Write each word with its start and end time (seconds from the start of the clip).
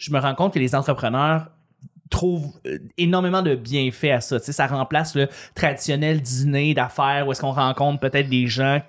je 0.00 0.10
me 0.10 0.18
rends 0.18 0.34
compte 0.34 0.54
que 0.54 0.58
les 0.58 0.74
entrepreneurs 0.74 1.48
trouvent 2.08 2.50
euh, 2.66 2.78
énormément 2.98 3.42
de 3.42 3.54
bienfaits 3.54 4.10
à 4.10 4.20
ça. 4.20 4.40
Tu 4.40 4.46
sais, 4.46 4.52
ça 4.52 4.66
remplace 4.66 5.14
le 5.14 5.28
traditionnel 5.54 6.20
dîner 6.20 6.74
d'affaires 6.74 7.28
où 7.28 7.32
est-ce 7.32 7.40
qu'on 7.40 7.52
rencontre 7.52 8.00
peut-être 8.00 8.28
des 8.28 8.48
gens 8.48 8.80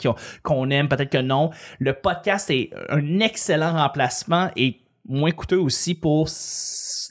qu'on 0.42 0.70
aime, 0.72 0.88
peut-être 0.88 1.12
que 1.12 1.22
non. 1.22 1.52
Le 1.80 1.94
podcast 1.94 2.50
est 2.50 2.72
un 2.90 3.20
excellent 3.20 3.74
remplacement 3.74 4.50
et 4.56 4.80
moins 5.08 5.32
coûteux 5.32 5.60
aussi 5.60 5.94
pour 5.94 6.30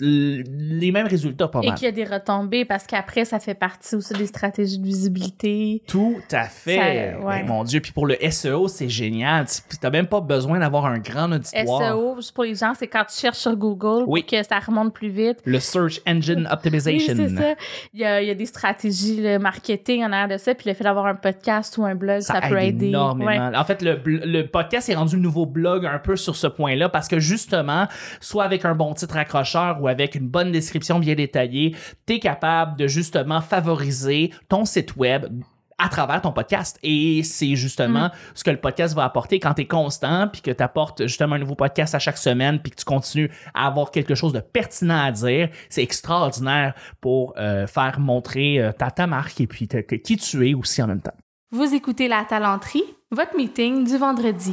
les 0.01 0.93
mêmes 0.93 1.07
résultats 1.07 1.49
pas 1.49 1.61
Et 1.63 1.69
mal. 1.69 1.75
qu'il 1.77 1.85
y 1.85 1.89
a 1.89 1.93
des 1.93 2.05
retombées 2.05 2.65
parce 2.65 2.87
qu'après, 2.87 3.25
ça 3.25 3.39
fait 3.39 3.55
partie 3.55 3.95
aussi 3.97 4.15
des 4.15 4.27
stratégies 4.27 4.79
de 4.79 4.85
visibilité. 4.85 5.83
Tout 5.87 6.17
à 6.33 6.45
fait. 6.45 7.15
Ça- 7.15 7.21
ouais. 7.27 7.43
Mon 7.45 7.65
Dieu. 7.65 7.81
Puis 7.81 7.93
pour 7.93 8.07
le 8.07 8.17
SEO, 8.31 8.69
c'est 8.69 8.89
génial. 8.89 9.47
Tu 9.47 9.77
n'as 9.83 9.91
même 9.91 10.07
pas 10.07 10.21
besoin 10.21 10.59
d'avoir 10.59 10.87
un 10.87 10.99
grand 10.99 11.31
auditoire. 11.33 11.83
SEO, 11.93 12.17
juste 12.17 12.33
pour 12.33 12.45
les 12.45 12.55
gens, 12.55 12.73
c'est 12.79 12.87
quand 12.87 13.05
tu 13.05 13.19
cherches 13.19 13.39
sur 13.39 13.57
Google 13.57 14.05
Oui. 14.07 14.23
pour 14.23 14.31
que 14.39 14.43
ça 14.47 14.59
remonte 14.59 14.93
plus 14.95 15.09
vite. 15.11 15.39
Le 15.45 15.59
Search 15.61 16.01
Engine 16.07 16.41
Oui, 16.51 16.53
Optimization. 16.53 17.15
c'est 17.17 17.29
ça. 17.37 17.55
Il 17.95 18.01
y, 18.01 18.05
a, 18.05 18.23
il 18.23 18.29
y 18.29 18.31
a 18.31 18.35
des 18.35 18.47
stratégies 18.47 19.21
le 19.21 19.39
marketing 19.39 20.05
en 20.05 20.13
arrière 20.13 20.29
de 20.29 20.37
ça, 20.39 20.55
puis 20.55 20.69
le 20.69 20.75
fait 20.75 20.85
d'avoir 20.85 21.07
un 21.07 21.15
podcast 21.15 21.77
ou 21.79 21.85
un 21.85 21.95
blog, 21.95 22.21
ça, 22.21 22.41
peut 22.41 22.57
aide 22.59 22.77
aider. 22.77 22.89
énormément. 22.89 23.31
Ouais. 23.31 23.57
En 23.57 23.65
fait, 23.65 23.83
le, 23.83 24.01
le 24.05 24.43
podcast 24.47 24.89
est 24.89 24.95
rendu 24.95 25.17
le 25.17 25.23
nouveau 25.23 25.47
blog 25.47 25.87
un 25.87 25.99
peu 25.99 26.17
sur 26.17 26.37
ce 26.37 26.47
point-là 26.47 26.89
parce 26.89 27.09
que 27.09 27.19
justement, 27.19 27.87
soit 28.21 28.45
avec 28.45 28.65
un 28.65 28.75
bon 28.75 28.95
titre 28.95 29.17
accrocheur 29.17 29.79
ou 29.83 29.89
avec 29.91 30.15
une 30.15 30.29
bonne 30.29 30.53
description 30.53 30.99
bien 30.99 31.15
détaillée, 31.15 31.75
tu 32.07 32.15
es 32.15 32.19
capable 32.19 32.77
de 32.79 32.87
justement 32.87 33.41
favoriser 33.41 34.31
ton 34.49 34.65
site 34.65 34.97
web 34.97 35.27
à 35.83 35.89
travers 35.89 36.21
ton 36.21 36.31
podcast. 36.33 36.79
Et 36.83 37.23
c'est 37.23 37.57
justement 37.57 38.09
Mm. 38.09 38.11
ce 38.35 38.45
que 38.45 38.51
le 38.51 38.59
podcast 38.59 38.95
va 38.95 39.05
apporter 39.05 39.41
quand 39.41 39.55
tu 39.55 39.63
es 39.63 39.67
constant, 39.67 40.29
puis 40.29 40.43
que 40.43 40.51
tu 40.51 40.63
apportes 40.63 41.07
justement 41.07 41.37
un 41.37 41.39
nouveau 41.39 41.55
podcast 41.55 41.95
à 41.95 41.99
chaque 41.99 42.19
semaine, 42.19 42.59
puis 42.61 42.71
que 42.71 42.77
tu 42.77 42.85
continues 42.85 43.31
à 43.55 43.67
avoir 43.67 43.91
quelque 43.91 44.15
chose 44.15 44.35
de 44.35 44.41
pertinent 44.41 45.03
à 45.03 45.11
dire. 45.11 45.49
C'est 45.71 45.83
extraordinaire 45.83 46.75
pour 47.01 47.33
euh, 47.39 47.67
faire 47.67 47.99
montrer 47.99 48.61
euh, 48.61 48.73
ta, 48.73 48.91
ta 48.91 49.07
marque 49.07 49.41
et 49.41 49.47
puis 49.47 49.69
te- 49.69 49.79
que- 49.81 49.95
qui 49.97 50.19
tu 50.19 50.51
es 50.51 50.53
aussi 50.53 50.83
en 50.83 50.87
même 50.87 51.01
temps. 51.01 51.15
Vous 51.51 51.75
écoutez 51.75 52.09
La 52.09 52.25
Talenterie, 52.29 52.85
votre 53.11 53.35
meeting 53.35 53.85
du 53.87 53.97
vendredi. 53.97 54.53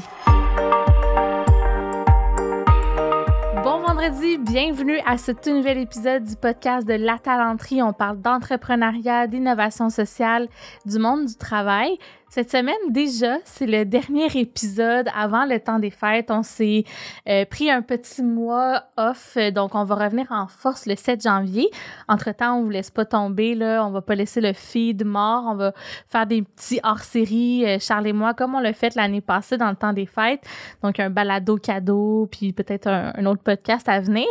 Vendredi, 3.97 4.37
bienvenue 4.37 4.99
à 5.07 5.17
ce 5.17 5.31
tout 5.31 5.49
nouvel 5.49 5.79
épisode 5.79 6.23
du 6.23 6.35
podcast 6.35 6.87
de 6.87 6.93
La 6.93 7.17
Talenterie. 7.17 7.81
On 7.81 7.93
parle 7.93 8.21
d'entrepreneuriat, 8.21 9.25
d'innovation 9.25 9.89
sociale, 9.89 10.49
du 10.85 10.99
monde 10.99 11.25
du 11.25 11.35
travail. 11.35 11.97
Cette 12.29 12.51
semaine, 12.51 12.75
déjà, 12.89 13.37
c'est 13.45 13.65
le 13.65 13.85
dernier 13.85 14.27
épisode 14.35 15.07
avant 15.15 15.45
le 15.45 15.61
temps 15.61 15.79
des 15.79 15.89
fêtes. 15.89 16.29
On 16.29 16.43
s'est 16.43 16.83
euh, 17.29 17.45
pris 17.45 17.71
un 17.71 17.81
petit 17.81 18.21
mois 18.21 18.83
off, 18.97 19.37
euh, 19.37 19.49
donc 19.49 19.75
on 19.75 19.85
va 19.85 19.95
revenir 19.95 20.27
en 20.29 20.47
force 20.47 20.87
le 20.87 20.97
7 20.97 21.23
janvier. 21.23 21.69
Entre-temps, 22.09 22.57
on 22.57 22.63
vous 22.63 22.69
laisse 22.69 22.91
pas 22.91 23.05
tomber, 23.05 23.55
là. 23.55 23.85
On 23.85 23.91
va 23.91 24.01
pas 24.01 24.13
laisser 24.13 24.41
le 24.41 24.51
feed 24.51 25.05
mort. 25.05 25.45
On 25.47 25.55
va 25.55 25.73
faire 26.09 26.27
des 26.27 26.41
petits 26.41 26.81
hors-série, 26.83 27.65
euh, 27.65 27.77
Charles 27.79 28.07
et 28.07 28.13
moi, 28.13 28.33
comme 28.33 28.55
on 28.55 28.59
l'a 28.59 28.73
fait 28.73 28.93
l'année 28.95 29.21
passée 29.21 29.55
dans 29.55 29.69
le 29.69 29.77
temps 29.77 29.93
des 29.93 30.05
fêtes. 30.05 30.43
Donc, 30.83 30.99
un 30.99 31.09
balado 31.09 31.55
cadeau, 31.55 32.27
puis 32.29 32.51
peut-être 32.51 32.87
un, 32.87 33.25
autre 33.25 33.41
podcast 33.41 33.87
à 33.87 34.01
venir. 34.01 34.27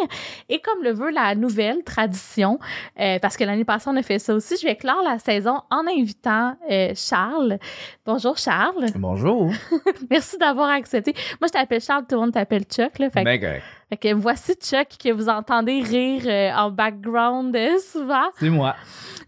Et 0.51 0.61
comme 0.61 0.83
le 0.83 0.93
veut 0.93 1.11
la 1.11 1.35
nouvelle 1.35 1.83
tradition, 1.83 2.59
euh, 3.01 3.19
parce 3.21 3.39
que 3.39 3.45
l'année 3.45 3.65
passée, 3.65 3.89
on 3.89 3.97
a 3.97 4.03
fait 4.03 4.19
ça 4.19 4.35
aussi, 4.35 4.57
je 4.61 4.67
vais 4.67 4.77
clore 4.77 5.03
la 5.03 5.19
saison 5.19 5.63
en 5.71 5.87
invitant 5.87 6.57
euh, 6.71 6.93
Charles. 6.95 7.59
Bonjour 8.05 8.37
Charles. 8.39 8.87
Bonjour. 8.97 9.51
Merci 10.11 10.39
d'avoir 10.39 10.71
accepté. 10.71 11.13
Moi, 11.41 11.49
je 11.49 11.53
t'appelle 11.53 11.81
Charles, 11.81 12.05
tout 12.09 12.15
le 12.17 12.21
monde 12.23 12.33
t'appelle 12.33 12.65
Chuck. 12.65 12.99
Là, 12.99 13.11
fait, 13.11 13.21
que- 13.21 13.25
Ben 13.25 13.61
fait 13.89 13.97
que 13.97 14.15
voici 14.15 14.55
Chuck 14.55 14.89
que 15.03 15.13
vous 15.13 15.29
entendez 15.29 15.81
rire 15.81 16.23
euh, 16.27 16.51
en 16.57 16.71
background 16.71 17.55
euh, 17.55 17.79
souvent. 17.79 18.27
C'est 18.39 18.51
moi. 18.51 18.75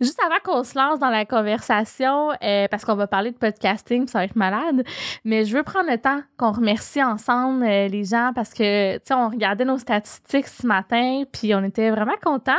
Juste 0.00 0.20
avant 0.25 0.37
qu'on 0.45 0.62
se 0.65 0.78
lance 0.78 0.98
dans 1.00 1.11
la 1.11 1.25
conversation, 1.25 2.31
euh, 2.42 2.69
parce 2.70 2.84
qu'on 2.84 2.95
va 2.95 3.06
parler 3.09 3.33
de 3.33 3.37
podcasting, 3.37 4.05
puis 4.05 4.10
ça 4.12 4.19
va 4.19 4.25
être 4.25 4.37
malade, 4.37 4.84
mais 5.25 5.44
je 5.44 5.56
veux 5.56 5.65
prendre 5.65 5.91
le 5.91 5.99
temps 5.99 6.21
qu'on 6.37 6.53
remercie 6.53 7.03
ensemble 7.03 7.65
les 7.65 8.04
gens 8.04 8.31
parce 8.34 8.54
que, 8.54 8.94
tu 8.99 9.00
sais, 9.04 9.15
on 9.15 9.28
regardait 9.28 9.65
nos 9.65 9.78
statistiques 9.78 10.47
ce 10.47 10.66
matin, 10.66 11.22
puis 11.33 11.53
on 11.54 11.65
était 11.65 11.91
vraiment 11.91 12.15
contents. 12.22 12.53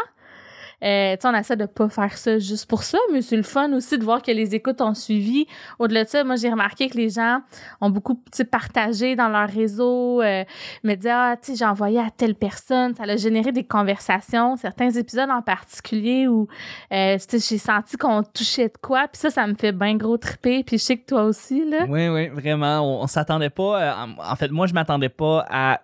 Euh, 0.83 1.15
tu 1.15 1.21
sais, 1.21 1.27
on 1.27 1.35
essaie 1.35 1.57
de 1.57 1.65
pas 1.65 1.89
faire 1.89 2.17
ça 2.17 2.39
juste 2.39 2.67
pour 2.67 2.83
ça, 2.83 2.97
mais 3.11 3.21
c'est 3.21 3.35
le 3.35 3.43
fun 3.43 3.71
aussi 3.73 3.97
de 3.97 4.03
voir 4.03 4.21
que 4.21 4.31
les 4.31 4.55
écoutes 4.55 4.81
ont 4.81 4.93
suivi. 4.93 5.45
Au-delà 5.77 6.03
de 6.03 6.09
ça, 6.09 6.23
moi, 6.23 6.35
j'ai 6.35 6.49
remarqué 6.49 6.89
que 6.89 6.97
les 6.97 7.09
gens 7.09 7.41
ont 7.81 7.89
beaucoup 7.89 8.21
partagé 8.51 9.15
dans 9.15 9.27
leur 9.29 9.49
réseau, 9.49 10.21
euh, 10.21 10.43
me 10.83 10.95
dire, 10.95 11.15
ah, 11.15 11.35
tu 11.41 11.51
sais, 11.51 11.57
j'ai 11.57 11.65
envoyé 11.65 11.99
à 11.99 12.09
telle 12.15 12.35
personne, 12.35 12.95
ça 12.95 13.03
a 13.03 13.15
généré 13.17 13.51
des 13.51 13.63
conversations, 13.63 14.55
certains 14.55 14.89
épisodes 14.91 15.29
en 15.29 15.41
particulier 15.41 16.27
où 16.27 16.47
euh, 16.91 17.17
tu 17.17 17.39
sais, 17.39 17.55
j'ai 17.55 17.59
senti 17.59 17.97
qu'on 17.97 18.23
touchait 18.23 18.69
de 18.69 18.77
quoi, 18.81 19.07
puis 19.07 19.19
ça, 19.19 19.29
ça 19.29 19.45
me 19.47 19.55
fait 19.55 19.71
bien 19.71 19.95
gros 19.95 20.17
triper, 20.17 20.63
puis 20.63 20.77
je 20.77 20.83
sais 20.83 20.97
que 20.97 21.05
toi 21.05 21.23
aussi, 21.23 21.69
là. 21.69 21.85
Oui, 21.89 22.07
oui, 22.07 22.27
vraiment. 22.29 23.01
On, 23.01 23.07
s'attendait 23.07 23.49
pas. 23.49 23.81
euh, 23.81 23.91
en, 23.93 24.31
en 24.31 24.35
fait, 24.35 24.49
moi, 24.49 24.67
je 24.67 24.73
m'attendais 24.73 25.09
pas 25.09 25.45
à 25.49 25.81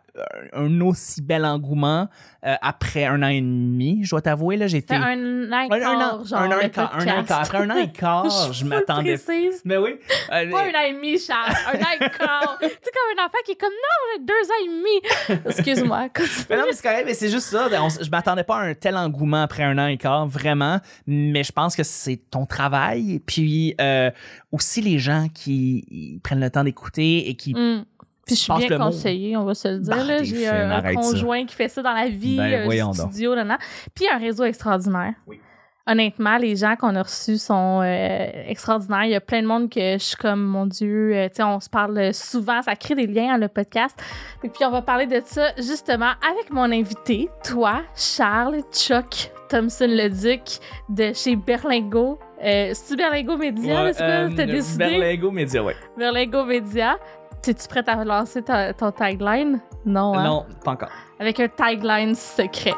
un 0.53 0.81
aussi 0.81 1.21
bel 1.21 1.45
engouement 1.45 2.07
euh, 2.45 2.55
après 2.61 3.05
un 3.05 3.21
an 3.23 3.27
et 3.27 3.41
demi. 3.41 4.01
Je 4.03 4.09
dois 4.11 4.21
t'avouer, 4.21 4.55
là. 4.57 4.67
Fait 4.67 4.83
un 4.91 5.51
an 5.51 5.61
et 5.63 5.69
quart, 5.69 6.25
genre, 6.25 6.39
un 6.39 6.51
an 6.51 6.59
et 6.61 6.69
quart, 6.69 6.95
un 6.95 6.99
an 6.99 7.01
et 7.01 7.05
podcast. 7.05 7.27
quart. 7.27 7.39
Après 7.41 7.57
un 7.57 7.69
an 7.69 7.75
et 7.77 7.91
quart, 7.91 8.53
je 8.53 8.65
m'attendais. 8.65 9.17
précise. 9.17 9.61
Mais 9.65 9.77
oui. 9.77 9.95
euh, 10.31 10.51
Pas 10.51 10.63
un 10.63 10.69
an 10.69 10.83
et 10.87 10.93
demi, 10.93 11.19
Charles. 11.19 11.53
Un 11.73 11.77
an 11.79 11.87
et 11.95 12.09
quart. 12.17 12.57
tu 12.61 12.67
sais, 12.67 12.91
comme 12.93 13.19
un 13.19 13.25
enfant 13.25 13.37
qui 13.45 13.51
est 13.51 13.59
comme, 13.59 13.69
non, 13.69 14.25
deux 14.25 14.33
ans 14.33 14.63
et 14.63 14.67
demi. 14.69 15.41
Excuse-moi. 15.49 16.07
Mais 16.49 16.57
non, 16.57 16.63
mais 16.67 16.73
c'est 16.73 16.83
correct, 16.83 17.03
mais 17.05 17.13
c'est 17.13 17.29
juste 17.29 17.47
ça. 17.47 17.67
On 17.81 17.89
je 17.89 18.09
m'attendais 18.09 18.43
pas 18.43 18.57
à 18.57 18.61
un 18.61 18.73
tel 18.73 18.95
engouement 18.97 19.41
après 19.43 19.63
un 19.63 19.77
an 19.77 19.87
et 19.87 19.97
quart, 19.97 20.27
vraiment. 20.27 20.79
Mais 21.07 21.43
je 21.43 21.51
pense 21.51 21.75
que 21.75 21.83
c'est 21.83 22.17
ton 22.29 22.45
travail. 22.45 23.19
Puis 23.25 23.75
euh, 23.81 24.11
aussi 24.51 24.81
les 24.81 24.99
gens 24.99 25.27
qui 25.33 26.19
prennent 26.23 26.39
le 26.39 26.49
temps 26.49 26.63
d'écouter 26.63 27.29
et 27.29 27.35
qui. 27.35 27.53
Mm. 27.53 27.85
Puis 28.25 28.35
je 28.35 28.41
suis 28.41 28.53
bien 28.67 28.77
conseillée, 28.77 29.37
on 29.37 29.43
va 29.43 29.53
se 29.53 29.67
le 29.67 29.79
dire. 29.79 29.95
Bah, 29.95 30.23
J'ai 30.23 30.47
un, 30.47 30.69
un 30.69 30.71
arrête 30.71 30.95
ça. 31.01 31.11
conjoint 31.11 31.45
qui 31.45 31.53
fait 31.55 31.67
ça 31.69 31.81
dans 31.81 31.93
la 31.93 32.07
vie, 32.09 32.37
Ben, 32.37 32.67
euh, 32.69 32.93
studio, 32.93 33.35
là, 33.35 33.43
là. 33.43 33.57
Puis 33.93 34.05
un 34.11 34.17
réseau 34.17 34.43
extraordinaire. 34.45 35.13
Oui. 35.27 35.39
Honnêtement, 35.87 36.37
les 36.37 36.55
gens 36.55 36.75
qu'on 36.75 36.95
a 36.95 37.03
reçus 37.03 37.37
sont 37.37 37.81
euh, 37.83 38.27
extraordinaires. 38.47 39.03
Il 39.03 39.11
y 39.11 39.15
a 39.15 39.21
plein 39.21 39.43
de 39.43 39.47
monde 39.47 39.69
que 39.69 39.79
je 39.79 40.03
suis 40.03 40.15
comme, 40.15 40.41
mon 40.43 40.65
Dieu, 40.65 41.13
euh, 41.15 41.27
tu 41.29 41.35
sais, 41.35 41.43
on 41.43 41.59
se 41.59 41.69
parle 41.69 42.11
souvent, 42.11 42.59
ça 42.63 42.75
crée 42.75 42.95
des 42.95 43.05
liens, 43.05 43.35
hein, 43.35 43.37
le 43.37 43.47
podcast. 43.49 43.95
Et 44.43 44.49
puis 44.49 44.65
on 44.65 44.71
va 44.71 44.81
parler 44.81 45.05
de 45.05 45.21
ça 45.23 45.49
justement 45.57 46.13
avec 46.27 46.49
mon 46.49 46.71
invité, 46.71 47.29
toi, 47.43 47.83
Charles 47.95 48.61
Chuck 48.73 49.29
Thompson-Leduc 49.47 50.57
de 50.89 51.13
chez 51.13 51.35
Berlingo. 51.35 52.17
Euh, 52.43 52.71
C'est-tu 52.73 52.97
Berlingo 52.97 53.37
Média? 53.37 53.93
c'est 53.93 53.97
quoi? 53.99 54.07
euh, 54.07 54.29
T'as 54.35 54.45
décidé? 54.47 54.85
Berlingo 54.85 55.29
Media, 55.29 55.63
ouais. 55.63 55.75
Berlingo 55.95 56.45
Média. 56.45 56.97
T'es-tu 57.45 57.67
prête 57.67 57.87
à 57.89 58.03
lancer 58.03 58.41
ta- 58.41 58.73
ton 58.73 58.89
tagline? 58.91 59.59
Non, 59.85 60.17
hein? 60.17 60.23
Non, 60.23 60.45
pas 60.63 60.71
encore. 60.71 60.89
Avec 61.19 61.39
un 61.39 61.47
tagline 61.47 62.15
secret. 62.15 62.73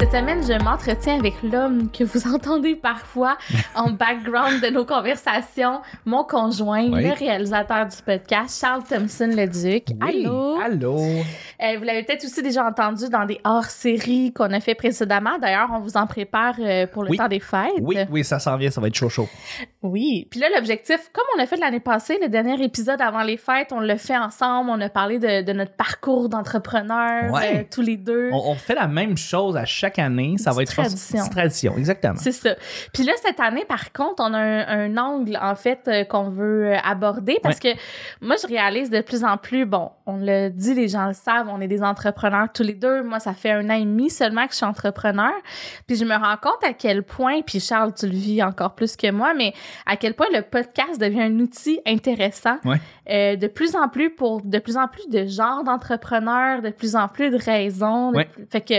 Cette 0.00 0.12
semaine, 0.20 0.42
je 0.46 0.62
m'entretiens 0.62 1.18
avec 1.18 1.34
l'homme 1.42 1.90
que 1.90 2.04
vous 2.04 2.28
entendez 2.34 2.74
parfois 2.76 3.36
en 3.74 3.90
background 3.90 4.60
de 4.62 4.68
nos 4.68 4.84
conversations, 4.84 5.80
mon 6.04 6.24
conjoint, 6.24 6.84
Oui. 6.90 7.04
le 7.04 7.12
réalisateur 7.14 7.86
du 7.86 7.96
podcast, 8.04 8.60
Charles 8.60 8.82
Thompson-Leduc. 8.84 9.84
Oui. 10.02 10.26
Allô? 10.26 10.58
Allô? 10.62 10.98
Euh, 11.64 11.78
vous 11.78 11.84
l'avez 11.84 12.02
peut-être 12.02 12.24
aussi 12.24 12.42
déjà 12.42 12.64
entendu 12.66 13.08
dans 13.08 13.24
des 13.24 13.40
hors-séries 13.44 14.32
qu'on 14.34 14.52
a 14.52 14.60
fait 14.60 14.74
précédemment. 14.74 15.38
D'ailleurs, 15.40 15.68
on 15.72 15.78
vous 15.80 15.96
en 15.96 16.06
prépare 16.06 16.56
euh, 16.60 16.86
pour 16.86 17.04
le 17.04 17.10
Oui. 17.10 17.16
temps 17.16 17.28
des 17.28 17.40
fêtes. 17.40 17.72
Oui, 17.80 17.96
oui, 18.10 18.22
ça 18.24 18.38
s'en 18.38 18.56
vient, 18.56 18.70
ça 18.70 18.80
va 18.80 18.88
être 18.88 18.94
chaud 18.94 19.08
chaud. 19.08 19.28
Oui. 19.82 20.26
Puis 20.30 20.40
là, 20.40 20.48
l'objectif, 20.54 21.10
comme 21.12 21.24
on 21.34 21.38
l'a 21.38 21.46
fait 21.46 21.56
l'année 21.56 21.80
passée, 21.80 22.18
le 22.20 22.28
dernier 22.28 22.62
épisode 22.62 23.00
avant 23.00 23.22
les 23.22 23.36
fêtes, 23.36 23.72
on 23.72 23.80
l'a 23.80 23.96
fait 23.96 24.16
ensemble. 24.16 24.70
On 24.70 24.80
a 24.80 24.88
parlé 24.88 25.18
de, 25.18 25.42
de 25.42 25.52
notre 25.52 25.72
parcours 25.72 26.28
d'entrepreneur, 26.28 27.32
Ouais. 27.32 27.58
euh, 27.60 27.62
tous 27.70 27.82
les 27.82 27.96
deux. 27.96 28.30
On, 28.32 28.50
on 28.50 28.54
fait 28.54 28.74
la 28.74 28.86
même 28.88 29.16
chose 29.16 29.56
à 29.56 29.64
chaque 29.64 29.98
année. 29.98 30.36
Ça 30.38 30.50
va 30.52 30.62
être 30.62 30.72
tradition. 30.72 31.24
tradition, 31.28 31.74
exactement. 31.78 32.16
C'est 32.18 32.32
ça. 32.32 32.54
Puis 32.92 33.04
là, 33.04 33.12
cette 33.24 33.40
année, 33.40 33.64
par 33.66 33.92
contre, 33.92 34.22
on 34.26 34.34
a 34.34 34.38
un, 34.38 34.66
un 34.68 34.96
angle, 34.96 35.38
en 35.40 35.54
fait, 35.54 35.90
qu'on 36.08 36.28
veut 36.30 36.74
aborder 36.84 37.38
parce 37.42 37.58
que 37.58 37.68
moi, 38.20 38.36
je 38.42 38.46
réalise 38.46 38.90
de 38.90 39.00
plus 39.00 39.24
en 39.24 39.36
plus, 39.36 39.64
bon, 39.66 39.90
on 40.06 40.16
le 40.18 40.50
dit, 40.50 40.74
les 40.74 40.88
gens 40.88 41.06
le 41.06 41.14
savent, 41.14 41.48
on 41.54 41.60
est 41.60 41.68
des 41.68 41.82
entrepreneurs 41.82 42.48
tous 42.52 42.62
les 42.62 42.74
deux. 42.74 43.02
Moi, 43.02 43.20
ça 43.20 43.32
fait 43.32 43.52
un 43.52 43.70
an 43.70 43.74
et 43.74 43.84
demi 43.84 44.10
seulement 44.10 44.46
que 44.46 44.52
je 44.52 44.56
suis 44.56 44.66
entrepreneur. 44.66 45.32
Puis 45.86 45.96
je 45.96 46.04
me 46.04 46.14
rends 46.14 46.36
compte 46.36 46.62
à 46.64 46.72
quel 46.72 47.02
point, 47.02 47.42
puis 47.42 47.60
Charles, 47.60 47.94
tu 47.94 48.06
le 48.06 48.12
vis 48.12 48.42
encore 48.42 48.74
plus 48.74 48.96
que 48.96 49.10
moi, 49.10 49.34
mais 49.34 49.54
à 49.86 49.96
quel 49.96 50.14
point 50.14 50.26
le 50.32 50.42
podcast 50.42 51.00
devient 51.00 51.22
un 51.22 51.38
outil 51.38 51.80
intéressant. 51.86 52.58
Euh, 53.10 53.36
de 53.36 53.46
plus 53.48 53.76
en 53.76 53.88
plus 53.88 54.08
pour 54.10 54.40
de 54.42 54.58
plus 54.58 54.76
en 54.78 54.88
plus 54.88 55.06
de 55.10 55.26
genres 55.26 55.62
d'entrepreneurs, 55.62 56.62
de 56.62 56.70
plus 56.70 56.96
en 56.96 57.06
plus 57.08 57.30
de 57.30 57.36
raisons. 57.36 58.12
de 58.12 58.16
Ouais. 58.16 58.24
plus- 58.24 58.46
Fait 58.50 58.60
que 58.62 58.74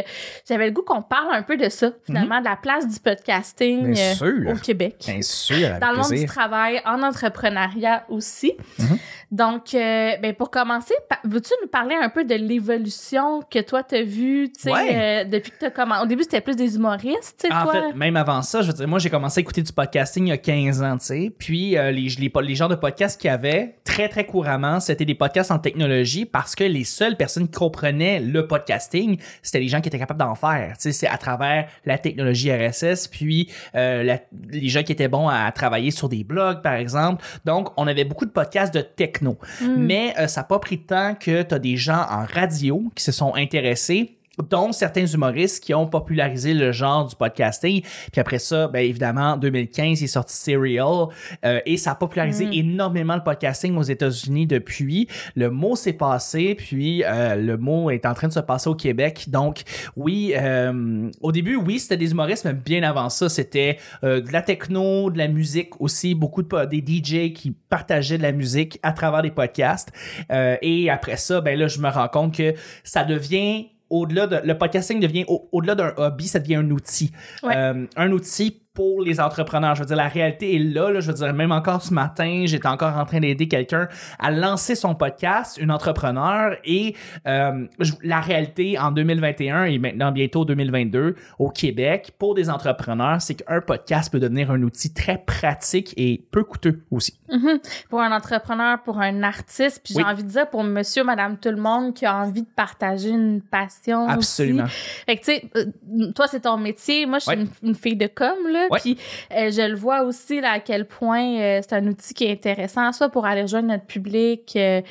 j'avais 0.50 0.66
le 0.66 0.72
goût 0.72 0.81
qu'on 0.81 1.01
parle 1.04 1.33
un 1.33 1.44
peu 1.44 1.57
de 1.57 1.69
ça, 1.69 1.92
finalement, 2.06 2.39
de 2.39 2.45
la 2.45 2.56
place 2.56 2.88
du 2.88 3.00
podcasting 3.00 3.94
Bien 3.94 4.13
euh, 4.22 4.54
au 4.54 4.56
Québec. 4.56 4.95
Bien 5.06 5.22
sûr, 5.22 5.77
Dans 5.80 5.92
le 5.92 5.98
monde 5.98 6.12
du 6.12 6.25
travail, 6.25 6.81
en 6.86 7.04
entrepreneuriat 7.04 8.06
aussi. 8.10 8.54
Mhm. 8.80 8.98
Donc, 9.31 9.74
euh, 9.74 10.12
ben 10.22 10.33
pour 10.33 10.50
commencer, 10.50 10.94
veux-tu 11.24 11.51
nous 11.62 11.68
parler 11.68 11.95
un 12.01 12.10
peu 12.10 12.24
de 12.24 12.36
l'évolution 12.36 13.42
que 13.50 13.60
toi, 13.60 13.83
t'as 13.83 14.04
vue, 14.04 14.50
tu 14.56 14.62
sais, 14.63 14.71
Ouais. 14.71 15.25
depuis 15.25 15.51
que 15.51 15.57
t'as 15.60 15.69
commencé? 15.71 16.04
Au 16.04 16.06
début, 16.06 16.24
c'était 16.24 16.42
plus 16.42 16.56
des 16.56 16.75
humoristes, 16.75 17.36
tu 17.42 17.48
sais, 17.48 17.54
En 17.54 17.63
toi? 17.63 17.74
fait, 17.74 17.94
même 17.94 18.16
avant 18.16 18.42
ça, 18.42 18.62
je 18.62 18.68
veux 18.68 18.74
dire, 18.74 18.88
moi, 18.88 19.00
j'ai 19.00 19.10
commencé 19.10 19.39
à 19.39 19.42
écouter 19.42 19.62
du 19.62 19.71
podcasting 19.74 20.28
il 20.28 20.30
y 20.30 20.33
a 20.33 20.38
15 20.38 20.81
ans, 20.83 20.98
tu 20.98 21.06
sais. 21.06 21.33
Puis, 21.38 21.71
les, 21.71 21.92
les, 21.92 22.31
les 22.42 22.56
genres 22.56 22.69
de 22.69 22.75
podcasts 22.75 23.19
qu'il 23.19 23.30
y 23.30 23.33
avait, 23.33 23.75
très, 23.83 24.07
très 24.15 24.25
couramment, 24.25 24.79
c'était 24.79 25.03
des 25.03 25.13
podcasts 25.13 25.51
en 25.51 25.59
technologie 25.59 26.23
parce 26.23 26.56
que 26.56 26.63
les 26.63 26.85
seules 26.85 27.17
personnes 27.17 27.50
qui 27.50 27.59
comprenaient 27.59 28.21
le 28.21 28.47
podcasting, 28.47 29.17
c'était 29.41 29.59
les 29.59 29.67
gens 29.67 29.81
qui 29.81 29.89
étaient 29.89 30.00
capables 30.00 30.21
d'en 30.21 30.35
faire. 30.35 30.71
Tu 30.77 30.83
sais, 30.83 30.91
c'est 30.94 31.07
à 31.07 31.17
travers 31.17 31.67
la 31.83 31.97
technologie 31.97 32.50
RSS, 32.50 33.09
puis 33.09 33.51
euh, 33.75 34.03
la- 34.03 34.21
les 34.51 34.69
gens 34.69 34.83
qui 34.83 34.94
étaient 34.94 35.09
bons 35.09 35.27
à, 35.27 35.51
travailler 35.51 35.91
sur 35.91 36.07
des 36.07 36.23
blogs, 36.23 36.62
par 36.62 36.75
exemple. 36.75 37.25
Donc, 37.44 37.67
on 37.75 37.88
avait 37.88 38.06
beaucoup 38.06 38.25
de 38.25 38.31
podcasts 38.31 38.73
de 38.73 38.79
techno. 38.79 39.38
Mm. 39.59 39.75
Mais 39.79 40.13
euh, 40.18 40.27
ça 40.27 40.41
n'a 40.41 40.45
pas 40.45 40.59
pris 40.59 40.77
de 40.77 40.83
temps 40.83 41.13
que 41.19 41.41
tu 41.41 41.53
as 41.53 41.59
des 41.59 41.75
gens 41.75 42.06
en 42.09 42.23
radio 42.23 42.83
qui 42.95 43.03
se 43.03 43.11
sont 43.11 43.35
intéressés 43.35 44.14
dont 44.49 44.71
certains 44.71 45.05
humoristes 45.05 45.63
qui 45.63 45.73
ont 45.73 45.87
popularisé 45.87 46.53
le 46.53 46.71
genre 46.71 47.07
du 47.07 47.15
podcasting. 47.15 47.81
Puis 47.81 48.21
après 48.21 48.39
ça, 48.39 48.67
ben 48.67 48.79
évidemment, 48.79 49.33
en 49.33 49.37
2015, 49.37 50.01
il 50.01 50.05
est 50.05 50.07
sorti 50.07 50.35
Serial 50.35 51.07
euh, 51.43 51.59
et 51.65 51.77
ça 51.77 51.91
a 51.91 51.95
popularisé 51.95 52.45
Mm. 52.45 52.53
énormément 52.53 53.15
le 53.15 53.23
podcasting 53.23 53.75
aux 53.77 53.83
États-Unis 53.83 54.47
depuis. 54.47 55.07
Le 55.35 55.49
mot 55.49 55.75
s'est 55.75 55.93
passé, 55.93 56.55
puis 56.55 57.03
euh, 57.03 57.35
le 57.35 57.57
mot 57.57 57.89
est 57.89 58.05
en 58.05 58.13
train 58.13 58.27
de 58.27 58.33
se 58.33 58.39
passer 58.39 58.69
au 58.69 58.75
Québec. 58.75 59.25
Donc 59.29 59.63
oui, 59.95 60.33
euh, 60.35 61.09
au 61.21 61.31
début, 61.31 61.55
oui, 61.55 61.79
c'était 61.79 61.97
des 61.97 62.11
humoristes, 62.11 62.45
mais 62.45 62.53
bien 62.53 62.83
avant 62.83 63.09
ça, 63.09 63.29
c'était 63.29 63.77
euh, 64.03 64.21
de 64.21 64.31
la 64.31 64.41
techno, 64.41 65.09
de 65.09 65.17
la 65.17 65.27
musique 65.27 65.79
aussi, 65.81 66.15
beaucoup 66.15 66.41
de 66.41 66.65
des 66.65 66.77
DJ 66.77 67.33
qui 67.33 67.51
partageaient 67.51 68.17
de 68.17 68.23
la 68.23 68.31
musique 68.31 68.79
à 68.81 68.93
travers 68.93 69.21
des 69.21 69.31
podcasts. 69.31 69.91
Euh, 70.31 70.55
et 70.61 70.89
après 70.89 71.17
ça, 71.17 71.41
ben 71.41 71.57
là, 71.57 71.67
je 71.67 71.79
me 71.79 71.89
rends 71.89 72.07
compte 72.07 72.35
que 72.35 72.53
ça 72.83 73.03
devient 73.03 73.67
au-delà 73.89 74.27
de 74.27 74.37
le 74.43 74.57
podcasting 74.57 74.99
devient 74.99 75.25
au- 75.27 75.47
au-delà 75.51 75.75
d'un 75.75 75.93
hobby, 75.97 76.27
ça 76.27 76.39
devient 76.39 76.55
un 76.55 76.69
outil. 76.71 77.11
Ouais. 77.43 77.55
Euh, 77.55 77.85
un 77.95 78.11
outil 78.11 78.61
pour 78.75 79.01
les 79.01 79.19
entrepreneurs. 79.19 79.74
Je 79.75 79.80
veux 79.80 79.86
dire, 79.88 79.95
la 79.95 80.07
réalité 80.07 80.56
est 80.56 80.60
là, 80.60 80.92
là. 80.92 81.00
Je 81.00 81.07
veux 81.07 81.13
dire, 81.18 81.33
même 81.33 81.51
encore 81.51 81.81
ce 81.81 81.94
matin, 81.94 82.44
j'étais 82.45 82.68
encore 82.68 82.95
en 82.98 83.06
train 83.06 83.19
d'aider 83.22 83.48
quelqu'un 83.48 83.88
à 84.19 84.30
lancer 84.30 84.75
son 84.75 84.94
podcast, 84.94 85.57
une 85.60 85.72
entrepreneur, 85.72 86.56
et 86.66 86.94
euh, 87.25 87.66
la 88.04 88.19
réalité 88.22 88.77
en 88.77 88.92
2021 88.92 89.63
et 89.63 89.80
maintenant 89.80 90.12
bientôt 90.12 90.45
2022 90.45 91.16
au 91.39 91.50
Québec 91.50 92.12
pour 92.19 92.36
des 92.36 92.50
entrepreneurs, 92.50 93.22
c'est 93.22 93.36
qu'un 93.36 93.62
podcast 93.62 94.12
peut 94.12 94.19
devenir 94.19 94.51
un 94.51 94.62
outil 94.62 94.94
très 94.94 95.18
pratique 95.18 95.94
et 95.98 96.24
peu 96.31 96.44
coûteux 96.44 96.81
aussi. 96.92 97.18
Mhm. 97.31 97.60
Pour 97.89 98.01
un 98.01 98.12
entrepreneur, 98.16 98.81
pour 98.83 99.00
un 99.00 99.24
artiste, 99.24 99.81
puis 99.83 99.94
j'ai 99.95 100.04
Oui. 100.04 100.10
envie 100.10 100.24
de 100.24 100.30
dire 100.30 100.50
pour 100.50 100.63
monsieur, 100.63 101.04
madame, 101.04 101.38
tout 101.38 101.50
le 101.50 101.56
monde 101.56 101.94
qui 101.94 102.06
a 102.06 102.16
envie 102.18 102.42
de 102.42 102.48
partager 102.56 103.10
une 103.10 103.42
passion 103.42 104.07
Absolument. 104.10 104.63
aussi. 104.66 105.04
Fait 105.06 105.16
que, 105.18 105.24
tu 105.24 105.31
sais, 105.31 105.44
euh, 105.56 106.12
toi, 106.13 106.28
c'est 106.28 106.42
ton 106.42 106.57
métier. 106.57 107.06
Moi, 107.06 107.19
je 107.19 107.25
suis 107.31 107.39
une, 107.39 107.48
une 107.63 107.75
fille 107.75 107.95
de 107.95 108.07
com, 108.07 108.36
là. 108.51 108.64
Ouais. 108.69 108.79
Puis, 108.79 108.97
euh, 109.31 109.51
je 109.51 109.62
le 109.69 109.75
vois 109.75 110.03
aussi, 110.03 110.41
là, 110.41 110.51
à 110.51 110.59
quel 110.59 110.85
point 110.85 111.39
euh, 111.39 111.62
c'est 111.62 111.75
un 111.75 111.85
outil 111.88 112.13
qui 112.13 112.25
est 112.25 112.31
intéressant, 112.31 112.91
soit 112.91 113.09
pour 113.09 113.25
aller 113.25 113.41
rejoindre 113.44 113.67
notre 113.69 113.85
public 113.85 114.53
euh, 114.56 114.81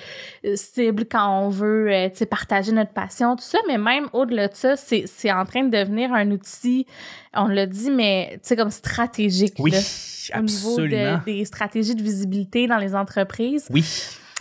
cible 0.54 1.04
quand 1.10 1.40
on 1.44 1.48
veut, 1.48 2.08
partager 2.30 2.72
notre 2.72 2.92
passion, 2.92 3.36
tout 3.36 3.44
ça. 3.44 3.58
Mais 3.68 3.78
même 3.78 4.08
au-delà 4.12 4.48
de 4.48 4.54
ça, 4.54 4.76
c'est 4.76 5.04
c'est 5.06 5.32
en 5.32 5.44
train 5.44 5.64
de 5.64 5.76
devenir 5.76 6.12
un 6.12 6.30
outil, 6.30 6.86
on 7.34 7.46
l'a 7.46 7.66
dit, 7.66 7.90
mais, 7.90 8.38
comme 8.56 8.70
stratégique, 8.70 9.54
Oui, 9.58 9.70
là, 9.72 9.78
au 10.38 10.42
niveau 10.42 10.76
de- 10.80 11.24
des 11.24 11.44
stratégies 11.44 11.94
de 11.94 12.02
visibilité 12.02 12.66
dans 12.66 12.78
les 12.78 12.94
entreprises. 12.94 13.66
Oui. 13.70 13.84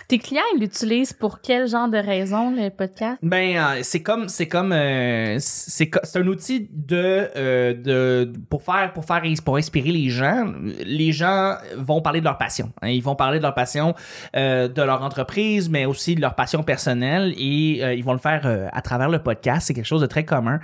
Tes 0.07 0.17
clients, 0.19 0.41
ils 0.55 0.59
l'utilisent 0.59 1.13
pour 1.13 1.39
quel 1.41 1.67
genre 1.67 1.87
de 1.87 1.97
raison, 1.97 2.51
le 2.51 2.69
podcast? 2.69 3.17
Ben 3.23 3.55
euh, 3.55 3.79
c'est 3.83 4.01
comme 4.01 4.27
c'est 4.27 4.47
comme 4.47 4.71
euh, 4.73 5.37
c'est 5.39 5.89
un 6.15 6.27
outil 6.27 6.69
de 6.71 7.29
euh, 7.35 7.73
de 7.73 8.33
pour 8.49 8.63
faire 8.63 8.91
pour 8.93 9.05
faire 9.05 9.21
pour 9.45 9.55
inspirer 9.57 9.91
les 9.91 10.09
gens. 10.09 10.53
Les 10.85 11.11
gens 11.13 11.55
vont 11.77 12.01
parler 12.01 12.19
de 12.19 12.25
leur 12.25 12.37
passion. 12.37 12.71
hein. 12.81 12.89
Ils 12.89 13.01
vont 13.01 13.15
parler 13.15 13.37
de 13.37 13.43
leur 13.43 13.53
passion 13.53 13.95
de 14.33 14.81
leur 14.81 15.01
entreprise, 15.03 15.69
mais 15.69 15.85
aussi 15.85 16.15
de 16.15 16.21
leur 16.21 16.35
passion 16.35 16.63
personnelle 16.63 17.33
et 17.37 17.81
ils 17.95 18.03
vont 18.03 18.13
le 18.13 18.19
faire 18.19 18.69
à 18.71 18.81
travers 18.81 19.09
le 19.09 19.19
podcast. 19.19 19.67
C'est 19.67 19.73
quelque 19.73 19.85
chose 19.85 20.01
de 20.01 20.07
très 20.07 20.25
commun. 20.25 20.59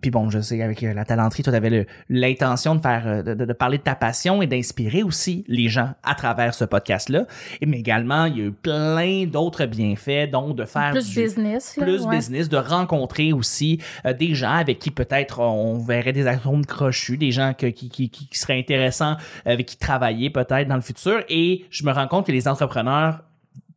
Puis 0.00 0.10
bon, 0.10 0.30
je 0.30 0.40
sais 0.40 0.62
avec 0.62 0.82
la 0.82 1.04
talenterie, 1.04 1.42
toi 1.42 1.52
t'avais 1.52 1.86
l'intention 2.08 2.74
de 2.74 2.80
faire 2.80 3.24
de, 3.24 3.34
de- 3.34 3.52
parler 3.52 3.78
de 3.78 3.82
ta 3.82 3.94
passion 3.94 4.42
et 4.42 4.46
d'inspirer 4.46 5.02
aussi 5.02 5.44
les 5.48 5.68
gens 5.68 5.90
à 6.02 6.14
travers 6.14 6.54
ce 6.54 6.64
podcast 6.64 7.08
là. 7.08 7.24
Et 7.60 7.66
mais 7.66 7.78
également 7.78 8.26
il 8.26 8.38
y 8.38 8.41
a 8.41 8.41
eu 8.46 8.52
plein 8.52 9.24
d'autres 9.26 9.66
bienfaits, 9.66 10.30
dont 10.30 10.54
de 10.54 10.64
faire 10.64 10.90
Plus 10.92 11.08
du 11.08 11.22
business, 11.22 11.76
là, 11.76 11.84
plus 11.84 12.04
ouais. 12.06 12.16
business, 12.16 12.48
de 12.48 12.56
rencontrer 12.56 13.32
aussi 13.32 13.78
euh, 14.06 14.12
des 14.12 14.34
gens 14.34 14.52
avec 14.54 14.78
qui 14.78 14.90
peut-être 14.90 15.40
on 15.40 15.78
verrait 15.78 16.12
des 16.12 16.26
atomes 16.26 16.64
crochus, 16.66 17.16
des 17.18 17.30
gens 17.32 17.54
que- 17.54 17.66
qui, 17.66 17.88
qui, 17.88 18.08
qui 18.10 18.28
seraient 18.32 18.58
intéressants, 18.58 19.16
avec 19.44 19.66
qui 19.66 19.76
travailler 19.76 20.30
peut-être 20.30 20.68
dans 20.68 20.76
le 20.76 20.80
futur. 20.82 21.22
Et 21.28 21.64
je 21.70 21.84
me 21.84 21.92
rends 21.92 22.08
compte 22.08 22.26
que 22.26 22.32
les 22.32 22.46
entrepreneurs 22.48 23.20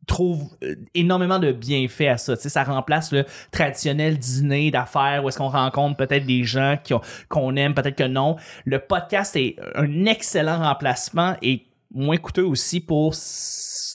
trouvent 0.06 0.48
euh, 0.62 0.76
énormément 0.94 1.40
de 1.40 1.50
bienfaits 1.50 2.02
à 2.02 2.16
ça. 2.16 2.36
Tu 2.36 2.42
sais, 2.44 2.48
ça 2.48 2.62
remplace 2.62 3.10
le 3.10 3.24
traditionnel 3.50 4.16
dîner 4.18 4.70
d'affaires 4.70 5.24
où 5.24 5.28
est-ce 5.28 5.36
qu'on 5.38 5.48
rencontre 5.48 5.96
peut-être 5.96 6.24
des 6.24 6.44
gens 6.44 6.76
qui 6.84 6.94
qu'on 7.28 7.56
aime, 7.56 7.74
peut-être 7.74 7.96
que 7.96 8.04
non. 8.06 8.36
Le 8.64 8.78
podcast 8.78 9.34
est 9.34 9.56
un 9.74 10.04
excellent 10.04 10.60
remplacement 10.60 11.34
et 11.42 11.66
moins 11.92 12.18
coûteux 12.18 12.44
aussi 12.46 12.78
pour 12.80 13.14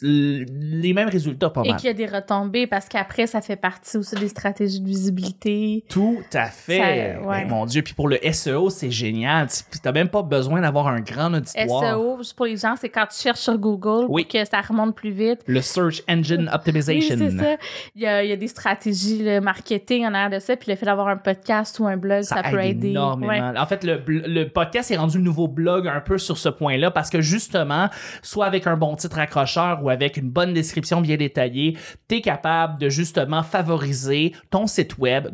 les 0.01 0.93
mêmes 0.93 1.09
résultats 1.09 1.49
pas 1.49 1.61
Et 1.65 1.69
mal. 1.69 1.77
qu'il 1.79 1.87
y 1.87 1.89
a 1.89 1.93
des 1.93 2.05
retombées 2.05 2.67
parce 2.67 2.87
qu'après, 2.87 3.27
ça 3.27 3.41
fait 3.41 3.55
partie 3.55 3.97
aussi 3.97 4.15
des 4.15 4.27
stratégies 4.27 4.79
de 4.79 4.87
visibilité. 4.87 5.83
Tout 5.89 6.19
à 6.33 6.45
fait. 6.47 7.15
Ça, 7.21 7.27
ouais. 7.27 7.45
Mon 7.45 7.65
Dieu. 7.65 7.81
Puis 7.81 7.93
pour 7.93 8.07
le 8.09 8.17
SEO, 8.31 8.69
c'est 8.69 8.91
génial. 8.91 9.47
Tu 9.47 9.77
n'as 9.85 9.91
même 9.91 10.09
pas 10.09 10.21
besoin 10.23 10.61
d'avoir 10.61 10.87
un 10.87 10.99
grand 11.01 11.33
auditoire. 11.33 11.83
SEO, 11.93 12.17
juste 12.19 12.35
pour 12.35 12.45
les 12.45 12.57
gens, 12.57 12.75
c'est 12.79 12.89
quand 12.89 13.05
tu 13.07 13.21
cherches 13.21 13.39
sur 13.39 13.57
Google 13.57 14.05
Oui. 14.09 14.23
pour 14.23 14.31
que 14.39 14.45
ça 14.47 14.61
remonte 14.61 14.95
plus 14.95 15.11
vite. 15.11 15.41
Le 15.47 15.61
Search 15.61 16.01
Engine 16.09 16.41
Oui, 16.51 16.53
Optimization. 16.53 17.15
c'est 17.17 17.37
ça. 17.37 17.55
Il 17.95 18.01
y, 18.01 18.07
a, 18.07 18.23
il 18.23 18.29
y 18.29 18.33
a 18.33 18.35
des 18.37 18.47
stratégies 18.47 19.23
le 19.23 19.39
marketing 19.39 20.05
en 20.05 20.13
arrière 20.13 20.29
de 20.29 20.39
ça, 20.39 20.55
puis 20.55 20.71
le 20.71 20.75
fait 20.77 20.85
d'avoir 20.85 21.07
un 21.07 21.17
podcast 21.17 21.79
ou 21.79 21.85
un 21.87 21.97
blog, 21.97 22.23
ça, 22.23 22.37
ça 22.43 22.49
peut 22.49 22.59
aide 22.59 22.77
aider. 22.77 22.89
énormément. 22.89 23.31
Ouais. 23.31 23.57
En 23.59 23.65
fait, 23.65 23.83
le, 23.83 24.01
le 24.07 24.45
podcast 24.45 24.89
est 24.91 24.97
rendu 24.97 25.17
le 25.17 25.23
nouveau 25.23 25.47
blog 25.47 25.87
un 25.87 25.99
peu 26.01 26.17
sur 26.17 26.37
ce 26.37 26.49
point-là 26.49 26.91
parce 26.91 27.09
que 27.09 27.21
justement, 27.21 27.89
soit 28.21 28.45
avec 28.45 28.67
un 28.67 28.77
bon 28.77 28.95
titre 28.95 29.19
accrocheur 29.19 29.83
ou 29.83 29.89
avec 29.91 30.17
une 30.17 30.29
bonne 30.29 30.53
description 30.53 31.01
bien 31.01 31.17
détaillée, 31.17 31.77
tu 32.07 32.15
es 32.15 32.21
capable 32.21 32.79
de 32.79 32.89
justement 32.89 33.43
favoriser 33.43 34.33
ton 34.49 34.67
site 34.67 34.97
web 34.97 35.27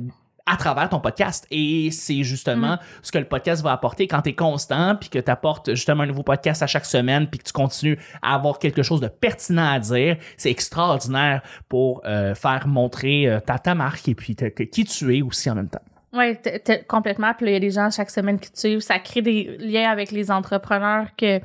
à 0.50 0.56
travers 0.56 0.88
ton 0.90 1.00
podcast. 1.02 1.46
Et 1.52 1.92
c'est 1.92 2.24
justement 2.24 2.76
Mm. 2.76 2.80
ce 3.02 3.12
que 3.12 3.18
le 3.18 3.26
podcast 3.26 3.62
va 3.64 3.74
apporter 3.74 4.08
quand 4.08 4.22
tu 4.22 4.30
es 4.30 4.34
constant, 4.34 4.96
puis 4.96 5.10
que 5.10 5.20
tu 5.20 5.30
apportes 5.30 5.72
justement 5.72 6.04
un 6.04 6.08
nouveau 6.08 6.24
podcast 6.24 6.64
à 6.64 6.68
chaque 6.68 6.86
semaine, 6.86 7.28
puis 7.28 7.40
que 7.40 7.44
tu 7.44 7.52
continues 7.52 8.00
à 8.22 8.36
avoir 8.36 8.58
quelque 8.58 8.82
chose 8.82 9.02
de 9.02 9.10
pertinent 9.10 9.70
à 9.70 9.80
dire. 9.80 10.16
C'est 10.38 10.50
extraordinaire 10.50 11.42
pour 11.68 12.02
euh, 12.06 12.34
faire 12.34 12.66
montrer 12.68 13.28
euh, 13.28 13.40
ta, 13.42 13.60
ta 13.60 13.76
marque 13.76 14.08
et 14.08 14.16
puis 14.16 14.36
qui 14.72 14.86
tu 14.86 15.18
es 15.18 15.22
aussi 15.22 15.50
en 15.50 15.56
même 15.56 15.70
temps. 15.70 15.82
Oui, 16.18 16.38
complètement. 16.88 17.34
Puis 17.36 17.46
là, 17.46 17.52
il 17.52 17.54
y 17.54 17.58
a 17.58 17.60
des 17.60 17.72
gens 17.72 17.90
chaque 17.92 18.10
semaine 18.10 18.40
qui 18.40 18.52
te 18.52 18.60
suivent. 18.60 18.80
Ça 18.80 19.00
crée 19.00 19.22
des 19.22 19.58
liens 19.60 19.90
avec 19.92 20.12
les 20.12 20.32
entrepreneurs 20.32 21.08
que 21.18 21.40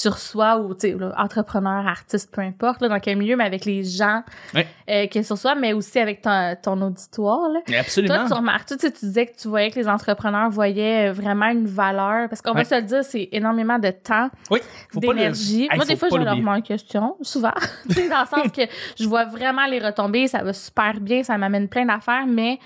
tu 0.00 0.08
reçois 0.08 0.56
ou, 0.58 0.72
tu 0.74 0.90
sais, 0.92 0.96
entrepreneurs, 1.18 1.86
artistes, 1.86 2.30
peu 2.32 2.40
importe, 2.42 2.80
là, 2.80 2.88
dans 2.88 3.00
quel 3.00 3.16
milieu, 3.18 3.36
mais 3.36 3.44
avec 3.44 3.64
les 3.64 3.82
gens 3.84 4.22
Ouais. 4.54 4.66
euh, 4.88 5.06
que 5.08 5.18
tu 5.18 5.32
reçois, 5.32 5.54
mais 5.56 5.72
aussi 5.72 5.98
avec 5.98 6.22
ton, 6.22 6.54
ton 6.62 6.80
auditoire. 6.82 7.48
Là. 7.48 7.60
Absolument. 7.80 8.14
Toi, 8.14 8.24
tu 8.28 8.32
remarques, 8.34 8.68
tu, 8.68 8.76
tu 8.78 8.90
disais 9.06 9.26
que 9.26 9.36
tu 9.36 9.48
voyais 9.48 9.70
que 9.70 9.78
les 9.78 9.88
entrepreneurs 9.88 10.48
voyaient 10.48 11.08
euh, 11.08 11.12
vraiment 11.12 11.46
une 11.48 11.66
valeur, 11.66 12.28
parce 12.28 12.40
qu'on 12.40 12.52
va 12.52 12.64
se 12.64 12.74
le 12.76 12.82
dire, 12.82 13.04
c'est 13.04 13.28
énormément 13.32 13.78
de 13.78 13.90
temps, 13.90 14.30
Oui, 14.50 14.60
le- 14.94 15.00
d'énergie. 15.00 15.68
Moi, 15.74 15.84
des 15.84 15.96
fois, 15.96 16.08
je 16.10 16.16
leur 16.16 16.36
remets 16.36 16.50
en 16.50 16.62
question, 16.62 17.16
souvent. 17.22 17.52
Dans 17.88 17.94
le 18.20 18.26
sens 18.26 18.52
que 18.56 18.62
je 18.98 19.08
vois 19.08 19.24
vraiment 19.24 19.66
les 19.66 19.80
retombées, 19.80 20.28
ça 20.28 20.42
va 20.42 20.52
super 20.52 21.00
bien, 21.00 21.24
ça 21.24 21.36
m'amène 21.36 21.68
plein 21.68 21.84
d'affaires, 21.84 22.26
mais 22.28 22.58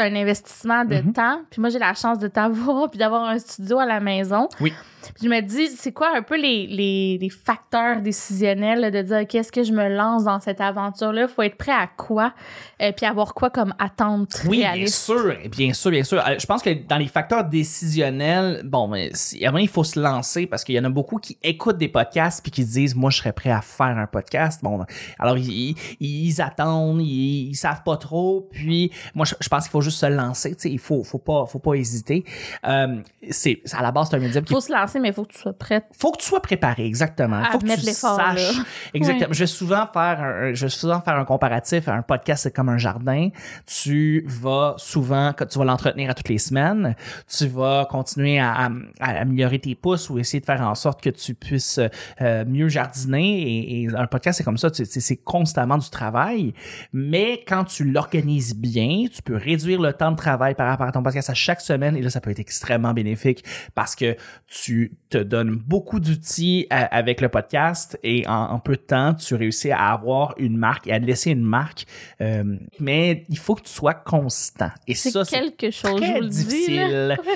c'est 0.00 0.06
un 0.10 0.16
investissement 0.16 0.84
de 0.84 0.96
Mhm. 0.96 1.12
temps. 1.12 1.40
Puis 1.50 1.60
moi, 1.60 1.70
j'ai 1.70 1.78
la 1.78 1.94
chance 1.94 2.18
de 2.18 2.28
t'avoir 2.28 2.90
puis 2.90 2.98
d'avoir 2.98 3.24
un 3.28 3.38
studio 3.38 3.78
à 3.78 3.86
la 3.86 4.00
maison. 4.00 4.48
Oui. 4.60 4.72
Puis 5.14 5.24
je 5.24 5.28
me 5.30 5.40
dis, 5.40 5.68
c'est 5.68 5.92
quoi 5.92 6.10
un 6.14 6.20
peu 6.22 6.36
les, 6.36 6.66
les, 6.66 7.16
les 7.18 7.30
facteurs 7.30 8.02
décisionnels 8.02 8.90
de 8.92 9.00
dire, 9.02 9.20
OK, 9.22 9.34
est-ce 9.34 9.50
que 9.50 9.62
je 9.62 9.72
me 9.72 9.88
lance 9.88 10.24
dans 10.24 10.40
cette 10.40 10.60
aventure-là? 10.60 11.26
faut 11.26 11.40
être 11.42 11.56
prêt 11.56 11.72
à 11.72 11.86
quoi? 11.86 12.34
Euh, 12.82 12.92
puis 12.94 13.06
avoir 13.06 13.32
quoi 13.32 13.48
comme 13.48 13.74
attente 13.78 14.42
Oui, 14.46 14.58
bien 14.74 14.86
sûr, 14.86 15.34
bien 15.50 15.72
sûr, 15.72 15.90
bien 15.90 16.04
sûr. 16.04 16.18
Euh, 16.26 16.34
Je 16.38 16.44
pense 16.46 16.62
que 16.62 16.70
dans 16.86 16.98
les 16.98 17.06
facteurs 17.08 17.44
décisionnels, 17.44 18.60
bon, 18.64 18.88
mais 18.88 19.10
il 19.32 19.68
faut 19.68 19.84
se 19.84 19.98
lancer 19.98 20.46
parce 20.46 20.64
qu'il 20.64 20.74
y 20.74 20.78
en 20.78 20.84
a 20.84 20.90
beaucoup 20.90 21.16
qui 21.16 21.38
écoutent 21.42 21.78
des 21.78 21.88
podcasts 21.88 22.42
puis 22.42 22.50
qui 22.52 22.62
se 22.64 22.72
disent, 22.72 22.94
moi, 22.94 23.10
je 23.10 23.18
serais 23.18 23.32
prêt 23.32 23.50
à 23.50 23.62
faire 23.62 23.96
un 23.98 24.06
podcast. 24.06 24.60
Bon, 24.62 24.84
alors 25.18 25.36
ils 25.38 26.40
attendent, 26.42 27.00
ils, 27.00 27.48
ils 27.50 27.54
savent 27.54 27.82
pas 27.84 27.96
trop. 27.96 28.48
Puis, 28.52 28.90
moi, 29.14 29.24
je, 29.24 29.34
je 29.40 29.48
pense 29.48 29.64
qu'il 29.64 29.70
faut 29.72 29.80
juste 29.80 29.89
juste 29.90 30.00
se 30.00 30.06
lancer. 30.06 30.54
Tu 30.54 30.62
sais, 30.62 30.70
il 30.70 30.78
faut, 30.78 31.04
faut 31.04 31.18
pas, 31.18 31.44
faut 31.46 31.58
pas 31.58 31.74
hésiter. 31.74 32.24
Euh, 32.66 32.96
c'est, 33.30 33.60
à 33.72 33.82
la 33.82 33.92
base, 33.92 34.08
c'est 34.10 34.16
un 34.16 34.20
médium 34.20 34.44
qui 34.44 34.54
Faut 34.54 34.60
se 34.60 34.72
lancer, 34.72 34.98
mais 35.00 35.08
il 35.08 35.14
faut 35.14 35.24
que 35.24 35.32
tu 35.32 35.38
sois 35.38 35.52
prête. 35.52 35.84
faut 35.98 36.12
que 36.12 36.18
tu 36.18 36.26
sois 36.26 36.40
préparé, 36.40 36.84
exactement. 36.86 37.42
Faut 37.52 37.58
que 37.58 37.66
mettre 37.66 37.80
tu 37.80 37.86
l'effort, 37.86 38.16
saches. 38.16 38.56
là. 38.56 38.62
Exactement. 38.94 39.32
Je 39.32 39.38
vais 39.40 39.46
souvent 39.46 39.86
faire 39.92 40.20
un, 40.20 40.54
je 40.54 40.66
vais 40.66 40.70
souvent 40.70 41.00
faire 41.00 41.16
un 41.16 41.24
comparatif. 41.24 41.88
Un 41.88 42.02
podcast, 42.02 42.44
c'est 42.44 42.54
comme 42.54 42.68
un 42.68 42.78
jardin. 42.78 43.28
Tu 43.66 44.24
vas 44.26 44.74
souvent, 44.78 45.32
quand 45.36 45.46
tu 45.46 45.58
vas 45.58 45.64
l'entretenir 45.64 46.10
à 46.10 46.14
toutes 46.14 46.28
les 46.28 46.38
semaines, 46.38 46.94
tu 47.28 47.46
vas 47.46 47.86
continuer 47.90 48.38
à, 48.38 48.52
à- 48.52 48.70
à 49.00 49.10
améliorer 49.20 49.58
tes 49.58 49.74
pousses 49.74 50.08
ou 50.10 50.18
essayer 50.18 50.40
de 50.40 50.46
faire 50.46 50.60
en 50.62 50.74
sorte 50.74 51.02
que 51.02 51.10
tu 51.10 51.34
puisses 51.34 51.80
euh, 52.20 52.44
mieux 52.46 52.68
jardiner. 52.68 53.42
Et, 53.42 53.82
et 53.82 53.88
un 53.94 54.06
podcast, 54.06 54.38
c'est 54.38 54.44
comme 54.44 54.58
ça. 54.58 54.68
c'est 54.72 55.16
constamment 55.16 55.78
du 55.78 55.88
travail. 55.90 56.54
Mais 56.92 57.44
quand 57.46 57.64
tu 57.64 57.84
l'organises 57.84 58.56
bien, 58.56 59.06
tu 59.12 59.22
peux 59.22 59.36
réduire 59.36 59.69
le 59.78 59.92
temps 59.92 60.10
de 60.10 60.16
travail 60.16 60.54
par 60.54 60.68
rapport 60.68 60.86
à 60.86 60.92
ton 60.92 61.02
podcast 61.02 61.30
à 61.30 61.34
chaque 61.34 61.60
semaine. 61.60 61.96
Et 61.96 62.02
là, 62.02 62.10
ça 62.10 62.20
peut 62.20 62.30
être 62.30 62.38
extrêmement 62.38 62.92
bénéfique 62.92 63.44
parce 63.74 63.94
que 63.94 64.16
tu 64.46 64.92
te 65.08 65.18
donnes 65.18 65.56
beaucoup 65.56 66.00
d'outils 66.00 66.66
euh, 66.72 66.84
avec 66.90 67.20
le 67.20 67.28
podcast 67.28 67.98
et 68.02 68.26
en, 68.26 68.32
en 68.52 68.58
peu 68.58 68.76
de 68.76 68.80
temps, 68.80 69.14
tu 69.14 69.34
réussis 69.34 69.70
à 69.70 69.90
avoir 69.92 70.34
une 70.38 70.56
marque 70.56 70.86
et 70.86 70.92
à 70.92 70.98
laisser 70.98 71.30
une 71.30 71.42
marque. 71.42 71.86
Euh, 72.20 72.56
mais 72.78 73.24
il 73.28 73.38
faut 73.38 73.54
que 73.54 73.62
tu 73.62 73.72
sois 73.72 73.94
constant. 73.94 74.70
Et 74.86 74.94
C'est 74.94 75.10
ça, 75.10 75.24
c'est 75.24 75.40
quelque 75.56 75.70
chose, 75.74 75.92
je 76.00 76.04
très 76.10 76.20
vous 76.20 76.26
dis. 76.26 76.44
difficile. 76.44 77.16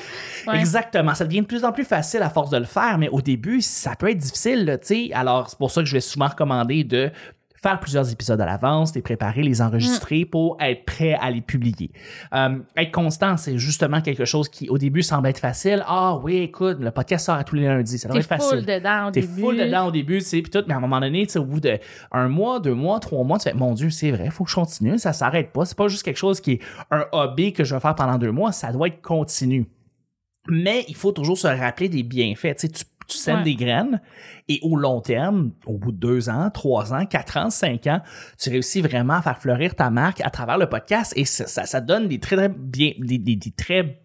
Ouais. 0.46 0.58
Exactement. 0.58 1.14
Ça 1.14 1.24
devient 1.24 1.40
de 1.40 1.46
plus 1.46 1.64
en 1.64 1.72
plus 1.72 1.84
facile 1.84 2.20
à 2.20 2.28
force 2.28 2.50
de 2.50 2.58
le 2.58 2.66
faire, 2.66 2.98
mais 2.98 3.08
au 3.08 3.22
début, 3.22 3.62
ça 3.62 3.96
peut 3.96 4.10
être 4.10 4.18
difficile, 4.18 4.78
sais. 4.82 5.10
Alors, 5.14 5.48
c'est 5.48 5.56
pour 5.58 5.70
ça 5.70 5.80
que 5.80 5.86
je 5.88 5.94
vais 5.94 6.00
souvent 6.02 6.28
recommander 6.28 6.84
de 6.84 7.10
faire 7.64 7.80
plusieurs 7.80 8.12
épisodes 8.12 8.40
à 8.40 8.46
l'avance, 8.46 8.94
les 8.94 9.00
préparer, 9.02 9.42
les 9.42 9.62
enregistrer 9.62 10.24
pour 10.26 10.56
être 10.60 10.84
prêt 10.84 11.14
à 11.20 11.30
les 11.30 11.40
publier. 11.40 11.90
Euh, 12.34 12.58
être 12.76 12.92
constant, 12.92 13.36
c'est 13.38 13.56
justement 13.58 14.00
quelque 14.02 14.24
chose 14.26 14.48
qui, 14.50 14.68
au 14.68 14.76
début, 14.78 15.02
semble 15.02 15.26
être 15.28 15.38
facile. 15.38 15.82
Ah 15.86 16.16
oui, 16.22 16.36
écoute, 16.36 16.76
le 16.80 16.90
podcast 16.90 17.26
sort 17.26 17.36
à 17.36 17.44
tous 17.44 17.56
les 17.56 17.64
lundis. 17.64 17.98
Ça 17.98 18.08
doit 18.08 18.14
T'es 18.16 18.20
être 18.20 18.28
facile. 18.28 18.58
full 18.58 18.66
dedans 18.66 19.08
au 19.08 19.10
T'es 19.10 19.22
début. 19.22 19.40
full 19.40 19.56
dedans 19.56 19.86
au 19.86 19.90
début, 19.90 20.18
tu 20.18 20.24
sais, 20.26 20.42
puis 20.42 20.50
tout, 20.50 20.62
mais 20.68 20.74
à 20.74 20.76
un 20.76 20.80
moment 20.80 21.00
donné, 21.00 21.26
tu 21.26 21.32
sais, 21.32 21.38
au 21.38 21.44
bout 21.44 21.60
de 21.60 21.78
un 22.12 22.28
mois, 22.28 22.60
deux 22.60 22.74
mois, 22.74 23.00
trois 23.00 23.24
mois, 23.24 23.38
tu 23.38 23.44
fais, 23.44 23.54
mon 23.54 23.72
Dieu, 23.72 23.88
c'est 23.90 24.10
vrai, 24.10 24.28
faut 24.30 24.44
que 24.44 24.50
je 24.50 24.56
continue, 24.56 24.98
ça 24.98 25.12
s'arrête 25.14 25.50
pas. 25.52 25.64
C'est 25.64 25.76
pas 25.78 25.88
juste 25.88 26.02
quelque 26.02 26.18
chose 26.18 26.40
qui 26.40 26.52
est 26.52 26.60
un 26.90 27.06
hobby 27.12 27.52
que 27.54 27.64
je 27.64 27.74
vais 27.74 27.80
faire 27.80 27.94
pendant 27.94 28.18
deux 28.18 28.30
mois, 28.32 28.52
ça 28.52 28.72
doit 28.72 28.88
être 28.88 29.00
continu. 29.00 29.66
Mais 30.46 30.84
il 30.88 30.94
faut 30.94 31.12
toujours 31.12 31.38
se 31.38 31.46
rappeler 31.46 31.88
des 31.88 32.02
bienfaits. 32.02 32.56
Tu 32.56 32.66
sais, 32.66 32.68
tu, 32.68 32.84
tu 33.06 33.16
sèmes 33.16 33.38
Ouais. 33.38 33.42
des 33.42 33.54
graines 33.54 34.00
et 34.48 34.58
au 34.62 34.76
long 34.76 35.00
terme, 35.00 35.52
au 35.66 35.78
bout 35.78 35.92
de 35.92 35.96
deux 35.98 36.28
ans, 36.28 36.50
trois 36.50 36.92
ans, 36.92 37.06
quatre 37.06 37.36
ans, 37.36 37.50
cinq 37.50 37.86
ans, 37.86 38.00
tu 38.38 38.50
réussis 38.50 38.80
vraiment 38.82 39.14
à 39.14 39.22
faire 39.22 39.38
fleurir 39.38 39.74
ta 39.74 39.90
marque 39.90 40.20
à 40.20 40.30
travers 40.30 40.58
le 40.58 40.68
podcast 40.68 41.12
et 41.16 41.24
ça, 41.24 41.46
ça, 41.46 41.64
ça 41.66 41.80
donne 41.80 42.08
des 42.08 42.20
très, 42.20 42.36
très 42.36 42.48
bien, 42.48 42.92
des, 42.98 43.18
des, 43.18 43.36
des 43.36 43.50
très 43.50 44.00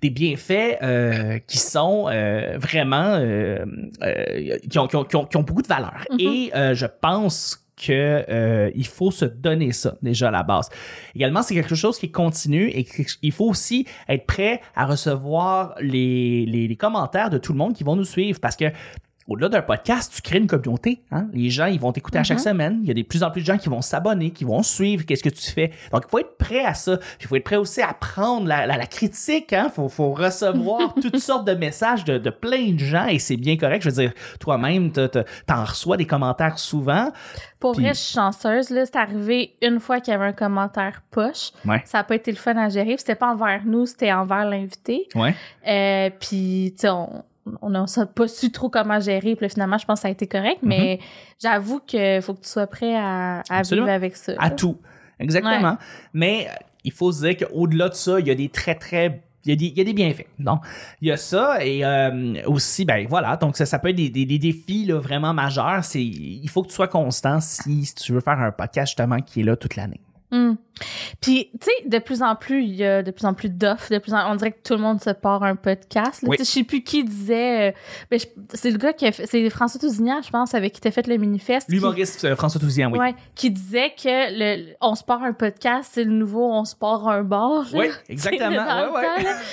des 0.00 0.10
bienfaits 0.10 0.78
euh, 0.82 1.38
qui 1.46 1.58
sont 1.58 2.08
euh, 2.08 2.58
vraiment 2.58 3.14
euh, 3.14 3.64
euh, 4.02 4.58
qui, 4.68 4.76
ont, 4.80 4.88
qui, 4.88 4.96
ont, 4.96 5.04
qui, 5.04 5.14
ont, 5.14 5.24
qui 5.26 5.36
ont 5.36 5.42
beaucoup 5.44 5.62
de 5.62 5.68
valeur. 5.68 6.04
Mhm. 6.10 6.16
Et 6.18 6.50
euh, 6.56 6.74
je 6.74 6.86
pense 6.86 7.61
que 7.84 8.24
euh, 8.28 8.70
il 8.74 8.86
faut 8.86 9.10
se 9.10 9.24
donner 9.24 9.72
ça 9.72 9.96
déjà 10.02 10.28
à 10.28 10.30
la 10.30 10.42
base. 10.42 10.68
Également, 11.14 11.42
c'est 11.42 11.54
quelque 11.54 11.74
chose 11.74 11.98
qui 11.98 12.10
continue 12.10 12.68
et 12.68 12.86
il 13.22 13.32
faut 13.32 13.46
aussi 13.46 13.86
être 14.08 14.26
prêt 14.26 14.60
à 14.74 14.86
recevoir 14.86 15.74
les, 15.80 16.46
les, 16.46 16.68
les 16.68 16.76
commentaires 16.76 17.30
de 17.30 17.38
tout 17.38 17.52
le 17.52 17.58
monde 17.58 17.74
qui 17.74 17.84
vont 17.84 17.96
nous 17.96 18.04
suivre 18.04 18.40
parce 18.40 18.56
que 18.56 18.66
au-delà 19.32 19.48
d'un 19.48 19.62
podcast, 19.62 20.12
tu 20.14 20.22
crées 20.22 20.38
une 20.38 20.46
communauté. 20.46 21.02
Hein? 21.10 21.26
Les 21.32 21.50
gens, 21.50 21.66
ils 21.66 21.80
vont 21.80 21.92
t'écouter 21.92 22.18
à 22.18 22.22
chaque 22.24 22.38
Mhm. 22.38 22.44
semaine. 22.44 22.78
Il 22.82 22.88
y 22.88 22.90
a 22.90 22.94
de 22.94 23.02
plus 23.02 23.22
en 23.22 23.30
plus 23.30 23.40
de 23.42 23.46
gens 23.46 23.58
qui 23.58 23.68
vont 23.68 23.80
s'abonner, 23.82 24.30
qui 24.30 24.44
vont 24.44 24.62
suivre 24.62 25.04
qu'est-ce 25.04 25.22
que 25.22 25.28
tu 25.28 25.50
fais. 25.50 25.70
Donc, 25.92 26.02
il 26.06 26.10
faut 26.10 26.18
être 26.18 26.36
prêt 26.38 26.64
à 26.64 26.74
ça. 26.74 26.98
Il 27.20 27.26
faut 27.26 27.36
être 27.36 27.44
prêt 27.44 27.56
aussi 27.56 27.80
à 27.82 27.92
prendre 27.94 28.46
la, 28.46 28.66
la, 28.66 28.76
la 28.76 28.86
critique. 28.86 29.52
Il 29.52 29.70
faut, 29.74 29.88
faut 29.88 30.12
recevoir 30.12 30.94
toutes 31.02 31.18
sortes 31.18 31.46
de 31.46 31.54
messages 31.54 32.04
de, 32.04 32.18
de 32.18 32.30
plein 32.30 32.72
de 32.72 32.78
gens 32.78 33.06
et 33.06 33.18
c'est 33.18 33.36
bien 33.36 33.56
correct. 33.56 33.82
Je 33.82 33.90
veux 33.90 34.02
dire, 34.02 34.12
toi-même, 34.40 34.90
t'en 34.92 35.64
reçois 35.64 35.96
des 35.96 36.06
commentaires 36.06 36.58
souvent. 36.58 37.10
Pour 37.60 37.74
vrai, 37.74 37.90
je 37.90 37.98
suis 38.00 38.14
chanceuse. 38.14 38.70
Là, 38.70 38.84
c'est 38.86 38.96
arrivé 38.96 39.54
une 39.62 39.78
fois 39.78 40.00
qu'il 40.00 40.12
y 40.12 40.14
avait 40.14 40.26
un 40.26 40.32
commentaire 40.32 41.02
poche. 41.10 41.50
Ouais. 41.64 41.80
Ça 41.84 41.98
n'a 41.98 42.04
pas 42.04 42.16
été 42.16 42.30
le 42.32 42.36
fun 42.36 42.56
à 42.56 42.68
gérer. 42.68 42.96
C'était 42.98 43.14
pas 43.14 43.32
envers 43.32 43.62
nous, 43.64 43.86
c'était 43.86 44.12
envers 44.12 44.44
l'invité. 44.44 45.06
Ouais. 45.14 45.34
Euh, 45.68 46.10
puis, 46.20 46.72
tu 46.76 46.82
sais, 46.82 46.88
on 46.90 47.24
on 47.60 47.70
n'a 47.70 47.86
pas 48.14 48.28
su 48.28 48.52
trop 48.52 48.68
comment 48.68 49.00
gérer. 49.00 49.36
Puis 49.36 49.44
là, 49.44 49.48
finalement, 49.48 49.78
je 49.78 49.84
pense 49.84 50.00
que 50.00 50.02
ça 50.02 50.08
a 50.08 50.10
été 50.10 50.26
correct. 50.26 50.62
Mm-hmm. 50.62 50.68
Mais 50.68 51.00
j'avoue 51.40 51.80
qu'il 51.80 52.22
faut 52.22 52.34
que 52.34 52.42
tu 52.42 52.48
sois 52.48 52.66
prêt 52.66 52.94
à, 52.96 53.42
vivre 53.62 53.88
avec 53.88 54.16
ça. 54.16 54.32
À 54.38 54.50
tout. 54.50 54.78
Exactement. 55.18 55.76
Mais 56.12 56.48
euh, 56.48 56.54
il 56.84 56.92
faut 56.92 57.12
se 57.12 57.26
dire 57.26 57.36
qu'au-delà 57.36 57.88
de 57.88 57.94
ça, 57.94 58.20
il 58.20 58.26
y 58.26 58.30
a 58.30 58.34
des 58.34 58.48
très, 58.48 58.74
très. 58.74 59.22
Il 59.44 59.50
y, 59.50 59.52
a 59.52 59.56
des, 59.56 59.66
il 59.66 59.78
y 59.78 59.80
a 59.80 59.84
des 59.84 59.92
bienfaits. 59.92 60.28
Donc, 60.38 60.62
il 61.00 61.08
y 61.08 61.10
a 61.10 61.16
ça 61.16 61.64
et 61.64 61.84
euh, 61.84 62.42
aussi, 62.46 62.84
ben 62.84 63.04
voilà, 63.08 63.36
donc 63.36 63.56
ça, 63.56 63.66
ça 63.66 63.80
peut 63.80 63.88
être 63.88 63.96
des, 63.96 64.08
des, 64.08 64.24
des 64.24 64.38
défis 64.38 64.84
là, 64.84 65.00
vraiment 65.00 65.34
majeurs. 65.34 65.82
Il 65.96 66.48
faut 66.48 66.62
que 66.62 66.68
tu 66.68 66.74
sois 66.74 66.86
constant 66.86 67.40
si, 67.40 67.84
si 67.84 67.94
tu 67.96 68.12
veux 68.12 68.20
faire 68.20 68.38
un 68.38 68.52
podcast 68.52 68.90
justement 68.90 69.18
qui 69.18 69.40
est 69.40 69.42
là 69.42 69.56
toute 69.56 69.74
l'année. 69.74 70.00
Hum. 70.32 70.56
Puis, 71.20 71.50
tu 71.60 71.66
sais, 71.66 71.88
de 71.88 71.98
plus 71.98 72.22
en 72.22 72.34
plus, 72.34 72.62
il 72.64 72.74
y 72.74 72.84
a 72.84 73.02
de 73.02 73.10
plus 73.10 73.26
en 73.26 73.34
plus 73.34 73.50
d'offres. 73.50 73.92
De 73.92 73.98
plus 73.98 74.14
en, 74.14 74.32
on 74.32 74.34
dirait 74.34 74.52
que 74.52 74.62
tout 74.66 74.72
le 74.72 74.80
monde 74.80 75.00
se 75.00 75.10
part 75.10 75.42
un 75.44 75.54
podcast. 75.54 76.24
Oui. 76.26 76.36
Je 76.38 76.44
sais 76.44 76.64
plus 76.64 76.82
qui 76.82 77.04
disait. 77.04 77.74
euh, 78.10 78.18
c'est 78.54 78.70
le 78.70 78.78
gars 78.78 78.92
qui 78.94 79.06
a 79.06 79.12
fait. 79.12 79.26
C'est 79.26 79.48
François 79.50 79.78
Tousignan, 79.78 80.22
je 80.22 80.30
pense, 80.30 80.54
avec 80.54 80.72
qui 80.72 80.80
t'as 80.80 80.90
fait 80.90 81.06
le 81.06 81.18
manifeste. 81.18 81.66
qui- 81.68 81.74
L'humoriste 81.74 82.24
euh, 82.24 82.34
François 82.34 82.60
Touzian, 82.60 82.90
oui. 82.90 82.98
Ouais, 82.98 83.14
qui 83.34 83.50
disait 83.50 83.90
que 83.90 84.08
le, 84.08 84.72
on 84.80 84.94
se 84.94 85.04
part 85.04 85.22
un 85.22 85.34
podcast, 85.34 85.90
c'est 85.92 86.04
le 86.04 86.10
nouveau 86.12 86.50
on 86.50 86.64
se 86.64 86.74
part 86.74 87.06
un 87.06 87.22
bar. 87.22 87.66
Oui, 87.74 87.86
exactement. 88.08 88.48
Ouais, 88.94 89.02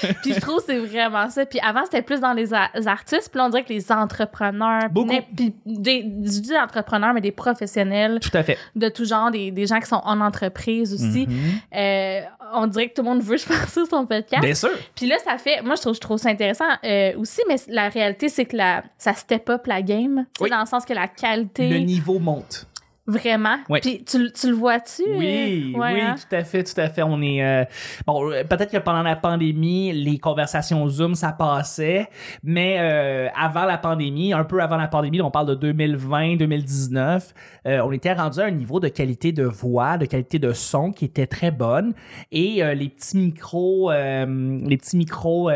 ouais. 0.04 0.14
Puis 0.24 0.34
je 0.34 0.40
trouve 0.40 0.58
que 0.60 0.64
c'est 0.68 0.80
vraiment 0.80 1.30
ça. 1.30 1.46
Puis 1.46 1.60
avant, 1.60 1.84
c'était 1.84 2.02
plus 2.02 2.22
dans 2.22 2.34
les, 2.34 2.54
artistes. 2.54 3.30
Puis 3.30 3.38
là, 3.38 3.46
on 3.46 3.50
dirait 3.50 3.64
que 3.66 3.74
les 3.74 3.92
entrepreneurs, 3.92 4.90
Beaucoup. 4.90 5.14
puis 5.36 5.54
des, 5.66 6.02
je 6.02 6.40
dis 6.40 6.58
entrepreneurs, 6.58 7.14
mais 7.14 7.22
des 7.22 7.32
professionnels 7.34 8.20
Tout 8.22 8.36
à 8.36 8.42
fait. 8.44 8.58
de 8.76 8.88
tout 8.90 9.04
genre, 9.06 9.30
des, 9.32 9.52
des 9.52 9.68
gens 9.68 9.80
qui 9.80 9.88
sont 9.88 10.02
en 10.04 10.22
entreprise 10.22 10.69
aussi. 10.82 11.28
Mhm. 11.28 11.38
Euh, 11.76 12.22
on 12.54 12.68
dirait 12.68 12.90
que 12.90 12.96
tout 12.96 13.02
le 13.02 13.10
monde 13.10 13.22
veut, 13.22 13.38
sur 13.38 13.88
son 13.88 14.06
podcast. 14.06 14.42
Bien 14.42 14.56
sûr. 14.56 14.72
Puis 14.96 15.08
là, 15.08 15.16
ça 15.24 15.38
fait. 15.38 15.62
Moi, 15.62 15.76
je 15.76 15.82
trouve, 15.82 15.96
je 15.96 16.00
trouve 16.00 16.18
ça 16.18 16.30
intéressant 16.30 16.66
euh, 16.84 17.14
aussi, 17.18 17.42
mais 17.48 17.56
la 17.68 17.90
réalité, 17.90 18.30
c'est 18.30 18.46
que 18.46 18.56
la, 18.56 18.84
ça 18.98 19.14
step 19.14 19.50
up 19.50 19.68
la 19.68 19.82
game. 19.82 20.26
Oui. 20.40 20.50
Dans 20.50 20.62
le 20.62 20.66
sens 20.66 20.86
que 20.86 20.94
la 20.94 21.08
qualité. 21.08 21.70
Le 21.70 21.80
niveau 21.80 22.20
monte. 22.20 22.68
Vraiment? 23.10 23.58
Oui. 23.70 23.80
Puis 23.82 24.04
tu, 24.04 24.32
tu 24.32 24.50
le 24.50 24.54
vois-tu? 24.54 25.02
Oui, 25.08 25.74
euh? 25.74 25.80
Ouais, 25.80 25.94
oui, 25.94 26.02
hein? 26.02 26.16
tout 26.16 26.36
à 26.36 26.44
fait, 26.44 26.64
tout 26.64 26.80
à 26.80 26.90
fait. 26.90 27.02
On 27.02 27.20
est 27.24 27.44
euh, 27.44 27.66
bon, 28.06 28.32
euh, 28.32 28.44
peut-être 28.44 28.72
que 28.72 28.78
pendant 28.78 29.02
la 29.02 29.16
pandémie, 29.16 29.92
les 29.92 30.20
conversations 30.20 30.88
Zoom 30.88 31.16
ça 31.16 31.32
passait, 31.32 32.08
mais 32.44 32.78
euh, 32.80 33.28
avant 33.36 33.66
la 33.66 33.80
pandémie, 33.80 34.32
un 34.32 34.44
peu 34.44 34.62
avant 34.62 34.78
la 34.78 34.88
pandémie, 34.88 35.22
on 35.22 35.32
parle 35.32 35.48
de 35.48 35.56
2020, 35.56 36.36
2019, 36.36 37.34
euh, 37.66 37.82
on 37.84 37.92
était 37.92 38.14
rendu 38.14 38.42
à 38.42 38.44
un 38.44 38.52
niveau 38.52 38.80
de 38.80 38.90
qualité 38.90 39.32
de 39.32 39.44
voix, 39.44 39.98
de 39.98 40.06
qualité 40.06 40.38
de 40.38 40.54
son 40.54 40.92
qui 40.92 41.06
était 41.06 41.28
très 41.28 41.50
bonne 41.50 41.94
et 42.32 42.62
les 42.76 42.90
petits 42.90 43.18
micros, 43.18 43.92
les 43.92 44.78
petits 44.78 44.98
micros 44.98 45.50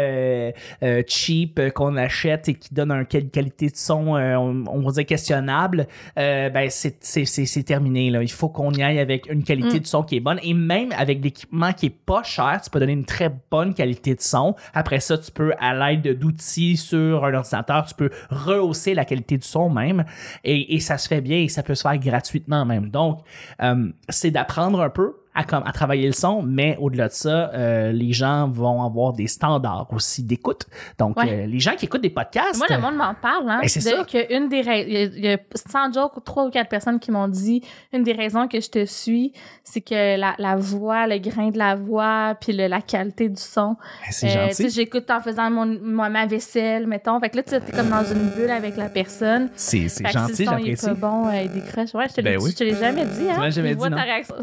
cheap 1.07 1.61
qu'on 1.73 1.97
achète 1.97 2.49
et 2.49 2.55
qui 2.55 2.73
donnent 2.73 2.91
une 2.91 3.05
qualité 3.05 3.69
de 3.69 3.75
son, 3.75 4.15
on, 4.15 4.63
on 4.67 4.81
va 4.81 4.91
dire 4.91 5.05
questionnable, 5.05 5.87
ben 6.15 6.67
c'est 6.69 7.42
c'est 7.45 7.63
terminé 7.63 8.09
là. 8.09 8.21
Il 8.21 8.31
faut 8.31 8.49
qu'on 8.49 8.71
y 8.71 8.83
aille 8.83 8.99
avec 8.99 9.29
une 9.31 9.43
qualité 9.43 9.77
Mm. 9.77 9.79
de 9.79 9.87
son 9.87 10.03
qui 10.03 10.17
est 10.17 10.19
bonne 10.19 10.39
et 10.43 10.53
même 10.53 10.91
avec 10.97 11.23
l'équipement 11.23 11.73
qui 11.73 11.87
est 11.87 11.89
pas 12.05 12.23
cher, 12.23 12.59
tu 12.63 12.69
peux 12.69 12.79
donner 12.79 12.93
une 12.93 13.05
très 13.05 13.33
bonne 13.51 13.73
qualité 13.73 14.15
de 14.15 14.21
son. 14.21 14.55
Après 14.73 14.99
ça, 14.99 15.17
tu 15.17 15.31
peux 15.31 15.53
à 15.59 15.73
l'aide 15.73 16.19
d'outils 16.19 16.77
sur 16.77 17.25
un 17.25 17.33
ordinateur, 17.33 17.85
tu 17.85 17.95
peux 17.95 18.09
rehausser 18.29 18.93
la 18.93 19.05
qualité 19.05 19.37
du 19.37 19.47
son 19.47 19.69
même 19.69 20.05
et, 20.43 20.75
et 20.75 20.79
ça 20.79 20.97
se 20.97 21.07
fait 21.07 21.21
bien 21.21 21.37
et 21.37 21.47
ça 21.47 21.63
peut 21.63 21.75
se 21.75 21.81
faire 21.83 21.97
gratuitement 21.97 22.65
même. 22.65 22.89
Donc 22.89 23.19
euh, 23.61 23.89
c'est 24.09 24.31
d'apprendre 24.31 24.81
un 24.81 24.89
peu 24.89 25.15
à, 25.35 25.43
comme, 25.43 25.63
à 25.65 25.71
travailler 25.71 26.05
le 26.07 26.13
son, 26.13 26.41
mais 26.43 26.77
au-delà 26.79 27.07
de 27.07 27.13
ça, 27.13 27.51
euh, 27.53 27.91
les 27.91 28.13
gens 28.13 28.47
vont 28.49 28.83
avoir 28.83 29.13
des 29.13 29.27
standards 29.27 29.87
aussi 29.91 30.23
d'écoute. 30.23 30.65
Donc, 30.99 31.17
Ouais. 31.17 31.43
euh, 31.43 31.45
les 31.47 31.59
gens 31.59 31.75
qui 31.75 31.85
écoutent 31.85 32.01
des 32.01 32.09
podcasts, 32.09 32.57
Moi, 32.57 32.67
le 32.69 32.77
monde 32.81 32.95
m'en 32.95 33.13
parle, 33.13 33.49
hein. 33.49 33.59
Ben, 33.61 33.67
c'est 33.67 33.81
ça. 33.81 34.03
que 34.03 34.35
une 34.35 34.49
des 34.49 34.59
il 34.59 35.25
y 35.25 35.29
a- 35.29 35.37
sans 35.55 35.91
joke, 35.91 36.23
trois 36.23 36.45
ou 36.45 36.49
quatre 36.49 36.69
personnes 36.69 36.99
qui 36.99 37.11
m'ont 37.11 37.27
dit 37.27 37.61
une 37.93 38.03
des 38.03 38.13
raisons 38.13 38.47
que 38.47 38.59
je 38.59 38.69
te 38.69 38.85
suis, 38.85 39.33
c'est 39.63 39.81
que 39.81 40.17
la, 40.19 40.35
la 40.37 40.55
voix, 40.55 41.07
le 41.07 41.17
grain 41.19 41.49
de 41.49 41.57
la 41.57 41.75
voix, 41.75 42.35
puis 42.39 42.53
le- 42.53 42.67
la 42.67 42.81
qualité 42.81 43.29
du 43.29 43.41
son. 43.41 43.75
ben, 43.75 44.11
c'est 44.11 44.27
Euh, 44.37 44.47
gentil. 44.47 44.69
j'écoute 44.69 45.09
en 45.09 45.19
faisant 45.21 45.49
mon, 45.49 45.65
moi, 45.81 46.09
ma 46.09 46.25
vaisselle, 46.25 46.85
mettons. 46.87 47.19
Fait 47.19 47.29
que 47.29 47.37
là, 47.37 47.43
tu 47.43 47.59
t'es 47.59 47.71
comme 47.71 47.89
dans 47.89 48.03
une 48.03 48.29
bulle 48.29 48.51
avec 48.51 48.77
la 48.77 48.89
personne. 48.89 49.49
C'est 49.55 49.87
c'est 49.89 50.07
gentil, 50.11 50.35
si 50.35 50.45
j'apprécie. 50.45 50.85
pas 50.85 50.93
bon, 50.93 51.27
euh, 51.27 51.41
il 51.43 51.51
décroche. 51.51 51.93
Ouais, 51.93 52.07
je 52.09 52.13
te 52.15 52.21
l'ai 52.21 52.31
Ben 52.35 52.41
oui. 52.41 52.51
je 52.51 52.55
te 52.57 52.63
l'ai 52.63 52.75
jamais 52.75 53.05
dit, 53.05 53.29
hein. 53.29 53.49
Jamais 53.49 53.75
dit, 53.75 53.89
ta 53.89 53.95
réaction. 53.95 54.35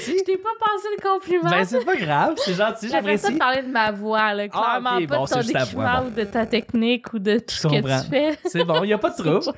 J'apprécie. 0.00 0.18
Je 0.18 0.24
t'ai 0.24 0.36
pas 0.36 0.48
pensé 0.60 0.88
le 0.96 1.02
compliment. 1.10 1.50
Ben, 1.50 1.64
c'est 1.64 1.84
pas 1.84 1.96
grave, 1.96 2.34
c'est 2.36 2.54
gentil, 2.54 2.88
J'aimerais 2.88 3.16
ça 3.16 3.28
j'apprécie. 3.28 3.32
te 3.34 3.38
parler 3.38 3.62
de 3.62 3.68
ma 3.72 3.90
voix, 3.92 4.34
là. 4.34 4.44
Ah, 4.52 4.78
Clairement 4.80 4.96
ok, 5.02 5.06
pas 5.08 5.16
bon, 5.18 5.24
de 5.24 5.28
ton 5.30 5.40
équipement 5.40 6.00
bon. 6.02 6.06
ou 6.06 6.10
de 6.10 6.24
ta 6.24 6.46
technique 6.46 7.12
ou 7.14 7.18
de 7.18 7.38
tout 7.38 7.54
ce 7.54 7.68
que 7.68 8.02
tu 8.02 8.08
fais. 8.10 8.38
C'est 8.46 8.64
bon, 8.64 8.82
il 8.82 8.86
n'y 8.88 8.92
a 8.92 8.98
pas 8.98 9.10
de 9.10 9.16
trouble. 9.22 9.56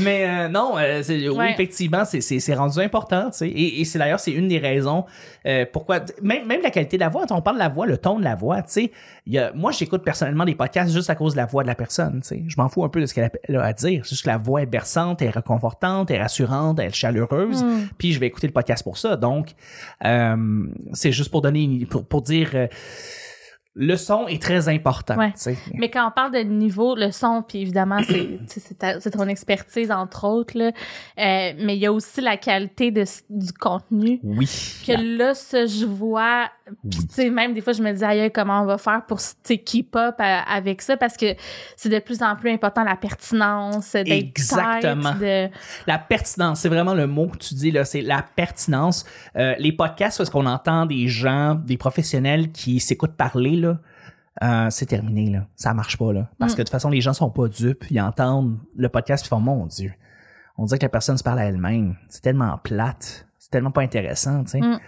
Mais 0.00 0.26
euh, 0.28 0.48
non, 0.48 0.74
euh, 0.78 1.02
oui, 1.08 1.28
Ouais. 1.28 1.52
effectivement, 1.52 2.04
c'est- 2.04 2.20
c'est 2.20 2.40
c'est 2.40 2.54
rendu 2.54 2.78
important. 2.80 3.30
tu 3.30 3.38
sais. 3.38 3.48
Et, 3.48 3.80
et 3.80 3.84
c'est 3.84 3.98
d'ailleurs, 3.98 4.20
c'est 4.20 4.32
une 4.32 4.48
des 4.48 4.58
raisons 4.58 5.04
euh, 5.46 5.64
pourquoi. 5.70 6.00
Même, 6.22 6.46
même 6.46 6.62
la 6.62 6.70
qualité 6.70 6.96
de 6.96 7.02
la 7.02 7.08
voix, 7.08 7.24
on 7.30 7.42
parle 7.42 7.56
de 7.56 7.62
la 7.62 7.68
voix, 7.68 7.86
le 7.86 7.98
ton 7.98 8.18
de 8.18 8.24
la 8.24 8.34
voix. 8.34 8.62
tu 8.62 8.72
sais, 8.72 8.92
y 9.26 9.38
a- 9.38 9.52
moi, 9.54 9.72
j'écoute 9.72 10.02
personnellement 10.02 10.44
des 10.44 10.54
podcasts 10.54 10.92
juste 10.92 11.10
à 11.10 11.14
cause 11.14 11.32
de 11.32 11.38
la 11.38 11.46
voix 11.46 11.62
de 11.62 11.68
la 11.68 11.74
personne. 11.74 12.20
tu 12.22 12.28
sais. 12.28 12.42
Je 12.48 12.54
m'en 12.56 12.68
fous 12.68 12.84
un 12.84 12.88
peu 12.88 13.00
de 13.00 13.06
ce 13.06 13.14
qu'elle 13.14 13.30
a- 13.56 13.62
à 13.64 13.72
dire. 13.72 14.00
C'est 14.04 14.10
juste 14.10 14.24
que 14.24 14.30
la 14.30 14.38
voix 14.38 14.62
est 14.62 14.66
berçante, 14.66 15.20
elle 15.22 15.28
est 15.28 15.30
réconfortante, 15.30 16.10
elle 16.10 16.16
est 16.16 16.22
rassurante, 16.22 16.78
elle 16.78 16.86
est 16.88 16.94
chaleureuse. 16.94 17.62
Mm. 17.62 17.88
Puis 17.98 18.12
je 18.12 18.20
vais 18.20 18.26
écouter 18.26 18.46
le 18.46 18.52
podcast 18.52 18.82
pour 18.82 18.96
ça. 18.98 19.16
Donc, 19.16 19.48
euh, 20.04 20.66
c'est 20.92 21.12
juste 21.12 21.30
pour 21.30 21.42
donner, 21.42 21.86
pour, 21.88 22.04
pour 22.04 22.22
dire. 22.22 22.68
Le 23.76 23.96
son 23.96 24.28
est 24.28 24.40
très 24.40 24.68
important. 24.68 25.16
Ouais. 25.16 25.32
Mais 25.74 25.90
quand 25.90 26.06
on 26.06 26.12
parle 26.12 26.32
de 26.32 26.38
niveau, 26.38 26.94
le 26.94 27.10
son, 27.10 27.42
puis 27.46 27.62
évidemment, 27.62 27.98
c'est 28.46 29.10
ton 29.10 29.26
expertise, 29.26 29.90
entre 29.90 30.24
autres, 30.28 30.56
là. 30.56 30.66
Euh, 30.66 31.52
mais 31.58 31.76
il 31.76 31.80
y 31.80 31.86
a 31.86 31.92
aussi 31.92 32.20
la 32.20 32.36
qualité 32.36 32.92
de, 32.92 33.04
du 33.30 33.52
contenu. 33.52 34.20
Oui. 34.22 34.48
Que 34.86 34.92
là, 35.18 35.34
ça, 35.34 35.66
je 35.66 35.86
vois. 35.86 36.50
Sais, 37.10 37.28
même 37.30 37.52
des 37.52 37.60
fois, 37.60 37.72
je 37.72 37.82
me 37.82 37.92
dis, 37.92 38.04
aïe, 38.04 38.30
comment 38.32 38.62
on 38.62 38.64
va 38.64 38.78
faire 38.78 39.04
pour, 39.06 39.18
keep 39.64 39.96
up 39.96 40.14
à- 40.18 40.42
avec 40.54 40.80
ça? 40.80 40.96
Parce 40.96 41.16
que 41.16 41.34
c'est 41.76 41.88
de 41.88 41.98
plus 41.98 42.22
en 42.22 42.36
plus 42.36 42.50
important, 42.52 42.84
la 42.84 42.96
pertinence, 42.96 43.94
Exactement. 43.94 45.14
de... 45.20 45.48
La 45.86 45.98
pertinence, 45.98 46.60
c'est 46.60 46.68
vraiment 46.68 46.94
le 46.94 47.06
mot 47.06 47.26
que 47.26 47.38
tu 47.38 47.54
dis 47.54 47.70
là, 47.70 47.84
c'est 47.84 48.00
la 48.02 48.24
pertinence. 48.36 49.04
Euh, 49.36 49.54
les 49.58 49.72
podcasts, 49.72 50.18
parce 50.18 50.30
qu'on 50.30 50.46
entend 50.46 50.86
des 50.86 51.08
gens, 51.08 51.54
des 51.56 51.76
professionnels 51.76 52.50
qui 52.52 52.80
s'écoutent 52.80 53.16
parler 53.16 53.56
là, 53.64 53.78
euh, 54.42 54.70
c'est 54.70 54.86
terminé 54.86 55.30
là, 55.30 55.46
ça 55.56 55.74
marche 55.74 55.96
pas 55.96 56.12
là, 56.12 56.28
parce 56.38 56.52
Mm. 56.52 56.56
que 56.56 56.60
de 56.62 56.64
toute 56.64 56.72
façon 56.72 56.90
les 56.90 57.00
gens 57.00 57.12
sont 57.12 57.30
pas 57.30 57.48
dupes, 57.48 57.84
ils 57.90 58.00
entendent 58.00 58.58
le 58.76 58.88
podcast, 58.88 59.24
ils 59.24 59.28
font 59.28 59.40
mon 59.40 59.66
Dieu, 59.66 59.92
on 60.58 60.64
dirait 60.66 60.78
que 60.78 60.84
la 60.84 60.88
personne 60.90 61.16
se 61.18 61.22
parle 61.22 61.38
à 61.38 61.44
elle-même, 61.46 61.96
c'est 62.08 62.22
tellement 62.22 62.58
plate, 62.58 63.26
c'est 63.38 63.50
tellement 63.50 63.70
pas 63.70 63.82
intéressant, 63.82 64.42
tu 64.44 64.50
sais. 64.50 64.60
Mm. 64.60 64.78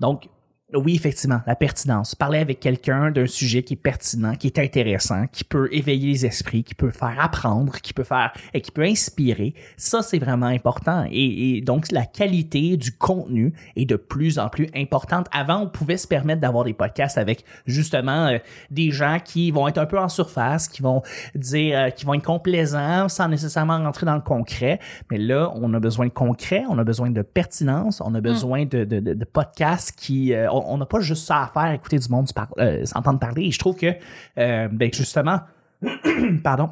Donc 0.00 0.28
oui, 0.74 0.94
effectivement, 0.94 1.40
la 1.46 1.56
pertinence. 1.56 2.14
Parler 2.14 2.38
avec 2.38 2.60
quelqu'un 2.60 3.10
d'un 3.10 3.26
sujet 3.26 3.62
qui 3.62 3.74
est 3.74 3.76
pertinent, 3.76 4.34
qui 4.34 4.46
est 4.46 4.58
intéressant, 4.58 5.26
qui 5.26 5.44
peut 5.44 5.68
éveiller 5.72 6.08
les 6.08 6.26
esprits, 6.26 6.62
qui 6.62 6.74
peut 6.74 6.90
faire 6.90 7.16
apprendre, 7.18 7.80
qui 7.80 7.92
peut 7.92 8.04
faire 8.04 8.32
et 8.54 8.60
qui 8.60 8.70
peut 8.70 8.84
inspirer, 8.84 9.54
ça 9.76 10.02
c'est 10.02 10.18
vraiment 10.18 10.46
important. 10.46 11.04
Et, 11.10 11.56
et 11.56 11.60
donc 11.60 11.90
la 11.90 12.06
qualité 12.06 12.76
du 12.76 12.92
contenu 12.92 13.52
est 13.76 13.84
de 13.84 13.96
plus 13.96 14.38
en 14.38 14.48
plus 14.48 14.68
importante. 14.74 15.26
Avant, 15.32 15.62
on 15.62 15.68
pouvait 15.68 15.96
se 15.96 16.06
permettre 16.06 16.40
d'avoir 16.40 16.64
des 16.64 16.72
podcasts 16.72 17.18
avec 17.18 17.44
justement 17.66 18.26
euh, 18.26 18.38
des 18.70 18.90
gens 18.90 19.18
qui 19.24 19.50
vont 19.50 19.66
être 19.66 19.78
un 19.78 19.86
peu 19.86 19.98
en 19.98 20.08
surface, 20.08 20.68
qui 20.68 20.82
vont 20.82 21.02
dire, 21.34 21.78
euh, 21.78 21.90
qui 21.90 22.04
vont 22.04 22.14
être 22.14 22.24
complaisants 22.24 23.08
sans 23.08 23.28
nécessairement 23.28 23.78
rentrer 23.78 24.06
dans 24.06 24.14
le 24.14 24.20
concret. 24.20 24.78
Mais 25.10 25.18
là, 25.18 25.50
on 25.56 25.72
a 25.74 25.80
besoin 25.80 26.06
de 26.06 26.12
concret, 26.12 26.64
on 26.68 26.78
a 26.78 26.84
besoin 26.84 27.10
de 27.10 27.22
pertinence, 27.22 28.00
on 28.00 28.14
a 28.14 28.20
besoin 28.20 28.66
de, 28.66 28.84
de, 28.84 29.00
de, 29.00 29.14
de 29.14 29.24
podcasts 29.24 29.92
qui, 29.92 30.32
euh, 30.32 30.48
on 30.66 30.78
n'a 30.78 30.86
pas 30.86 31.00
juste 31.00 31.26
ça 31.26 31.42
à 31.42 31.46
faire, 31.48 31.72
écouter 31.72 31.98
du 31.98 32.08
monde 32.08 32.28
euh, 32.58 32.84
s'entendre 32.84 33.18
parler. 33.18 33.44
Et 33.44 33.50
je 33.50 33.58
trouve 33.58 33.76
que, 33.76 33.94
euh, 34.38 34.68
ben, 34.68 34.92
justement, 34.92 35.40
pardon, 36.44 36.70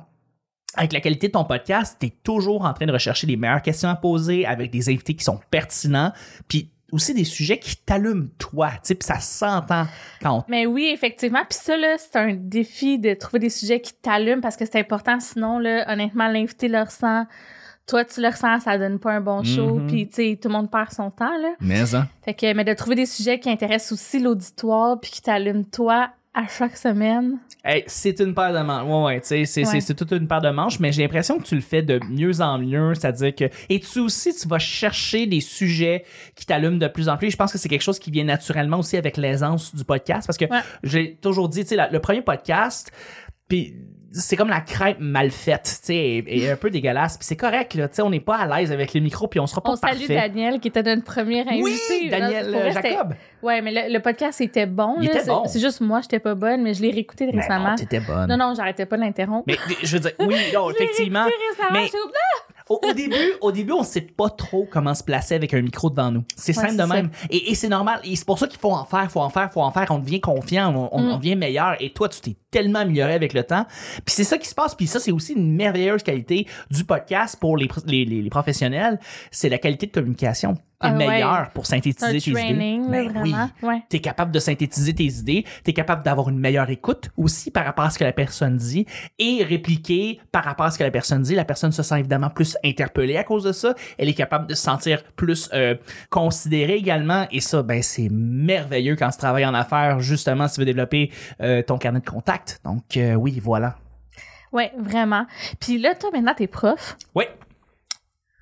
avec 0.74 0.92
la 0.92 1.00
qualité 1.00 1.28
de 1.28 1.32
ton 1.32 1.44
podcast, 1.44 1.96
tu 2.00 2.06
es 2.06 2.10
toujours 2.22 2.64
en 2.64 2.72
train 2.72 2.86
de 2.86 2.92
rechercher 2.92 3.26
les 3.26 3.36
meilleures 3.36 3.62
questions 3.62 3.88
à 3.88 3.96
poser 3.96 4.46
avec 4.46 4.70
des 4.70 4.88
invités 4.88 5.14
qui 5.14 5.24
sont 5.24 5.40
pertinents, 5.50 6.12
puis 6.46 6.70
aussi 6.92 7.12
des 7.14 7.24
sujets 7.24 7.58
qui 7.58 7.76
t'allument 7.76 8.28
toi, 8.38 8.70
tu 8.82 8.94
sais, 8.94 8.98
ça 9.00 9.20
s'entend 9.20 9.86
quand 10.22 10.44
Mais 10.48 10.66
oui, 10.66 10.90
effectivement. 10.92 11.44
Puis 11.48 11.58
ça, 11.60 11.76
là, 11.76 11.96
c'est 11.98 12.16
un 12.16 12.34
défi 12.34 12.98
de 12.98 13.14
trouver 13.14 13.40
des 13.40 13.50
sujets 13.50 13.80
qui 13.80 13.92
t'allument 13.94 14.40
parce 14.40 14.56
que 14.56 14.64
c'est 14.64 14.78
important. 14.78 15.20
Sinon, 15.20 15.58
là, 15.58 15.90
honnêtement, 15.92 16.28
l'invité 16.28 16.68
le 16.68 16.80
ressent. 16.80 17.26
Toi, 17.88 18.04
tu 18.04 18.20
le 18.20 18.28
ressens, 18.28 18.60
ça 18.60 18.76
donne 18.78 18.98
pas 18.98 19.12
un 19.12 19.20
bon 19.20 19.42
show. 19.42 19.76
Mhm. 19.76 19.86
Puis, 19.86 20.08
tu 20.08 20.14
sais, 20.14 20.38
tout 20.40 20.48
le 20.48 20.54
monde 20.54 20.70
perd 20.70 20.90
son 20.92 21.10
temps, 21.10 21.36
là. 21.40 21.54
Mais, 21.60 21.94
hein? 21.94 22.06
Fait 22.24 22.34
que, 22.34 22.52
mais 22.52 22.64
de 22.64 22.74
trouver 22.74 22.96
des 22.96 23.06
sujets 23.06 23.40
qui 23.40 23.48
intéressent 23.50 23.92
aussi 23.92 24.18
l'auditoire 24.18 25.00
puis 25.00 25.10
qui 25.10 25.22
t'allument 25.22 25.64
toi 25.64 26.10
à 26.34 26.46
chaque 26.46 26.76
semaine. 26.76 27.38
Hey, 27.64 27.82
c'est 27.86 28.20
une 28.20 28.34
paire 28.34 28.52
de 28.52 28.60
manches. 28.60 28.86
Ouais, 28.86 29.02
ouais, 29.14 29.20
tu 29.20 29.26
sais, 29.28 29.44
c'est, 29.46 29.66
Ouais. 29.66 29.94
toute 29.94 30.12
une 30.12 30.28
paire 30.28 30.40
de 30.42 30.50
manches, 30.50 30.78
mais 30.78 30.92
j'ai 30.92 31.02
l'impression 31.02 31.38
que 31.38 31.42
tu 31.44 31.54
le 31.56 31.60
fais 31.60 31.82
de 31.82 31.98
mieux 32.10 32.40
en 32.40 32.58
mieux, 32.58 32.94
c'est-à-dire 32.94 33.34
que, 33.34 33.44
et 33.68 33.80
tu 33.80 33.98
aussi, 33.98 34.32
tu 34.34 34.46
vas 34.46 34.58
chercher 34.60 35.26
des 35.26 35.40
sujets 35.40 36.04
qui 36.36 36.46
t'allument 36.46 36.76
de 36.76 36.86
plus 36.86 37.08
en 37.08 37.16
plus. 37.16 37.30
Je 37.30 37.36
pense 37.36 37.50
que 37.50 37.58
c'est 37.58 37.68
quelque 37.68 37.82
chose 37.82 37.98
qui 37.98 38.10
vient 38.12 38.24
naturellement 38.24 38.78
aussi 38.78 38.96
avec 38.96 39.16
l'aisance 39.16 39.74
du 39.74 39.82
podcast, 39.84 40.26
parce 40.28 40.36
que 40.38 40.44
Ouais. 40.44 40.60
j'ai 40.84 41.14
toujours 41.16 41.48
dit, 41.48 41.62
tu 41.64 41.74
sais, 41.74 41.88
le 41.90 41.98
premier 41.98 42.22
podcast, 42.22 42.92
puis 43.48 43.74
c'est 44.10 44.36
comme 44.36 44.48
la 44.48 44.60
crêpe 44.62 44.98
mal 45.00 45.30
faite, 45.30 45.64
tu 45.64 45.86
sais, 45.86 45.94
et, 45.96 46.44
et 46.44 46.50
un 46.50 46.56
peu 46.56 46.70
dégueulasse, 46.70 47.18
puis 47.18 47.26
c'est 47.26 47.36
correct, 47.36 47.74
là, 47.74 47.88
tu 47.88 47.96
sais, 47.96 48.02
on 48.02 48.08
n'est 48.10 48.20
pas 48.20 48.36
à 48.36 48.46
l'aise 48.58 48.72
avec 48.72 48.92
les 48.94 49.00
micros, 49.00 49.28
puis 49.28 49.38
on 49.38 49.46
sera 49.46 49.60
pas 49.60 49.70
On 49.72 49.76
salue. 49.76 50.06
Daniel 50.08 50.60
qui 50.60 50.68
était 50.68 50.82
notre 50.82 51.04
premier 51.04 51.40
invité. 51.40 51.62
oui, 51.62 52.08
Daniel 52.10 52.50
vrai, 52.50 52.72
Jacob. 52.72 53.14
Ouais, 53.42 53.60
mais 53.60 53.70
le, 53.70 53.92
le 53.92 54.00
podcast 54.00 54.40
était 54.40 54.66
bon. 54.66 54.96
Il 55.00 55.08
là. 55.08 55.22
bon. 55.26 55.44
C'est 55.46 55.60
juste 55.60 55.80
moi, 55.80 56.00
j'étais 56.00 56.18
pas 56.18 56.34
bonne, 56.34 56.62
mais 56.62 56.74
je 56.74 56.82
l'ai 56.82 56.90
réécouté 56.90 57.26
Mais 57.32 57.40
récemment. 57.42 57.70
non, 57.70 57.74
t'étais 57.76 58.00
bonne. 58.00 58.28
non, 58.28 58.36
non, 58.36 58.54
j'arrêtais 58.56 58.86
pas 58.86 58.96
de 58.96 59.02
l'interrompre. 59.02 59.44
Mais 59.46 59.56
je 59.82 59.96
veux 59.96 60.00
dire, 60.00 60.12
oui, 60.20 60.34
non, 60.54 60.70
effectivement. 60.72 61.24
Récemment, 61.24 61.70
mais- 61.80 61.88
Au, 62.68 62.80
au 62.82 62.92
début, 62.92 63.14
au 63.40 63.52
début, 63.52 63.72
on 63.72 63.82
sait 63.82 64.00
pas 64.02 64.28
trop 64.30 64.66
comment 64.70 64.94
se 64.94 65.02
placer 65.02 65.34
avec 65.34 65.54
un 65.54 65.62
micro 65.62 65.90
devant 65.90 66.10
nous. 66.10 66.24
C'est 66.36 66.56
Ouais, 66.56 66.62
simple 66.64 66.74
de 66.76 66.86
ça. 66.86 66.86
même. 66.86 67.10
Et, 67.30 67.50
et 67.50 67.54
c'est 67.54 67.68
normal. 67.68 68.00
Et 68.04 68.14
c'est 68.16 68.26
pour 68.26 68.38
ça 68.38 68.46
qu'il 68.46 68.58
faut 68.58 68.72
en 68.72 68.84
faire, 68.84 69.10
faut 69.10 69.20
en 69.20 69.30
faire, 69.30 69.52
faut 69.52 69.62
en 69.62 69.70
faire. 69.70 69.86
On 69.90 69.98
devient 69.98 70.20
confiant, 70.20 70.74
on, 70.74 70.88
on- 70.92 71.14
Mm. 71.14 71.18
devient 71.18 71.36
meilleur. 71.36 71.76
Et 71.80 71.90
toi, 71.92 72.08
tu 72.08 72.20
t'es 72.20 72.36
tellement 72.50 72.80
amélioré 72.80 73.14
avec 73.14 73.32
le 73.34 73.42
temps. 73.44 73.64
Puis 74.04 74.14
c'est 74.14 74.24
ça 74.24 74.38
qui 74.38 74.48
se 74.48 74.54
passe. 74.54 74.74
Puis 74.74 74.86
ça, 74.86 75.00
c'est 75.00 75.12
aussi 75.12 75.32
une 75.34 75.54
merveilleuse 75.54 76.02
qualité 76.02 76.46
du 76.70 76.84
podcast 76.84 77.36
pour 77.40 77.56
les, 77.56 77.68
les, 77.86 78.04
les, 78.04 78.22
les 78.22 78.30
professionnels. 78.30 78.98
C'est 79.30 79.48
la 79.48 79.58
qualité 79.58 79.86
de 79.86 79.92
communication. 79.92 80.54
Ah 80.80 80.92
ouais. 80.92 81.08
meilleur 81.08 81.50
pour 81.50 81.66
C'est 81.66 81.74
un 81.74 81.78
synthétiser 81.78 82.20
tes 82.20 82.30
idées. 82.30 82.40
training, 82.40 82.82
là, 82.82 82.88
Ben 82.90 83.22
oui. 83.22 83.34
Ouais. 83.62 83.82
T'es 83.88 83.98
capable 83.98 84.30
de 84.30 84.38
synthétiser 84.38 84.94
tes 84.94 85.06
idées, 85.06 85.44
t'es 85.64 85.72
capable 85.72 86.04
d'avoir 86.04 86.28
une 86.28 86.38
meilleure 86.38 86.70
écoute 86.70 87.10
aussi 87.16 87.50
par 87.50 87.64
rapport 87.64 87.84
à 87.84 87.90
ce 87.90 87.98
que 87.98 88.04
la 88.04 88.12
personne 88.12 88.56
dit 88.56 88.86
et 89.18 89.42
répliquer 89.42 90.20
par 90.30 90.44
rapport 90.44 90.66
à 90.66 90.70
ce 90.70 90.78
que 90.78 90.84
la 90.84 90.92
personne 90.92 91.22
dit. 91.22 91.34
La 91.34 91.44
personne 91.44 91.72
se 91.72 91.82
sent 91.82 91.98
évidemment 91.98 92.30
plus 92.30 92.56
interpellée 92.64 93.16
à 93.16 93.24
cause 93.24 93.42
de 93.42 93.52
ça. 93.52 93.74
Elle 93.98 94.08
est 94.08 94.14
capable 94.14 94.46
de 94.46 94.54
se 94.54 94.62
sentir 94.62 95.02
plus 95.16 95.50
euh, 95.52 95.74
considérée 96.10 96.76
également 96.76 97.26
et 97.32 97.40
ça, 97.40 97.62
ben 97.64 97.82
c'est 97.82 98.08
merveilleux 98.10 98.94
quand 98.94 99.10
tu 99.10 99.18
travailles 99.18 99.46
en 99.46 99.54
affaires 99.54 99.98
justement 100.00 100.46
si 100.46 100.54
tu 100.54 100.60
veux 100.60 100.66
développer 100.66 101.10
euh, 101.40 101.62
ton 101.62 101.78
carnet 101.78 102.00
de 102.00 102.08
contact. 102.08 102.60
Donc 102.64 102.96
euh, 102.96 103.14
oui, 103.14 103.40
voilà. 103.42 103.76
Ouais, 104.52 104.72
vraiment. 104.78 105.26
Puis 105.60 105.78
là, 105.78 105.94
toi, 105.94 106.10
maintenant, 106.12 106.34
t'es 106.36 106.46
prof. 106.46 106.96
Oui. 107.14 107.24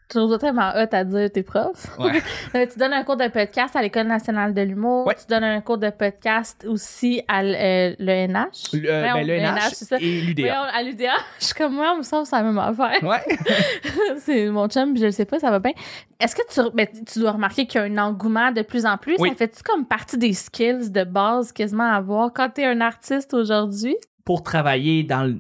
Tu 0.09 0.19
trouves 0.19 0.31
ça 0.31 0.39
tellement 0.39 0.71
hot 0.77 0.87
à 0.93 1.03
dire 1.05 1.31
t'es 1.33 1.43
prof. 1.43 1.87
Ouais. 1.99 2.23
Euh, 2.55 2.65
tu 2.73 2.79
donnes 2.79 2.93
un 2.93 3.03
cours 3.03 3.17
de 3.17 3.27
podcast 3.29 3.75
à 3.77 3.83
l'École 3.83 4.07
nationale 4.07 4.55
de 4.55 4.63
l'humour. 4.63 5.07
Ouais. 5.07 5.15
Tu 5.17 5.27
donnes 5.29 5.45
un 5.45 5.61
cours 5.61 5.79
de 5.79 5.91
podcast 5.91 6.65
aussi 6.67 7.23
à 7.29 7.43
euh, 7.43 7.95
l'ENH. 7.99 8.73
Le, 8.73 8.89
euh, 8.89 9.13
ben, 9.13 9.27
le 9.27 9.35
NH 9.35 9.61
c'est 9.73 9.85
ça. 9.85 9.97
et 10.01 10.21
l'UDA. 10.21 10.63
À 10.63 10.83
l'UDA. 10.83 11.11
Je 11.41 11.47
suis 11.47 11.55
comme 11.55 11.75
moi, 11.75 11.93
on 11.95 11.99
me 11.99 12.03
semble 12.03 12.23
que 12.23 12.29
c'est 12.31 12.37
la 12.37 12.43
même 12.45 12.59
affaire. 12.59 13.03
Ouais. 13.03 13.37
c'est 14.19 14.49
mon 14.49 14.69
chum, 14.69 14.93
puis 14.93 15.01
je 15.01 15.07
le 15.07 15.13
sais 15.13 15.25
pas, 15.25 15.39
ça 15.41 15.51
va 15.51 15.59
bien. 15.59 15.73
Est-ce 16.21 16.37
que 16.37 16.43
tu, 16.49 16.61
ben, 16.75 16.87
tu 17.05 17.19
dois 17.19 17.33
remarquer 17.33 17.67
qu'il 17.67 17.81
y 17.81 17.85
a 17.85 17.87
un 17.87 17.99
engouement 17.99 18.53
de 18.53 18.63
plus 18.63 18.87
en 18.87 18.97
plus? 18.97 19.17
Oui. 19.19 19.31
Ça 19.31 19.35
fait-tu 19.35 19.63
comme 19.65 19.85
partie 19.87 20.17
des 20.19 20.33
skills 20.33 20.91
de 20.93 21.05
base 21.05 21.53
quasiment 21.53 21.91
à 21.93 21.97
avoir 21.97 22.33
quand 22.33 22.49
t'es 22.51 22.65
un 22.65 22.81
artiste 22.81 23.35
aujourd'hui? 23.35 23.97
pour 24.25 24.43
travailler 24.43 25.05
dans 25.05 25.23
le- 25.23 25.37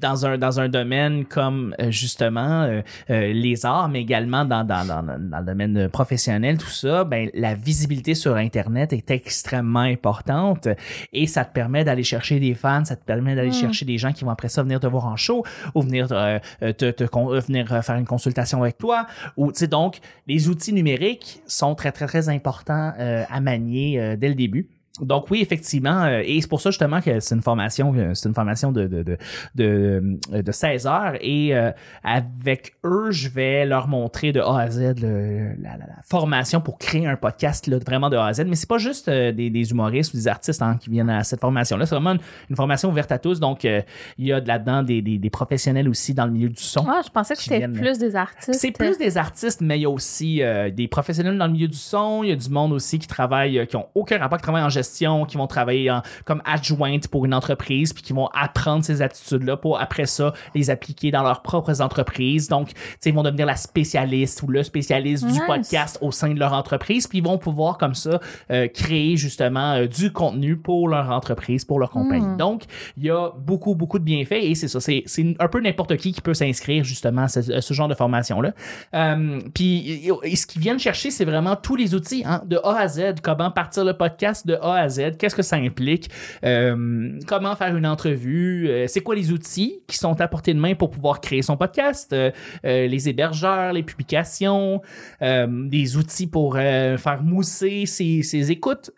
dans 0.00 0.26
un 0.26 0.38
dans 0.38 0.60
un 0.60 0.68
domaine 0.68 1.24
comme 1.26 1.74
euh, 1.80 1.90
justement 1.90 2.62
euh, 2.62 2.80
euh, 3.10 3.32
les 3.32 3.66
arts 3.66 3.88
mais 3.88 4.00
également 4.00 4.44
dans, 4.44 4.64
dans, 4.64 4.84
dans, 4.86 5.02
dans 5.02 5.38
le 5.38 5.44
domaine 5.44 5.88
professionnel 5.88 6.58
tout 6.58 6.70
ça 6.70 7.04
ben 7.04 7.30
la 7.34 7.54
visibilité 7.54 8.14
sur 8.14 8.36
internet 8.36 8.92
est 8.92 9.10
extrêmement 9.10 9.80
importante 9.80 10.68
et 11.12 11.26
ça 11.26 11.44
te 11.44 11.52
permet 11.52 11.84
d'aller 11.84 12.04
chercher 12.04 12.40
des 12.40 12.54
fans 12.54 12.84
ça 12.84 12.96
te 12.96 13.04
permet 13.04 13.34
d'aller 13.34 13.50
Mm. 13.50 13.60
chercher 13.60 13.84
des 13.84 13.98
gens 13.98 14.12
qui 14.12 14.24
vont 14.24 14.30
après 14.30 14.48
ça 14.48 14.62
venir 14.62 14.80
te 14.80 14.86
voir 14.86 15.06
en 15.06 15.16
show 15.16 15.44
ou 15.74 15.82
venir 15.82 16.08
euh, 16.10 16.38
euh, 16.62 16.72
te, 16.72 16.90
te 16.90 17.04
venir 17.46 17.84
faire 17.84 17.96
une 17.96 18.06
consultation 18.06 18.62
avec 18.62 18.78
toi 18.78 19.06
ou 19.36 19.52
tu 19.52 19.60
sais 19.60 19.66
donc 19.66 19.98
les 20.26 20.48
outils 20.48 20.72
numériques 20.72 21.42
sont 21.46 21.74
très 21.74 21.92
très 21.92 22.06
très 22.06 22.28
importants 22.28 22.92
euh, 22.98 23.24
à 23.28 23.40
manier 23.40 24.00
euh, 24.00 24.16
dès 24.16 24.28
le 24.28 24.34
début 24.34 24.68
donc 25.02 25.30
oui, 25.30 25.40
effectivement, 25.40 26.04
euh, 26.04 26.22
et 26.24 26.40
c'est 26.40 26.48
pour 26.48 26.60
ça 26.60 26.70
justement 26.70 27.00
que 27.00 27.20
c'est 27.20 27.34
une 27.34 27.42
formation, 27.42 27.92
euh, 27.96 28.12
c'est 28.14 28.28
une 28.28 28.34
formation 28.34 28.72
de 28.72 28.86
de 28.86 29.02
de 29.02 29.16
de, 29.54 30.18
euh, 30.34 30.42
de 30.42 30.52
16 30.52 30.86
heures 30.86 31.14
et 31.20 31.54
euh, 31.56 31.70
avec 32.04 32.74
eux, 32.84 33.10
je 33.10 33.28
vais 33.28 33.64
leur 33.66 33.88
montrer 33.88 34.32
de 34.32 34.40
A 34.40 34.60
à 34.60 34.70
Z 34.70 34.94
le- 35.00 35.54
la, 35.62 35.70
la- 35.72 35.86
la 35.86 36.02
formation 36.04 36.60
pour 36.60 36.78
créer 36.78 37.06
un 37.06 37.16
podcast 37.16 37.66
là, 37.66 37.78
vraiment 37.84 38.10
de 38.10 38.16
A 38.16 38.26
à 38.26 38.32
Z. 38.32 38.44
Mais 38.46 38.56
c'est 38.56 38.68
pas 38.68 38.78
juste 38.78 39.08
euh, 39.08 39.32
des, 39.32 39.50
des 39.50 39.70
humoristes 39.70 40.14
ou 40.14 40.16
des 40.16 40.28
artistes 40.28 40.62
hein, 40.62 40.76
qui 40.80 40.90
viennent 40.90 41.10
à 41.10 41.24
cette 41.24 41.40
formation 41.40 41.76
là, 41.76 41.86
c'est 41.86 41.94
vraiment 41.94 42.12
une, 42.12 42.20
une 42.50 42.56
formation 42.56 42.88
ouverte 42.88 43.12
à 43.12 43.18
tous. 43.18 43.40
Donc 43.40 43.64
euh, 43.64 43.82
il 44.18 44.26
y 44.26 44.32
a 44.32 44.40
de 44.40 44.48
là-dedans 44.48 44.82
des, 44.82 45.02
des, 45.02 45.18
des 45.18 45.30
professionnels 45.30 45.88
aussi 45.88 46.14
dans 46.14 46.26
le 46.26 46.32
milieu 46.32 46.48
du 46.48 46.62
son. 46.62 46.84
Ah, 46.88 47.00
je 47.04 47.10
pensais 47.10 47.34
que 47.34 47.40
c'était 47.42 47.66
plus 47.80 47.98
des 47.98 48.16
artistes. 48.16 48.54
C'est 48.60 48.70
plus 48.72 48.98
des 48.98 49.16
artistes, 49.18 49.60
mais 49.60 49.78
il 49.78 49.82
y 49.82 49.86
a 49.86 49.90
aussi 49.90 50.42
euh, 50.42 50.70
des 50.70 50.88
professionnels 50.88 51.36
dans 51.38 51.46
le 51.46 51.52
milieu 51.52 51.68
du 51.68 51.76
son. 51.76 52.22
Il 52.22 52.28
y 52.30 52.32
a 52.32 52.36
du 52.36 52.50
monde 52.50 52.72
aussi 52.72 52.98
qui 52.98 53.06
travaille, 53.06 53.58
euh, 53.58 53.64
qui 53.66 53.76
ont 53.76 53.86
aucun 53.94 54.18
rapport, 54.18 54.38
qui 54.38 54.42
travaillent 54.42 54.62
en 54.62 54.68
gestion, 54.68 54.89
qui 55.28 55.36
vont 55.36 55.46
travailler 55.46 55.90
en- 55.90 56.02
comme 56.24 56.42
adjointe 56.44 57.08
pour 57.08 57.24
une 57.24 57.34
entreprise, 57.34 57.92
puis 57.92 58.02
qui 58.02 58.12
vont 58.12 58.28
apprendre 58.28 58.84
ces 58.84 59.02
aptitudes-là 59.02 59.56
pour 59.56 59.80
après 59.80 60.06
ça 60.06 60.32
les 60.54 60.70
appliquer 60.70 61.10
dans 61.10 61.22
leurs 61.22 61.42
propres 61.42 61.80
entreprises. 61.80 62.48
Donc, 62.48 62.70
ils 63.04 63.14
vont 63.14 63.22
devenir 63.22 63.46
la 63.46 63.56
spécialiste 63.56 64.42
ou 64.42 64.48
le 64.48 64.62
spécialiste 64.62 65.26
du 65.26 65.40
podcast 65.46 65.98
au 66.00 66.12
sein 66.12 66.32
de 66.32 66.38
leur 66.38 66.52
entreprise, 66.52 67.06
puis 67.06 67.18
ils 67.18 67.24
vont 67.24 67.38
pouvoir 67.38 67.78
comme 67.78 67.94
ça 67.94 68.20
euh, 68.50 68.68
créer 68.68 69.16
justement 69.16 69.72
euh, 69.72 69.86
du 69.86 70.12
contenu 70.12 70.56
pour 70.56 70.88
leur 70.88 71.10
entreprise, 71.10 71.64
pour 71.64 71.78
leur 71.78 71.90
compagnie. 71.90 72.26
Mm. 72.26 72.36
Donc, 72.36 72.64
il 72.96 73.04
y 73.04 73.10
a 73.10 73.30
beaucoup, 73.36 73.74
beaucoup 73.74 73.98
de 73.98 74.04
bienfaits 74.04 74.42
et 74.42 74.54
c'est 74.54 74.68
ça. 74.68 74.80
C'est, 74.80 75.04
un 75.38 75.48
peu 75.48 75.60
n'importe 75.60 75.96
qui 75.96 76.12
qui 76.12 76.20
peut 76.20 76.34
s'inscrire 76.34 76.84
justement 76.84 77.22
à 77.22 77.28
ce, 77.28 77.52
à 77.52 77.60
ce 77.60 77.74
genre 77.74 77.88
de 77.88 77.94
formation-là. 77.94 78.52
Euh, 78.94 79.40
puis, 79.54 80.10
ce 80.34 80.46
qu'ils 80.46 80.62
viennent 80.62 80.78
chercher, 80.78 81.10
c'est 81.10 81.24
vraiment 81.24 81.56
tous 81.56 81.76
les 81.76 81.94
outils, 81.94 82.22
hein, 82.24 82.42
de 82.46 82.58
A 82.64 82.78
à 82.78 82.88
Z. 82.88 83.16
Comment 83.22 83.50
partir 83.50 83.84
le 83.84 83.94
podcast 83.94 84.46
de 84.46 84.54
A 84.54 84.69
à 84.76 84.88
Z. 84.88 85.16
Qu'est-ce 85.18 85.34
que 85.34 85.42
ça 85.42 85.56
implique? 85.56 86.10
Euh, 86.44 87.18
comment 87.26 87.56
faire 87.56 87.76
une 87.76 87.86
entrevue? 87.86 88.68
Euh, 88.68 88.86
c'est 88.86 89.00
quoi 89.00 89.14
les 89.14 89.32
outils 89.32 89.82
qui 89.86 89.96
sont 89.96 90.20
à 90.20 90.28
portée 90.28 90.54
de 90.54 90.58
main 90.58 90.74
pour 90.74 90.90
pouvoir 90.90 91.20
créer 91.20 91.42
son 91.42 91.56
podcast? 91.56 92.12
Euh, 92.12 92.30
les 92.62 93.08
hébergeurs, 93.08 93.72
les 93.72 93.82
publications, 93.82 94.82
des 95.20 95.96
outils 95.96 96.26
pour 96.26 96.54
faire 96.54 97.20
mousser 97.22 97.86
ses, 97.86 98.50
écoutes. 98.50 98.90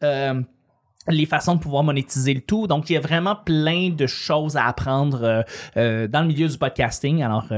Les 1.08 1.26
façons 1.26 1.56
de 1.56 1.60
pouvoir 1.60 1.82
monétiser 1.82 2.32
le 2.32 2.40
tout. 2.40 2.68
Donc, 2.68 2.88
il 2.88 2.92
y 2.92 2.96
a 2.96 3.00
vraiment 3.00 3.34
plein 3.34 3.90
de 3.90 4.06
choses 4.06 4.56
à 4.56 4.66
apprendre 4.66 5.44
dans 5.74 6.20
le 6.20 6.26
milieu 6.26 6.48
du 6.48 6.58
podcasting. 6.58 7.22
Alors, 7.22 7.48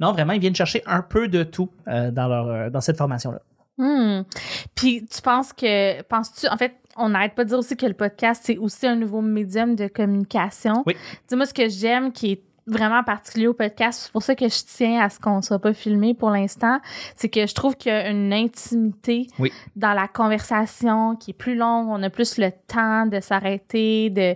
non, 0.00 0.12
vraiment, 0.12 0.32
ils 0.32 0.40
viennent 0.40 0.54
chercher 0.54 0.82
un 0.86 1.02
peu 1.02 1.28
de 1.28 1.44
tout 1.44 1.70
dans, 1.86 2.28
leur, 2.28 2.82
cette 2.82 2.98
formation-là. 2.98 3.40
Hmm. 3.78 4.22
Puis 4.74 5.06
tu 5.06 5.22
penses 5.22 5.52
que, 5.52 6.02
penses-tu, 6.02 6.48
en 6.48 6.56
fait, 6.56 6.74
on 6.98 7.10
n'arrête 7.10 7.34
pas 7.34 7.44
de 7.44 7.48
dire 7.50 7.58
aussi 7.58 7.76
que 7.76 7.86
le 7.86 7.94
podcast, 7.94 8.42
c'est 8.44 8.58
aussi 8.58 8.86
un 8.86 8.96
nouveau 8.96 9.20
médium 9.22 9.74
de 9.76 9.86
communication. 9.88 10.82
Oui. 10.86 10.96
Dis-moi 11.28 11.46
ce 11.46 11.54
que 11.54 11.68
j'aime 11.68 12.12
qui 12.12 12.32
est 12.32 12.42
vraiment 12.66 13.02
particulier 13.02 13.46
au 13.46 13.54
podcast, 13.54 13.98
c'est 14.04 14.12
pour 14.12 14.22
ça 14.22 14.34
que 14.34 14.46
je 14.46 14.58
tiens 14.66 15.00
à 15.00 15.08
ce 15.08 15.18
qu'on 15.18 15.36
ne 15.38 15.42
soit 15.42 15.58
pas 15.58 15.72
filmé 15.72 16.12
pour 16.12 16.28
l'instant, 16.30 16.80
c'est 17.16 17.30
que 17.30 17.46
je 17.46 17.54
trouve 17.54 17.76
qu'il 17.76 17.90
y 17.90 17.94
a 17.94 18.10
une 18.10 18.30
intimité 18.30 19.26
Oui. 19.38 19.50
dans 19.74 19.94
la 19.94 20.06
conversation 20.06 21.16
qui 21.16 21.30
est 21.30 21.34
plus 21.34 21.54
longue, 21.56 21.88
on 21.88 22.02
a 22.02 22.10
plus 22.10 22.36
le 22.36 22.50
temps 22.66 23.06
de 23.06 23.20
s'arrêter, 23.20 24.10
de 24.10 24.34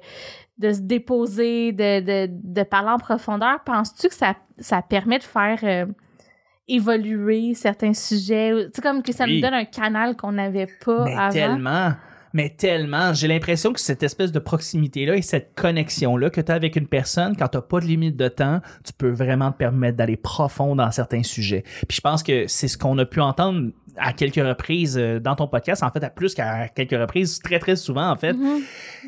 de 0.58 0.72
se 0.72 0.80
déposer, 0.80 1.72
de, 1.72 2.00
de, 2.00 2.30
de 2.30 2.62
parler 2.62 2.90
en 2.90 2.98
profondeur. 2.98 3.60
Penses-tu 3.64 4.08
que 4.08 4.14
ça, 4.14 4.36
ça 4.58 4.80
permet 4.80 5.18
de 5.18 5.24
faire 5.24 5.58
euh, 5.64 5.86
évoluer 6.68 7.54
certains 7.54 7.94
sujets? 7.94 8.68
Sais, 8.74 8.82
comme 8.82 9.02
que 9.02 9.12
ça 9.12 9.24
Oui. 9.24 9.36
nous 9.36 9.42
donne 9.42 9.54
un 9.54 9.64
canal 9.64 10.16
qu'on 10.16 10.32
n'avait 10.32 10.68
pas 10.84 11.04
Mais 11.04 11.14
avant. 11.14 11.30
tellement, 11.32 11.92
mais 12.32 12.50
tellement. 12.50 13.12
J'ai 13.12 13.28
l'impression 13.28 13.72
que 13.72 13.80
cette 13.80 14.02
espèce 14.02 14.32
de 14.32 14.38
proximité-là 14.38 15.16
et 15.16 15.22
cette 15.22 15.54
connexion-là 15.54 16.30
que 16.30 16.40
tu 16.40 16.50
as 16.50 16.54
avec 16.54 16.76
une 16.76 16.86
personne, 16.86 17.36
quand 17.36 17.48
tu 17.48 17.58
pas 17.60 17.80
de 17.80 17.86
limite 17.86 18.16
de 18.16 18.28
temps, 18.28 18.60
tu 18.84 18.92
peux 18.92 19.10
vraiment 19.10 19.52
te 19.52 19.58
permettre 19.58 19.96
d'aller 19.96 20.16
profond 20.16 20.74
dans 20.76 20.90
certains 20.90 21.22
sujets. 21.22 21.62
Puis 21.88 21.96
je 21.96 22.00
pense 22.00 22.22
que 22.22 22.46
c'est 22.46 22.68
ce 22.68 22.76
qu'on 22.78 22.96
a 22.98 23.04
pu 23.04 23.20
entendre 23.20 23.70
à 23.96 24.12
quelques 24.12 24.36
reprises 24.36 24.96
euh, 24.98 25.20
dans 25.20 25.36
ton 25.36 25.46
podcast, 25.46 25.82
en 25.82 25.90
fait, 25.90 26.02
à 26.02 26.10
plus 26.10 26.34
qu'à 26.34 26.68
quelques 26.68 26.98
reprises, 26.98 27.38
très 27.40 27.58
très 27.58 27.76
souvent, 27.76 28.08
en 28.10 28.16
fait. 28.16 28.32
Mhm. 28.32 28.62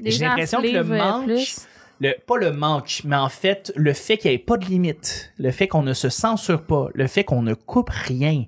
J'ai 0.05 0.25
l'impression 0.25 0.61
que 0.61 0.67
le 0.67 0.79
euh, 0.79 0.83
manque- 0.85 1.25
plus. 1.27 1.67
le, 2.01 2.13
pas 2.27 2.37
le 2.37 2.53
manque, 2.53 3.01
mais 3.05 3.17
en 3.17 3.29
fait, 3.31 3.73
le 3.77 3.93
fait 3.95 4.19
qu'il 4.19 4.31
n'y 4.31 4.35
ait 4.37 4.39
pas 4.39 4.57
de 4.59 4.67
limite, 4.67 5.33
le 5.39 5.51
fait 5.53 5.69
qu'on 5.69 5.83
ne 5.83 5.95
se 5.95 6.09
censure 6.11 6.63
pas, 6.65 6.89
le 6.95 7.07
fait 7.07 7.25
qu'on 7.25 7.43
ne 7.43 7.55
coupe 7.55 7.91
rien. 7.91 8.45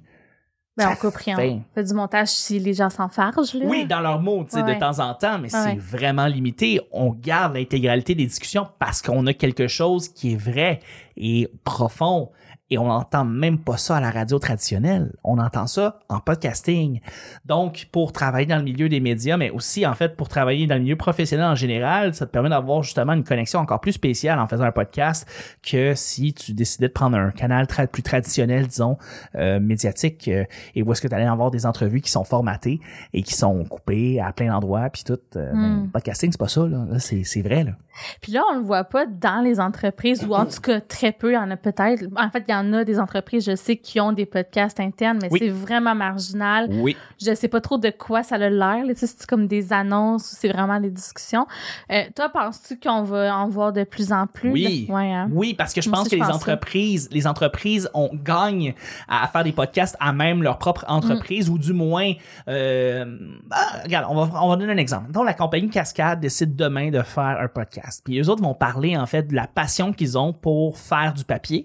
Ben, 0.77 0.89
on 0.89 0.91
fait- 0.91 1.51
On 1.53 1.63
fait 1.75 1.85
du 1.85 1.95
montage 1.95 2.29
si 2.29 2.59
les 2.59 2.75
gens 2.75 2.91
s'enfargent. 2.91 3.55
Là. 3.55 3.65
Oui, 3.65 3.87
dans 3.87 4.01
leurs 4.01 4.21
mots, 4.21 4.45
tu 4.45 4.51
sais, 4.57 4.63
Ouais. 4.63 4.75
de 4.75 4.79
temps 4.81 4.99
en 4.99 5.15
temps, 5.15 5.39
mais 5.39 5.53
Ouais. 5.55 5.61
c'est 5.65 5.79
vraiment 5.79 6.27
limité. 6.27 6.81
On 6.93 7.11
garde 7.13 7.55
l'intégralité 7.55 8.15
des 8.15 8.27
discussions 8.27 8.67
parce 8.79 9.01
qu'on 9.01 9.27
a 9.27 9.33
quelque 9.33 9.69
chose 9.69 10.09
qui 10.09 10.35
est 10.35 10.37
vrai 10.37 10.81
et 11.17 11.49
profond. 11.65 12.31
Et 12.71 12.79
on 12.79 12.87
n'entend 12.89 13.25
même 13.25 13.59
pas 13.59 13.77
ça 13.77 13.97
à 13.97 14.01
la 14.01 14.11
radio 14.11 14.39
traditionnelle. 14.41 15.13
On 15.23 15.39
entend 15.39 15.67
ça 15.69 16.01
en 16.09 16.19
podcasting. 16.19 17.01
Donc, 17.45 17.87
pour 17.93 18.13
travailler 18.13 18.47
dans 18.47 18.57
le 18.57 18.65
milieu 18.65 18.89
des 18.89 18.99
médias, 18.99 19.37
mais 19.37 19.51
aussi, 19.51 19.87
en 19.87 19.95
fait, 19.95 20.17
pour 20.17 20.29
travailler 20.29 20.67
dans 20.67 20.75
le 20.75 20.81
milieu 20.81 20.97
professionnel 20.97 21.47
en 21.47 21.55
général, 21.55 22.13
ça 22.15 22.27
te 22.27 22.31
permet 22.33 22.49
d'avoir 22.49 22.83
justement 22.83 23.13
une 23.13 23.23
connexion 23.23 23.61
encore 23.61 23.81
plus 23.81 23.93
spéciale 23.93 24.39
en 24.41 24.47
faisant 24.49 24.65
un 24.65 24.73
podcast 24.73 25.29
que 25.63 25.95
si 25.95 26.35
tu 26.35 26.55
décidais 26.55 26.89
de 26.89 26.93
prendre 26.93 27.17
un 27.17 27.31
canal 27.31 27.67
tra- 27.67 27.87
plus 27.87 28.03
traditionnel, 28.03 28.67
disons, 28.67 28.99
euh, 29.37 29.61
médiatique, 29.61 30.27
euh, 30.29 30.45
et 30.75 30.83
où 30.83 30.91
est-ce 30.91 31.01
que 31.03 31.09
tu 31.09 31.15
allais 31.15 31.25
avoir 31.25 31.51
des 31.53 31.67
entrevues 31.67 32.01
qui 32.01 32.11
sont 32.11 32.25
formatées 32.25 32.81
et 33.13 33.23
qui 33.23 33.35
sont 33.35 33.65
coupées 33.65 34.21
à 34.21 34.33
plein 34.33 34.49
d'endroits, 34.51 34.89
puis 34.91 35.05
tout. 35.05 35.19
euh, 35.37 35.53
Mm. 35.53 35.83
ben, 35.83 35.91
podcasting, 35.93 36.33
c'est 36.33 36.39
pas 36.39 36.49
ça, 36.49 36.63
là. 36.67 36.85
Là, 36.91 36.99
c'est, 36.99 37.23
c'est 37.23 37.43
vrai, 37.43 37.63
là. 37.65 37.73
Puis 38.21 38.33
là, 38.33 38.43
on 38.53 38.57
le 38.57 38.63
voit 38.63 38.85
pas 38.85 39.07
dans 39.07 39.41
les 39.43 39.61
entreprises, 39.61 40.25
ou 40.27 40.35
en 40.35 40.45
tout 40.47 40.61
cas 40.61 40.81
très 40.81 41.13
peu, 41.13 41.31
il 41.33 41.35
y 41.35 41.39
en 41.39 41.51
a 41.51 41.57
peut-être. 41.57 42.05
En 42.17 42.31
fait, 42.31 42.45
il 42.49 42.51
y 42.51 42.55
en 42.55 42.56
a 42.73 42.85
des 42.85 42.99
entreprises, 42.99 43.45
je 43.45 43.57
sais, 43.57 43.77
qui 43.77 44.01
ont 44.01 44.13
des 44.13 44.27
podcasts 44.27 44.81
internes, 44.81 45.19
mais 45.23 45.29
Oui. 45.31 45.39
c'est 45.41 45.49
vraiment 45.49 45.95
marginal. 45.95 46.69
Oui. 46.71 46.97
Je 47.21 47.35
sais 47.35 47.49
pas 47.49 47.61
trop 47.61 47.79
de 47.79 47.91
quoi 47.91 48.23
ça 48.23 48.37
a 48.37 48.49
l'air. 48.49 48.85
C'est 48.95 49.27
comme 49.27 49.47
des 49.47 49.73
annonces 49.73 50.33
ou 50.33 50.37
c'est 50.39 50.49
vraiment 50.49 50.81
des 50.81 50.91
discussions. 50.91 51.47
Euh, 51.91 52.03
toi, 52.15 52.29
penses-tu 52.29 52.79
qu'on 52.79 53.03
va 53.03 53.37
en 53.37 53.49
voir 53.49 53.73
de 53.73 53.85
plus 53.85 54.13
en 54.13 54.27
plus? 54.27 54.51
Oui. 54.51 54.87
Ouais, 54.89 55.13
hein? 55.13 55.29
Oui, 55.33 55.55
parce 55.55 55.73
que 55.73 55.81
je 55.81 55.91
pense 55.91 56.07
aussi, 56.07 56.11
que 56.11 56.17
je 56.17 56.29
les 56.29 56.35
entreprises, 56.35 57.09
les 57.13 57.27
entreprises 57.27 57.89
ont 57.95 58.11
gagnent 58.13 58.75
à, 59.09 59.27
faire 59.29 59.45
des 59.45 59.53
podcasts 59.53 59.97
à 60.01 60.13
même 60.13 60.43
leur 60.43 60.59
propre 60.59 60.85
entreprise 60.89 61.49
ou 61.49 61.59
du 61.59 61.73
moins, 61.73 62.13
euh, 62.49 63.19
ah, 63.51 63.83
regarde, 63.85 64.07
on 64.11 64.25
va, 64.25 64.43
on 64.43 64.49
va 64.49 64.57
donner 64.57 64.73
un 64.73 64.77
exemple. 64.77 65.13
Donc 65.13 65.25
la 65.25 65.35
compagnie 65.35 65.69
Cascade 65.69 66.21
décide 66.21 66.57
demain 66.57 66.91
de 66.91 67.03
faire 67.03 67.39
un 67.41 67.49
podcast, 67.49 68.03
puis 68.05 68.15
les 68.15 68.29
autres 68.29 68.43
vont 68.43 68.55
parler 68.55 68.97
en 68.97 69.07
fait 69.07 69.25
de 69.25 69.35
la 69.35 69.47
passion 69.47 69.93
qu'ils 69.93 70.19
ont 70.19 70.33
pour 70.33 70.79
faire 70.79 71.13
du 71.15 71.25
papier 71.25 71.65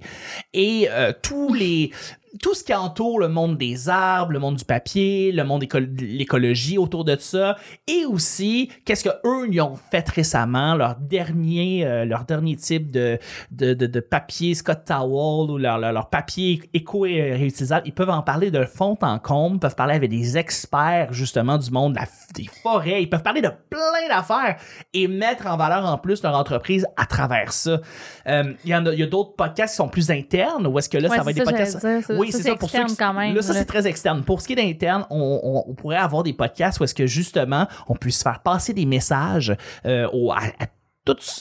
et 0.53 0.80
tous 1.21 1.53
les 1.53 1.91
tout 2.39 2.53
ce 2.53 2.63
qui 2.63 2.73
entoure 2.73 3.19
le 3.19 3.27
monde 3.27 3.57
des 3.57 3.89
arbres, 3.89 4.31
le 4.31 4.39
monde 4.39 4.55
du 4.55 4.65
papier, 4.65 5.31
le 5.31 5.43
monde 5.43 5.63
de 5.63 6.05
l'écologie 6.05 6.77
autour 6.77 7.03
de 7.03 7.15
ça, 7.19 7.57
et 7.87 8.05
aussi 8.05 8.71
qu'est-ce 8.85 9.03
que 9.03 9.09
eux 9.25 9.47
ils 9.49 9.59
ont 9.61 9.75
fait 9.91 10.07
récemment, 10.09 10.75
leur 10.75 10.95
dernier, 10.95 11.85
euh, 11.85 12.05
leur 12.05 12.23
dernier 12.25 12.55
type 12.55 12.89
de, 12.91 13.19
de, 13.51 13.73
de, 13.73 13.85
de 13.85 13.99
papier 13.99 14.55
Scott 14.55 14.85
Towel 14.85 15.51
ou 15.51 15.57
leur, 15.57 15.77
leur, 15.77 15.91
leur 15.91 16.09
papier 16.09 16.61
éco 16.73 17.05
et 17.05 17.33
réutilisable. 17.33 17.87
Ils 17.87 17.93
peuvent 17.93 18.09
en 18.09 18.21
parler 18.21 18.51
de 18.51 18.63
fond 18.65 18.97
en 19.01 19.19
comble, 19.19 19.59
peuvent 19.59 19.75
parler 19.75 19.95
avec 19.95 20.09
des 20.09 20.37
experts 20.37 21.11
justement 21.11 21.57
du 21.57 21.71
monde 21.71 21.95
la 21.95 22.05
des 22.35 22.49
forêts, 22.63 23.01
ils 23.03 23.09
peuvent 23.09 23.23
parler 23.23 23.41
de 23.41 23.49
plein 23.69 24.07
d'affaires 24.07 24.57
et 24.93 25.07
mettre 25.07 25.47
en 25.47 25.57
valeur 25.57 25.85
en 25.85 25.97
plus 25.97 26.23
leur 26.23 26.35
entreprise 26.35 26.85
à 26.95 27.05
travers 27.05 27.51
ça. 27.51 27.81
Euh, 28.27 28.53
Il 28.63 28.69
y 28.69 28.75
en 28.75 28.85
a, 28.85 28.93
il 28.93 28.99
y 28.99 29.03
a 29.03 29.07
d'autres 29.07 29.35
podcasts 29.35 29.73
qui 29.73 29.77
sont 29.77 29.89
plus 29.89 30.11
internes, 30.11 30.65
ou 30.67 30.77
est-ce 30.79 30.87
que 30.89 30.97
là 30.97 31.09
Ouais, 31.09 31.17
ça 31.17 31.23
va 31.23 31.31
être 31.31 31.37
des 31.37 31.43
podcasts 31.43 31.85
dire. 31.85 32.17
Oui, 32.21 32.31
c'est 32.31 32.43
ça. 32.43 32.55
Pour 32.55 32.69
ceux 32.69 32.77
externe 32.77 32.87
qui- 32.91 32.97
quand 32.97 33.13
même, 33.13 33.35
Là, 33.35 33.41
ça, 33.41 33.53
c'est 33.53 33.65
très 33.65 33.85
externe. 33.87 34.23
Pour 34.23 34.41
ce 34.41 34.47
qui 34.47 34.53
est 34.53 34.55
d'interne, 34.55 35.05
on, 35.09 35.39
on- 35.43 35.69
on 35.71 35.73
pourrait 35.73 35.97
avoir 35.97 36.23
des 36.23 36.33
podcasts 36.33 36.79
où 36.79 36.83
est-ce 36.83 36.95
que 36.95 37.05
justement, 37.07 37.67
on 37.87 37.95
puisse 37.95 38.21
faire 38.23 38.39
passer 38.39 38.73
des 38.73 38.85
messages 38.85 39.55
euh, 39.85 40.07
au- 40.13 40.31
à, 40.31 40.37
à 40.59 40.67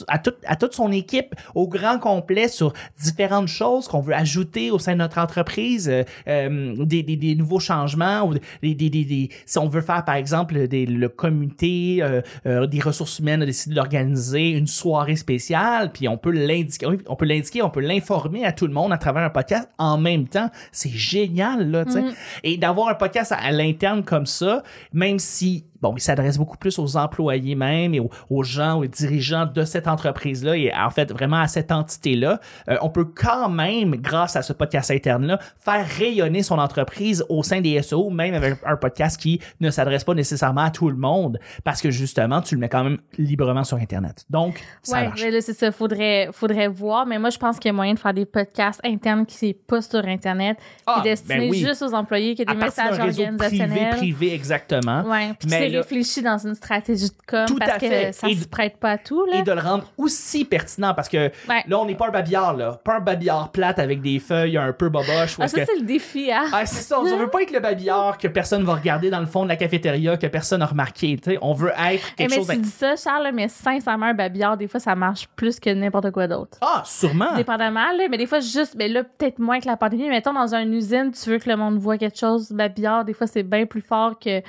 à, 0.07 0.19
toute, 0.19 0.37
à 0.45 0.55
toute 0.55 0.73
son 0.73 0.91
équipe 0.91 1.35
au 1.55 1.67
grand 1.67 1.99
complet 1.99 2.47
sur 2.47 2.73
différentes 2.99 3.47
choses 3.47 3.87
qu'on 3.87 4.01
veut 4.01 4.13
ajouter 4.15 4.71
au 4.71 4.79
sein 4.79 4.93
de 4.93 4.97
notre 4.97 5.17
entreprise, 5.19 5.89
euh, 5.89 6.03
euh, 6.27 6.75
des, 6.85 7.03
des, 7.03 7.15
des 7.15 7.35
nouveaux 7.35 7.59
changements, 7.59 8.23
ou 8.23 8.33
des, 8.61 8.73
des, 8.75 8.89
des, 8.89 9.05
des- 9.05 9.29
si 9.45 9.57
on 9.57 9.67
veut 9.67 9.81
faire 9.81 10.03
par 10.05 10.15
exemple 10.15 10.67
des, 10.67 10.85
le 10.85 11.09
comité 11.09 11.99
euh, 12.01 12.67
des 12.67 12.79
ressources 12.79 13.19
humaines 13.19 13.41
a 13.43 13.45
décidé 13.45 13.75
d'organiser 13.75 14.49
une 14.49 14.67
soirée 14.67 15.15
spéciale, 15.15 15.91
puis 15.91 16.07
on 16.07 16.17
peut 16.17 16.31
l'indiquer, 16.31 16.87
on 17.07 17.15
peut 17.15 17.25
l'indiquer, 17.25 17.61
on 17.61 17.69
peut 17.69 17.81
l'informer 17.81 18.45
à 18.45 18.51
tout 18.51 18.67
le 18.67 18.73
monde 18.73 18.91
à 18.93 18.97
travers 18.97 19.23
un 19.23 19.29
podcast 19.29 19.69
en 19.77 19.97
même 19.97 20.27
temps. 20.27 20.49
C'est 20.71 20.89
génial 20.91 21.69
là, 21.71 21.85
tu 21.85 21.91
sais. 21.91 22.01
Mhm. 22.01 22.13
Et 22.43 22.57
d'avoir 22.57 22.89
un 22.89 22.95
podcast 22.95 23.31
à, 23.31 23.35
à 23.37 23.51
l'interne 23.51 24.03
comme 24.03 24.25
ça, 24.25 24.63
même 24.93 25.19
si 25.19 25.65
bon, 25.81 25.93
il 25.97 26.01
s'adresse 26.01 26.37
beaucoup 26.37 26.57
plus 26.57 26.77
aux 26.79 26.97
employés 26.97 27.55
même 27.55 27.93
et 27.93 27.99
aux, 27.99 28.09
aux 28.29 28.43
gens, 28.43 28.79
aux 28.79 28.85
dirigeants 28.85 29.45
de 29.45 29.63
cette 29.65 29.87
entreprise-là 29.87 30.55
et 30.55 30.71
en 30.73 30.89
fait 30.89 31.11
vraiment 31.11 31.39
à 31.39 31.47
cette 31.47 31.71
entité-là. 31.71 32.39
Euh, 32.69 32.77
on 32.81 32.89
peut 32.89 33.05
quand 33.05 33.49
même, 33.49 33.95
grâce 33.95 34.35
à 34.35 34.41
ce 34.41 34.53
podcast 34.53 34.91
interne-là, 34.91 35.39
faire 35.59 35.85
rayonner 35.87 36.43
son 36.43 36.59
entreprise 36.59 37.25
au 37.29 37.43
sein 37.43 37.61
des 37.61 37.81
SEO, 37.81 38.09
même 38.09 38.33
avec 38.33 38.55
un 38.65 38.75
podcast 38.75 39.19
qui 39.19 39.39
ne 39.59 39.69
s'adresse 39.69 40.03
pas 40.03 40.13
nécessairement 40.13 40.61
à 40.61 40.71
tout 40.71 40.89
le 40.89 40.95
monde 40.97 41.39
parce 41.63 41.81
que 41.81 41.89
justement, 41.91 42.41
tu 42.41 42.55
le 42.55 42.61
mets 42.61 42.69
quand 42.69 42.83
même 42.83 42.97
librement 43.17 43.63
sur 43.63 43.77
Internet. 43.77 44.25
Donc, 44.29 44.61
ça 44.83 45.01
Ouais, 45.01 45.31
là, 45.31 45.41
c'est 45.41 45.53
ça. 45.53 45.71
Faudrait, 45.71 46.29
faudrait 46.31 46.67
voir. 46.67 47.05
Mais 47.05 47.17
moi, 47.17 47.29
je 47.29 47.37
pense 47.37 47.57
qu'il 47.57 47.69
y 47.69 47.71
a 47.71 47.73
moyen 47.73 47.93
de 47.93 47.99
faire 47.99 48.13
des 48.13 48.25
podcasts 48.25 48.79
internes 48.83 49.25
qui 49.25 49.35
sont 49.35 49.51
pas 49.67 49.81
sur 49.81 50.05
Internet, 50.05 50.57
Ah, 50.85 50.99
qui 51.01 51.07
est 51.07 51.11
destiné 51.11 51.39
ben 51.39 51.49
oui. 51.49 51.59
juste 51.59 51.81
aux 51.81 51.93
employés, 51.93 52.35
qui 52.35 52.43
a 52.43 52.45
des 52.45 52.53
messages 52.55 52.99
réseau 52.99 53.23
privé, 53.23 53.25
organisationnels. 53.31 53.95
privé, 53.97 54.33
exactement. 54.33 55.01
Ouais, 55.03 55.33
puis 55.39 55.47
Mais 55.49 55.59
c'est 55.69 55.70
là- 55.71 55.79
réfléchi 55.81 56.21
dans 56.21 56.37
une 56.37 56.55
stratégie 56.55 57.09
de 57.09 57.15
com 57.27 57.45
Tout 57.47 57.57
parce 57.57 57.71
à 57.71 57.79
fait. 57.79 58.11
ça 58.11 58.27
Et 58.29 58.35
se 58.35 58.43
de- 58.43 58.49
prête 58.49 58.77
pas 58.77 58.91
à 58.91 58.97
tout. 58.97 59.25
Là. 59.25 59.37
Et 59.39 59.43
de 59.43 59.51
le 59.51 59.59
rendre 59.61 59.85
aussi 59.97 60.45
pertinent 60.45 60.93
parce 60.93 61.09
que 61.09 61.17
Ouais. 61.49 61.63
là, 61.67 61.79
on 61.79 61.85
n'est 61.85 61.95
pas 61.95 62.07
un 62.07 62.11
babillard, 62.11 62.55
là. 62.57 62.79
Pas 62.83 62.97
un 62.97 62.99
babillard 62.99 63.51
plate 63.51 63.79
avec 63.79 64.01
des 64.01 64.19
feuilles 64.19 64.57
un 64.57 64.73
peu 64.73 64.89
boboches. 64.89 65.37
où 65.37 65.41
Ah, 65.43 65.47
ça, 65.47 65.59
que- 65.59 65.65
c'est 65.65 65.79
le 65.79 65.85
défi, 65.85 66.31
hein? 66.31 66.45
Ah, 66.53 66.65
c'est 66.65 66.81
ça, 66.83 66.99
on 66.99 67.03
veut 67.03 67.29
pas 67.29 67.41
être 67.43 67.51
le 67.51 67.59
babillard 67.59 68.17
que 68.17 68.27
personne 68.27 68.63
va 68.63 68.75
regarder 68.75 69.09
dans 69.09 69.19
le 69.19 69.25
fond 69.25 69.43
de 69.43 69.49
la 69.49 69.55
cafétéria, 69.55 70.17
que 70.17 70.27
personne 70.27 70.59
n'a 70.59 70.65
remarqué. 70.65 71.17
tu 71.21 71.31
sais. 71.31 71.37
On 71.41 71.53
veut 71.53 71.69
être 71.69 72.07
Eh, 72.13 72.15
quelque 72.15 72.29
mais 72.31 72.35
chose. 72.37 72.47
tu 72.47 72.55
d'in- 72.55 72.61
dis 72.61 72.69
ça, 72.69 72.95
Charles, 72.95 73.31
mais 73.33 73.47
sincèrement, 73.47 74.07
un 74.07 74.13
babillard, 74.13 74.57
des 74.57 74.67
fois, 74.67 74.79
ça 74.79 74.95
marche 74.95 75.27
plus 75.35 75.59
que 75.59 75.69
n'importe 75.69 76.11
quoi 76.11 76.27
d'autre. 76.27 76.57
Ah, 76.61 76.83
sûrement. 76.85 77.35
Dépendamment, 77.35 77.91
là, 77.97 78.07
mais 78.09 78.17
des 78.17 78.25
fois, 78.25 78.39
juste, 78.39 78.75
mais 78.77 78.87
là, 78.87 79.03
peut-être 79.03 79.39
moins 79.39 79.59
que 79.59 79.67
la 79.67 79.77
pandémie. 79.77 80.09
Mettons, 80.09 80.33
dans 80.33 80.53
une 80.55 80.73
usine, 80.73 81.11
tu 81.11 81.29
veux 81.29 81.37
que 81.37 81.49
le 81.49 81.55
monde 81.55 81.77
voit 81.77 81.97
quelque 81.97 82.17
chose, 82.17 82.51
babillard, 82.51 83.05
des 83.05 83.13
fois, 83.13 83.27
c'est 83.27 83.43
bien 83.43 83.65
plus 83.65 83.81
fort 83.81 84.17
qu'une 84.19 84.41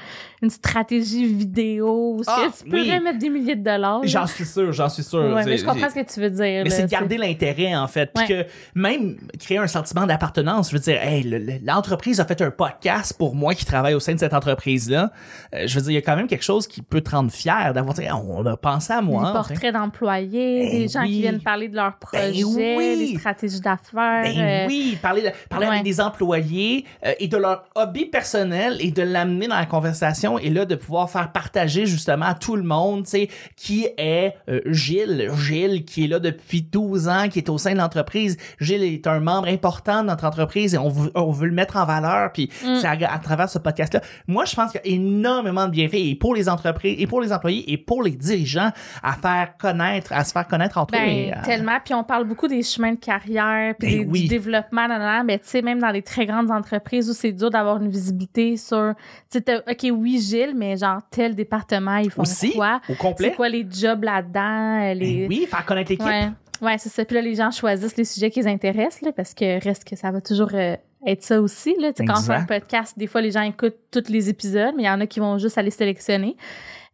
stratégie 0.51 1.12
vidéo 1.21 2.17
où 2.19 2.23
Ah, 2.27 2.47
que 2.53 2.59
tu 2.63 2.71
peux 2.71 2.81
oui. 2.81 2.93
remettre 2.93 3.19
des 3.19 3.29
milliers 3.29 3.57
de 3.57 3.63
dollars. 3.65 4.01
J'en 4.05 4.27
suis 4.27 4.45
sûr, 4.45 4.73
j'en 4.73 4.89
suis 4.89 5.03
sûr. 5.03 5.21
Ouais, 5.35 5.45
mais 5.45 5.57
je 5.59 5.65
comprends 5.65 5.89
ce 5.91 5.95
que 5.95 6.13
tu 6.13 6.21
veux 6.21 6.31
dire. 6.31 6.63
Mais 6.65 6.71
c'est 6.71 6.85
de 6.85 6.91
garder 6.91 7.17
l'intérêt, 7.19 7.75
en 7.77 7.87
fait. 7.89 8.11
Puis 8.15 8.27
que 8.27 8.47
même 8.75 9.17
créer 9.39 9.59
un 9.59 9.67
sentiment 9.67 10.07
d'appartenance. 10.07 10.71
Je 10.71 10.77
veux 10.77 10.83
dire, 10.83 11.01
hey, 11.03 11.23
le- 11.23 11.39
le- 11.39 11.59
l'entreprise 11.65 12.21
a 12.21 12.25
fait 12.25 12.41
un 12.43 12.51
podcast 12.51 13.15
pour 13.19 13.35
moi 13.35 13.55
qui 13.55 13.65
travaille 13.65 13.95
au 13.95 14.01
sein 14.01 14.15
de 14.15 14.19
cette 14.19 14.35
entreprise-là. 14.35 15.11
Euh, 15.55 15.65
je 15.67 15.75
veux 15.75 15.83
dire, 15.83 15.91
il 15.91 15.95
y 15.95 15.99
a 15.99 16.03
quand 16.03 16.17
même 16.17 16.27
quelque 16.29 16.45
chose 16.45 16.67
qui 16.67 16.83
peut 16.83 17.01
te 17.01 17.11
rendre 17.11 17.31
fier 17.31 17.73
d'avoir 17.75 17.95
dit, 17.95 18.03
on 18.13 18.45
a 18.47 18.57
pensé 18.57 18.93
à 18.93 19.01
Des 19.01 19.07
moi. 19.07 19.33
portraits 19.33 19.73
d'employés, 19.73 20.69
Ben 20.71 20.79
des 20.79 20.89
gens 20.89 21.03
oui. 21.03 21.11
qui 21.13 21.21
viennent 21.21 21.41
parler 21.41 21.69
de 21.69 21.77
leurs 21.77 21.97
projets, 21.99 22.43
oui. 22.45 23.13
des 23.13 23.19
stratégies 23.19 23.61
d'affaires. 23.61 24.23
Ben 24.25 24.39
euh, 24.39 24.67
oui, 24.69 24.99
parler, 25.01 25.23
de- 25.23 25.31
parler 25.49 25.67
ouais. 25.67 25.73
avec 25.73 25.85
des 25.85 26.01
employés 26.01 26.85
euh, 27.05 27.13
et 27.19 27.29
de 27.29 27.37
leur 27.37 27.65
hobby 27.75 28.07
personnel 28.07 28.77
et 28.81 28.91
de 28.91 29.03
l'amener 29.03 29.49
dans 29.49 29.57
la 29.57 29.67
conversation 29.67 30.39
et 30.39 30.51
là 30.51 30.65
de 30.65 30.75
pouvoir 30.75 31.02
faire 31.07 31.33
partager 31.33 31.87
justement 31.87 32.27
à 32.27 32.35
tout 32.35 32.57
le 32.57 32.63
monde, 32.63 33.05
tu 33.05 33.11
sais, 33.11 33.29
qui 33.57 33.87
est 33.99 34.35
euh, 34.49 34.61
Gilles. 34.67 35.31
Gilles 35.39 35.85
qui 35.85 36.05
est 36.05 36.09
là 36.09 36.19
depuis 36.19 36.63
12 36.63 37.09
ans, 37.09 37.29
qui 37.31 37.39
est 37.39 37.49
au 37.49 37.59
sein 37.59 37.73
de 37.73 37.79
l'entreprise. 37.79 38.37
Gilles 38.61 38.83
est 38.85 39.07
un 39.07 39.21
membre 39.21 39.49
important 39.49 40.03
de 40.03 40.09
notre 40.09 40.25
entreprise 40.25 40.75
et 40.75 40.79
on 40.79 40.89
veut, 40.89 41.11
on 41.15 41.31
veut 41.31 41.47
le 41.47 41.55
mettre 41.55 41.77
en 41.77 41.85
valeur 41.85 42.33
puis 42.33 42.51
Mm. 42.65 42.77
c'est 42.81 42.87
à, 42.87 43.13
à 43.13 43.19
travers 43.19 43.49
ce 43.49 43.59
podcast-là. 43.59 44.01
Moi, 44.27 44.45
je 44.45 44.55
pense 44.55 44.73
qu'il 44.73 44.81
y 44.85 44.93
a 44.93 44.97
énormément 44.97 45.67
de 45.67 45.71
bienfaits 45.71 45.95
et 45.95 46.15
pour 46.15 46.35
les 46.35 46.49
entreprises 46.49 46.97
et 46.99 47.07
pour 47.07 47.21
les 47.21 47.33
employés 47.33 47.71
et 47.73 47.77
pour 47.79 48.03
les 48.03 48.11
dirigeants 48.13 48.71
à 49.03 49.13
faire 49.15 49.57
connaître, 49.59 50.13
à 50.13 50.25
se 50.25 50.33
faire 50.33 50.47
connaître 50.47 50.79
entre 50.79 50.95
eux. 50.95 50.99
Ben, 50.99 51.09
et, 51.09 51.33
euh, 51.33 51.37
tellement. 51.45 51.79
Puis 51.85 51.95
on 51.95 52.05
parle 52.05 52.25
beaucoup 52.25 52.49
des 52.49 52.63
chemins 52.63 52.93
de 52.93 52.99
carrière, 52.99 53.75
puis 53.79 53.99
Ben 53.99 54.05
des- 54.05 54.11
oui. 54.11 54.23
du 54.23 54.29
développement, 54.29 54.87
nan, 54.89 54.99
nan, 55.01 55.25
mais 55.27 55.39
tu 55.39 55.47
sais, 55.49 55.63
même 55.63 55.79
dans 55.81 55.91
les 55.91 56.03
très 56.03 56.27
grandes 56.27 56.51
entreprises 56.51 57.09
où 57.09 57.13
c'est 57.15 57.33
dur 57.33 57.51
d'avoir 57.51 57.81
une 57.83 57.89
visibilité 57.91 58.57
sur, 58.57 58.95
tu 59.31 59.39
sais, 59.45 59.63
OK, 59.69 59.97
oui, 59.97 60.21
Gilles, 60.21 60.55
mais 60.57 60.77
genre, 60.77 60.92
tel 61.11 61.35
département, 61.35 61.97
ils 61.97 62.11
font 62.11 62.23
aussi, 62.23 62.53
quoi? 62.53 62.81
au 62.89 62.95
complet? 62.95 63.31
C'est 63.31 63.37
quoi 63.37 63.49
les 63.49 63.67
jobs 63.71 64.03
là-dedans? 64.05 64.91
euh, 64.91 64.95
Les... 64.95 65.27
Ben 65.27 65.29
oui, 65.29 65.47
faire 65.49 65.65
connaître 65.65 65.91
l'équipe. 65.91 66.07
Ouais, 66.07 66.29
ouais 66.61 66.79
c'est 66.79 66.89
ça. 66.89 67.05
Puis 67.05 67.15
là, 67.15 67.23
les 67.23 67.35
gens 67.35 67.51
choisissent 67.51 67.97
les 67.97 68.05
sujets 68.05 68.31
qui 68.31 68.41
les 68.41 68.49
intéressent, 68.49 69.03
là, 69.03 69.13
parce 69.13 69.35
que 69.35 69.63
reste 69.63 69.85
que 69.85 69.97
ça 69.97 70.11
va 70.11 70.21
toujours 70.21 70.51
euh, 70.55 70.77
être 71.07 71.23
ça 71.23 71.41
aussi. 71.41 71.75
Là. 71.81 71.93
Quand 71.97 72.19
on 72.19 72.23
fait 72.23 72.35
un 72.35 72.45
podcast, 72.45 72.99
des 72.99 73.07
fois, 73.07 73.21
les 73.21 73.31
gens 73.31 73.43
écoutent 73.43 73.79
tous 73.91 74.09
les 74.09 74.29
épisodes, 74.29 74.75
mais 74.77 74.85
il 74.85 74.87
y 74.87 74.91
en 74.91 75.01
a 75.01 75.07
qui 75.07 75.21
vont 75.21 75.39
juste 75.39 75.59
aller 75.59 75.71
sélectionner. 75.71 76.37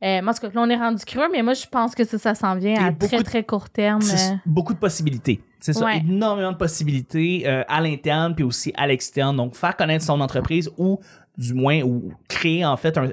Euh, 0.01 0.23
moi, 0.23 0.31
en 0.31 0.35
tout 0.35 0.43
cas, 0.43 0.49
là, 0.55 0.61
on 0.63 0.71
est 0.71 0.77
rendu 0.77 1.05
creux, 1.05 1.27
mais 1.33 1.43
moi, 1.43 1.55
je 1.55 1.67
pense 1.67 1.95
que 1.97 2.05
ça, 2.05 2.19
ça 2.19 2.35
s'en 2.37 2.55
vient 2.55 2.75
Et 2.75 2.79
à 2.89 2.93
très, 2.93 3.19
de- 3.19 3.23
très 3.25 3.43
court 3.43 3.69
terme. 3.69 4.01
Beaucoup 4.47 4.73
de 4.73 4.79
possibilités. 4.79 5.41
C'est 5.59 5.73
ça, 5.73 5.85
Ouais. 5.87 5.99
énormément 5.99 6.53
de 6.53 6.57
possibilités 6.57 7.43
euh, 7.47 7.65
à 7.67 7.81
l'interne 7.81 8.33
puis 8.37 8.45
aussi 8.45 8.73
à 8.77 8.87
l'externe. 8.87 9.37
Donc, 9.37 9.57
faire 9.57 9.77
connaître 9.77 10.05
son 10.05 10.21
entreprise 10.21 10.71
ou 10.79 11.01
du 11.37 11.53
moins 11.53 11.83
ou 11.83 12.13
créer 12.29 12.65
en 12.65 12.77
fait 12.77 12.97
un 12.97 13.09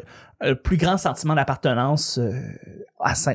plus 0.54 0.78
grand 0.78 0.98
sentiment 0.98 1.34
d'appartenance 1.34 2.20
euh, 2.20 2.32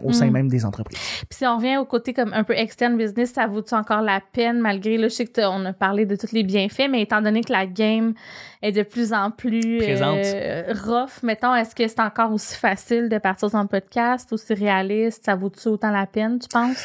au 0.04 0.12
sein 0.12 0.26
Mm. 0.26 0.32
même 0.32 0.48
des 0.48 0.64
entreprises. 0.64 0.98
Puis 1.28 1.38
si 1.38 1.46
on 1.46 1.56
revient 1.56 1.76
au 1.76 1.84
côté 1.84 2.12
comme 2.12 2.32
un 2.32 2.44
peu 2.44 2.54
externe 2.54 2.96
business, 2.96 3.32
ça 3.32 3.46
vaut-tu 3.46 3.74
encore 3.74 4.00
la 4.02 4.20
peine 4.32 4.58
malgré, 4.60 4.96
que 5.24 5.30
t'as- 5.32 5.50
on 5.50 5.64
a 5.66 5.72
parlé 5.72 6.06
de 6.06 6.16
tous 6.16 6.32
les 6.32 6.42
bienfaits, 6.42 6.88
mais 6.90 7.02
étant 7.02 7.20
donné 7.22 7.42
que 7.42 7.52
la 7.52 7.66
game 7.66 8.14
est 8.62 8.72
de 8.72 8.82
plus 8.82 9.12
en 9.12 9.30
plus 9.30 9.78
Présente. 9.78 10.18
euh, 10.24 10.72
rough, 10.84 11.22
mettons, 11.22 11.54
est-ce 11.54 11.74
que 11.74 11.86
c'est 11.86 12.00
encore 12.00 12.32
aussi 12.32 12.56
facile 12.56 13.08
de 13.08 13.18
partir 13.18 13.50
son 13.50 13.66
podcast, 13.66 14.32
aussi 14.32 14.54
réaliste? 14.54 15.24
Ça 15.24 15.34
vaut-tu 15.34 15.68
autant 15.68 15.90
la 15.90 16.06
peine, 16.06 16.38
tu 16.38 16.48
penses? 16.48 16.84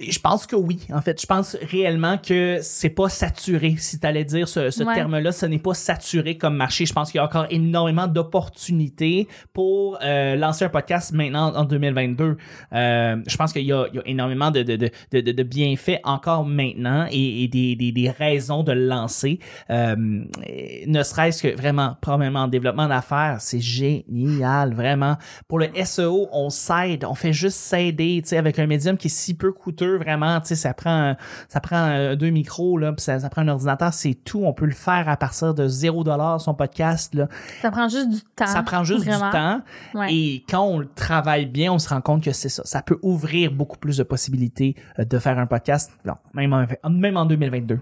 Je 0.00 0.18
pense 0.18 0.46
que 0.46 0.56
oui. 0.56 0.80
En 0.92 1.00
fait, 1.00 1.20
je 1.20 1.26
pense 1.26 1.56
réellement 1.70 2.18
que 2.18 2.58
c'est 2.62 2.90
pas 2.90 3.08
saturé. 3.08 3.74
Si 3.78 3.98
tu 3.98 4.06
allais 4.06 4.24
dire 4.24 4.48
ce, 4.48 4.70
ce 4.70 4.82
Ouais. 4.84 4.94
terme-là, 4.94 5.32
ce 5.32 5.46
n'est 5.46 5.58
pas 5.58 5.74
saturé 5.74 6.36
comme 6.36 6.56
marché. 6.56 6.86
Je 6.86 6.92
pense 6.92 7.10
qu'il 7.10 7.18
y 7.18 7.20
a 7.20 7.24
encore 7.24 7.46
énormément 7.50 8.06
d'opportunités 8.06 9.28
pour 9.52 9.98
euh, 10.02 10.36
lancer 10.36 10.64
un 10.64 10.68
podcast 10.68 11.12
maintenant 11.12 11.54
en 11.54 11.64
2022. 11.64 12.36
Euh, 12.72 13.16
je 13.26 13.36
pense 13.36 13.52
qu'il 13.52 13.62
y, 13.62 13.66
y 13.66 13.72
a 13.72 13.86
énormément 14.06 14.50
de, 14.50 14.62
de, 14.62 14.76
de, 14.76 15.20
de, 15.20 15.42
bienfaits 15.42 16.00
encore 16.04 16.44
maintenant 16.44 17.06
et, 17.10 17.44
et 17.44 17.48
des, 17.48 17.76
des, 17.76 17.92
des 17.92 18.10
raisons 18.10 18.62
de 18.62 18.72
le 18.72 18.86
lancer. 18.86 19.38
Euh, 19.70 19.96
ne 19.98 21.02
serait-ce 21.02 21.42
que 21.42 21.56
vraiment, 21.56 21.96
probablement 22.00 22.40
en 22.40 22.48
développement 22.48 22.88
d'affaires, 22.88 23.36
c'est 23.40 23.60
génial, 23.60 24.74
vraiment. 24.74 25.16
Pour 25.48 25.58
le 25.58 25.68
SEO, 25.84 26.28
on 26.32 26.50
s'aide, 26.50 27.04
on 27.04 27.14
fait 27.14 27.32
juste 27.32 27.56
s'aider, 27.58 28.20
tu 28.22 28.30
sais, 28.30 28.36
avec 28.38 28.58
un 28.58 28.66
médium 28.66 28.96
qui 28.96 29.06
est 29.08 29.10
si 29.10 29.34
peu 29.34 29.52
coûteux, 29.52 29.77
vraiment, 29.86 30.40
tu 30.40 30.48
sais, 30.48 30.56
ça 30.56 30.74
prend, 30.74 31.16
ça 31.48 31.60
prend 31.60 31.88
euh, 31.88 32.16
deux 32.16 32.30
micros, 32.30 32.78
là, 32.78 32.92
puis 32.92 33.02
ça, 33.02 33.20
ça 33.20 33.30
prend 33.30 33.42
un 33.42 33.48
ordinateur, 33.48 33.92
c'est 33.92 34.14
tout. 34.14 34.42
On 34.44 34.52
peut 34.52 34.66
le 34.66 34.72
faire 34.72 35.08
à 35.08 35.16
partir 35.16 35.54
de 35.54 35.68
0 35.68 36.04
dollar 36.04 36.40
son 36.40 36.54
podcast, 36.54 37.14
là. 37.14 37.28
Ça 37.62 37.70
prend 37.70 37.88
juste 37.88 38.08
du 38.08 38.20
temps. 38.36 38.46
Ça 38.46 38.62
prend 38.62 38.84
juste 38.84 39.04
vraiment. 39.04 39.26
du 39.26 39.32
temps. 39.32 39.62
Ouais. 39.94 40.14
Et 40.14 40.44
quand 40.48 40.62
on 40.62 40.78
le 40.78 40.88
travaille 40.88 41.46
bien, 41.46 41.72
on 41.72 41.78
se 41.78 41.88
rend 41.88 42.00
compte 42.00 42.22
que 42.22 42.32
c'est 42.32 42.48
ça. 42.48 42.62
Ça 42.64 42.82
peut 42.82 42.98
ouvrir 43.02 43.52
beaucoup 43.52 43.78
plus 43.78 43.96
de 43.96 44.02
possibilités 44.02 44.76
euh, 44.98 45.04
de 45.04 45.18
faire 45.18 45.38
un 45.38 45.46
podcast, 45.46 45.92
non, 46.04 46.14
même 46.34 46.52
en, 46.52 46.90
même 46.90 47.16
en 47.16 47.26
2022. 47.26 47.80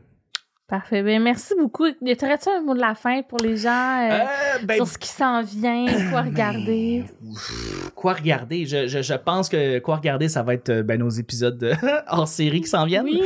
Parfait. 0.68 1.04
Ben, 1.04 1.22
merci 1.22 1.54
beaucoup. 1.56 1.86
Y 1.86 2.16
aurait-tu 2.20 2.48
un 2.48 2.60
mot 2.60 2.74
de 2.74 2.80
la 2.80 2.96
fin 2.96 3.22
pour 3.22 3.38
les 3.38 3.56
gens 3.56 3.70
euh, 4.10 4.10
Euh, 4.18 4.64
ben, 4.64 4.74
sur 4.74 4.88
ce 4.88 4.98
qui 4.98 5.08
s'en 5.08 5.40
vient, 5.42 5.86
quoi 6.10 6.22
regarder? 6.22 7.04
quoi 7.94 8.14
regarder? 8.14 8.66
Je, 8.66 8.88
je, 8.88 9.00
je 9.00 9.14
pense 9.14 9.48
que 9.48 9.78
quoi 9.78 9.94
regarder, 9.96 10.28
ça 10.28 10.42
va 10.42 10.54
être 10.54 10.70
euh, 10.70 10.82
ben, 10.82 10.98
nos 10.98 11.08
épisodes 11.08 11.56
de- 11.56 11.72
hors 12.08 12.26
série 12.26 12.62
qui 12.62 12.68
s'en 12.68 12.84
viennent. 12.84 13.04
Oui. 13.04 13.22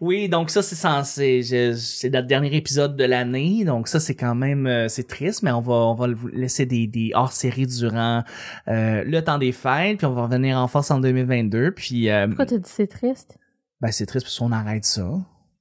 Oui, 0.00 0.28
donc 0.28 0.50
ça, 0.50 0.62
c'est 0.62 0.76
censé. 0.76 1.42
C'est 1.76 2.10
notre 2.10 2.28
dernier 2.28 2.54
épisode 2.54 2.96
de 2.96 3.04
l'année. 3.04 3.64
Donc 3.64 3.88
ça, 3.88 3.98
c'est 3.98 4.14
quand 4.14 4.36
même. 4.36 4.88
c'est 4.88 5.08
triste, 5.08 5.42
mais 5.42 5.50
on 5.50 5.60
va, 5.62 5.74
on 5.74 5.94
va 5.94 6.06
laisser 6.32 6.64
des, 6.64 6.86
des 6.86 7.10
hors 7.14 7.32
série 7.32 7.66
durant 7.66 8.22
euh, 8.68 9.02
le 9.04 9.20
temps 9.20 9.38
des 9.38 9.50
fêtes. 9.52 9.98
Puis 9.98 10.06
on 10.06 10.12
va 10.14 10.22
revenir 10.22 10.56
en 10.58 10.68
force 10.68 10.92
en 10.92 11.00
2022. 11.00 11.72
Puis 11.72 12.08
Pourquoi 12.28 12.46
t'as 12.46 12.58
dit 12.58 12.70
c'est 12.72 12.86
triste? 12.86 13.36
ben, 13.80 13.90
c'est 13.90 14.06
triste 14.06 14.26
parce 14.26 14.38
qu'on 14.38 14.52
arrête 14.52 14.84
ça. 14.84 15.08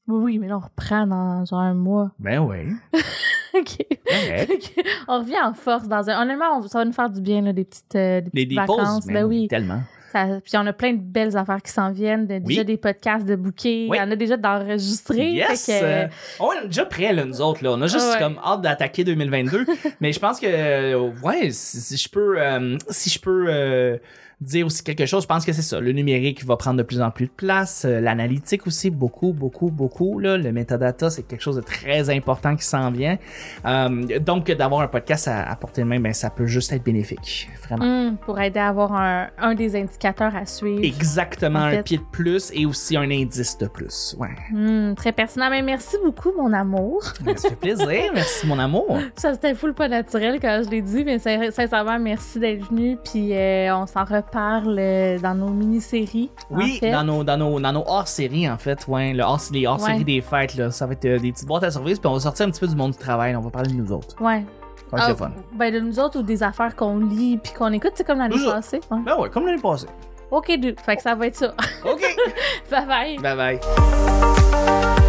Oui, 0.07 0.21
oui, 0.23 0.37
mais 0.39 0.47
là, 0.47 0.57
on 0.57 0.59
reprend 0.59 1.07
dans 1.07 1.45
genre 1.45 1.59
un 1.59 1.73
mois. 1.73 2.11
Ben 2.19 2.39
oui. 2.39 2.57
OK. 3.53 3.85
On 5.07 5.19
revient 5.19 5.39
en 5.43 5.53
force 5.53 5.87
dans 5.87 6.09
un. 6.09 6.21
Honnêtement, 6.21 6.57
on- 6.59 6.67
ça 6.67 6.79
va 6.79 6.85
nous 6.85 6.91
faire 6.91 7.09
du 7.09 7.21
bien, 7.21 7.41
là, 7.41 7.53
des 7.53 7.63
petites, 7.65 7.95
euh, 7.95 8.21
des 8.21 8.25
Les, 8.33 8.45
petites 8.45 8.49
des 8.49 8.55
vacances. 8.55 9.05
pauses, 9.05 9.13
ben 9.13 9.23
oui. 9.25 9.47
tellement. 9.47 9.81
Ça- 10.11 10.27
puis 10.43 10.53
on 10.57 10.65
a 10.67 10.73
plein 10.73 10.93
de 10.93 11.01
belles 11.01 11.35
affaires 11.37 11.61
qui 11.61 11.71
s'en 11.71 11.91
viennent. 11.91 12.27
de- 12.27 12.37
Déjà 12.39 12.63
des 12.63 12.77
podcasts 12.77 13.25
de 13.25 13.35
bouquets. 13.35 13.87
Oui. 13.89 13.97
Il 13.97 13.99
y 13.99 14.03
en 14.03 14.11
a 14.11 14.15
déjà 14.15 14.37
d'enregistrés. 14.37 15.31
Yes! 15.31 15.69
Euh, 15.71 16.07
on 16.39 16.51
est 16.51 16.65
déjà 16.67 16.85
prêts, 16.85 17.13
là, 17.13 17.25
nous 17.25 17.41
autres. 17.41 17.63
Là. 17.63 17.71
On 17.71 17.81
a 17.81 17.87
juste 17.87 18.13
Ouais. 18.13 18.19
comme 18.19 18.37
hâte 18.45 18.61
d'attaquer 18.61 19.03
2022. 19.03 19.65
mais 20.01 20.11
je 20.13 20.19
pense 20.19 20.39
que, 20.39 20.45
euh, 20.47 21.09
ouais, 21.23 21.49
si, 21.51 21.79
si 21.81 21.97
je 21.97 22.09
peux, 22.09 22.35
euh, 22.39 22.77
si 22.89 23.09
je 23.09 23.19
peux 23.19 23.45
euh, 23.47 23.97
dire 24.43 24.65
aussi 24.65 24.83
quelque 24.83 25.05
chose, 25.05 25.23
je 25.23 25.27
pense 25.27 25.45
que 25.45 25.53
c'est 25.53 25.61
ça. 25.61 25.79
Le 25.79 25.91
numérique 25.91 26.43
va 26.45 26.55
prendre 26.57 26.77
de 26.77 26.83
plus 26.83 27.01
en 27.01 27.11
plus 27.11 27.25
de 27.27 27.31
place. 27.31 27.85
Euh, 27.85 27.99
L'analytique 28.01 28.67
aussi, 28.67 28.89
beaucoup, 28.89 29.33
beaucoup, 29.33 29.69
beaucoup. 29.71 30.19
Là. 30.19 30.37
Le 30.37 30.51
metadata, 30.51 31.09
c'est 31.09 31.23
quelque 31.23 31.41
chose 31.41 31.55
de 31.55 31.61
très 31.61 32.09
important 32.09 32.55
qui 32.55 32.65
s'en 32.65 32.91
vient. 32.91 33.17
Euh, 33.65 34.19
donc, 34.19 34.49
d'avoir 34.51 34.81
un 34.81 34.87
podcast 34.87 35.27
à, 35.27 35.49
à 35.49 35.55
portée 35.55 35.81
de 35.81 35.87
main, 35.87 35.99
ben, 35.99 36.13
ça 36.13 36.29
peut 36.29 36.45
juste 36.45 36.71
être 36.73 36.83
bénéfique. 36.83 37.49
Vraiment. 37.67 37.85
Hum, 37.85 38.17
pour 38.17 38.39
aider 38.39 38.59
à 38.59 38.67
avoir 38.69 38.93
un, 38.93 39.27
un 39.37 39.55
des 39.55 39.75
indicateurs 39.75 40.35
à 40.35 40.45
suivre. 40.45 40.83
Exactement, 40.83 41.59
En 41.59 41.63
un 41.63 41.81
pied 41.83 41.97
de 41.97 42.03
plus 42.11 42.51
et 42.53 42.65
aussi 42.65 42.97
un 42.97 43.09
indice 43.09 43.57
de 43.57 43.67
plus. 43.67 44.15
Ouais. 44.19 44.29
Hum, 44.53 44.93
très 44.95 45.11
pertinent. 45.11 45.49
Mais 45.49 45.61
merci 45.61 45.95
beaucoup, 46.03 46.31
mon 46.37 46.51
amour. 46.53 47.01
Ben, 47.21 47.37
ça 47.37 47.49
fait 47.49 47.55
plaisir. 47.55 48.11
Merci, 48.13 48.45
mon 48.47 48.59
amour. 48.59 48.99
Ça, 49.15 49.33
c'était 49.33 49.55
full 49.55 49.73
pas 49.73 49.87
naturel 49.87 50.39
quand 50.41 50.61
je 50.65 50.69
l'ai 50.69 50.81
dit, 50.81 51.03
mais 51.03 51.19
sin- 51.19 51.51
sincèrement, 51.51 51.99
merci 51.99 52.39
d'être 52.39 52.69
venu. 52.69 52.97
Puis 53.03 53.33
euh, 53.33 53.75
on 53.75 53.85
s'en 53.87 54.03
reparle 54.03 54.23
euh, 54.35 55.19
dans 55.19 55.35
nos 55.35 55.49
mini-séries. 55.49 56.29
en 56.51 56.57
Oui, 56.57 56.77
fait. 56.79 56.91
dans 56.91 57.03
nos, 57.03 57.23
dans 57.23 57.37
nos, 57.37 57.59
dans 57.59 57.71
nos 57.73 57.83
hors-séries, 57.87 58.49
en 58.49 58.57
fait, 58.57 58.85
ouais. 58.87 59.13
Le 59.13 59.23
hors, 59.23 59.39
les 59.51 59.67
hors-séries 59.67 59.97
Ouais. 59.99 60.03
des 60.03 60.21
fêtes, 60.21 60.55
là. 60.55 60.71
Ça 60.71 60.85
va 60.85 60.93
être 60.93 61.05
euh, 61.05 61.19
des 61.19 61.31
petites 61.31 61.47
boîtes 61.47 61.63
à 61.63 61.71
surprise, 61.71 61.99
puis 61.99 62.07
on 62.07 62.13
va 62.13 62.19
sortir 62.19 62.45
un 62.47 62.49
petit 62.51 62.59
peu 62.59 62.67
du 62.67 62.75
monde 62.75 62.91
du 62.91 62.97
travail. 62.97 63.35
On 63.35 63.41
va 63.41 63.49
parler 63.49 63.71
de 63.71 63.77
nous 63.77 63.91
autres. 63.91 64.15
Ouais. 64.21 64.43
Ah, 64.95 65.15
fun. 65.15 65.31
ben, 65.55 65.73
de 65.73 65.79
nous 65.79 65.99
autres 65.99 66.19
ou 66.19 66.21
des 66.21 66.43
affaires 66.43 66.75
qu'on 66.75 66.99
lit 66.99 67.37
puis 67.41 67.51
qu'on 67.53 67.71
écoute, 67.73 67.93
c'est 67.95 68.03
comme 68.05 68.19
l'année 68.19 68.35
passée. 68.45 68.79
Ouais. 68.91 68.99
Ben 69.03 69.17
ouais, 69.17 69.29
comme 69.29 69.47
l'année 69.47 69.59
passée. 69.61 69.87
Ok, 70.29 70.55
deux. 70.59 70.75
Fait 70.85 70.95
que 70.97 71.01
ça 71.01 71.15
va 71.15 71.25
être 71.27 71.35
ça. 71.35 71.53
OK. 71.83 72.01
bye 72.69 72.85
bye. 72.85 73.17
bye 73.17 73.35
bye. 73.35 75.02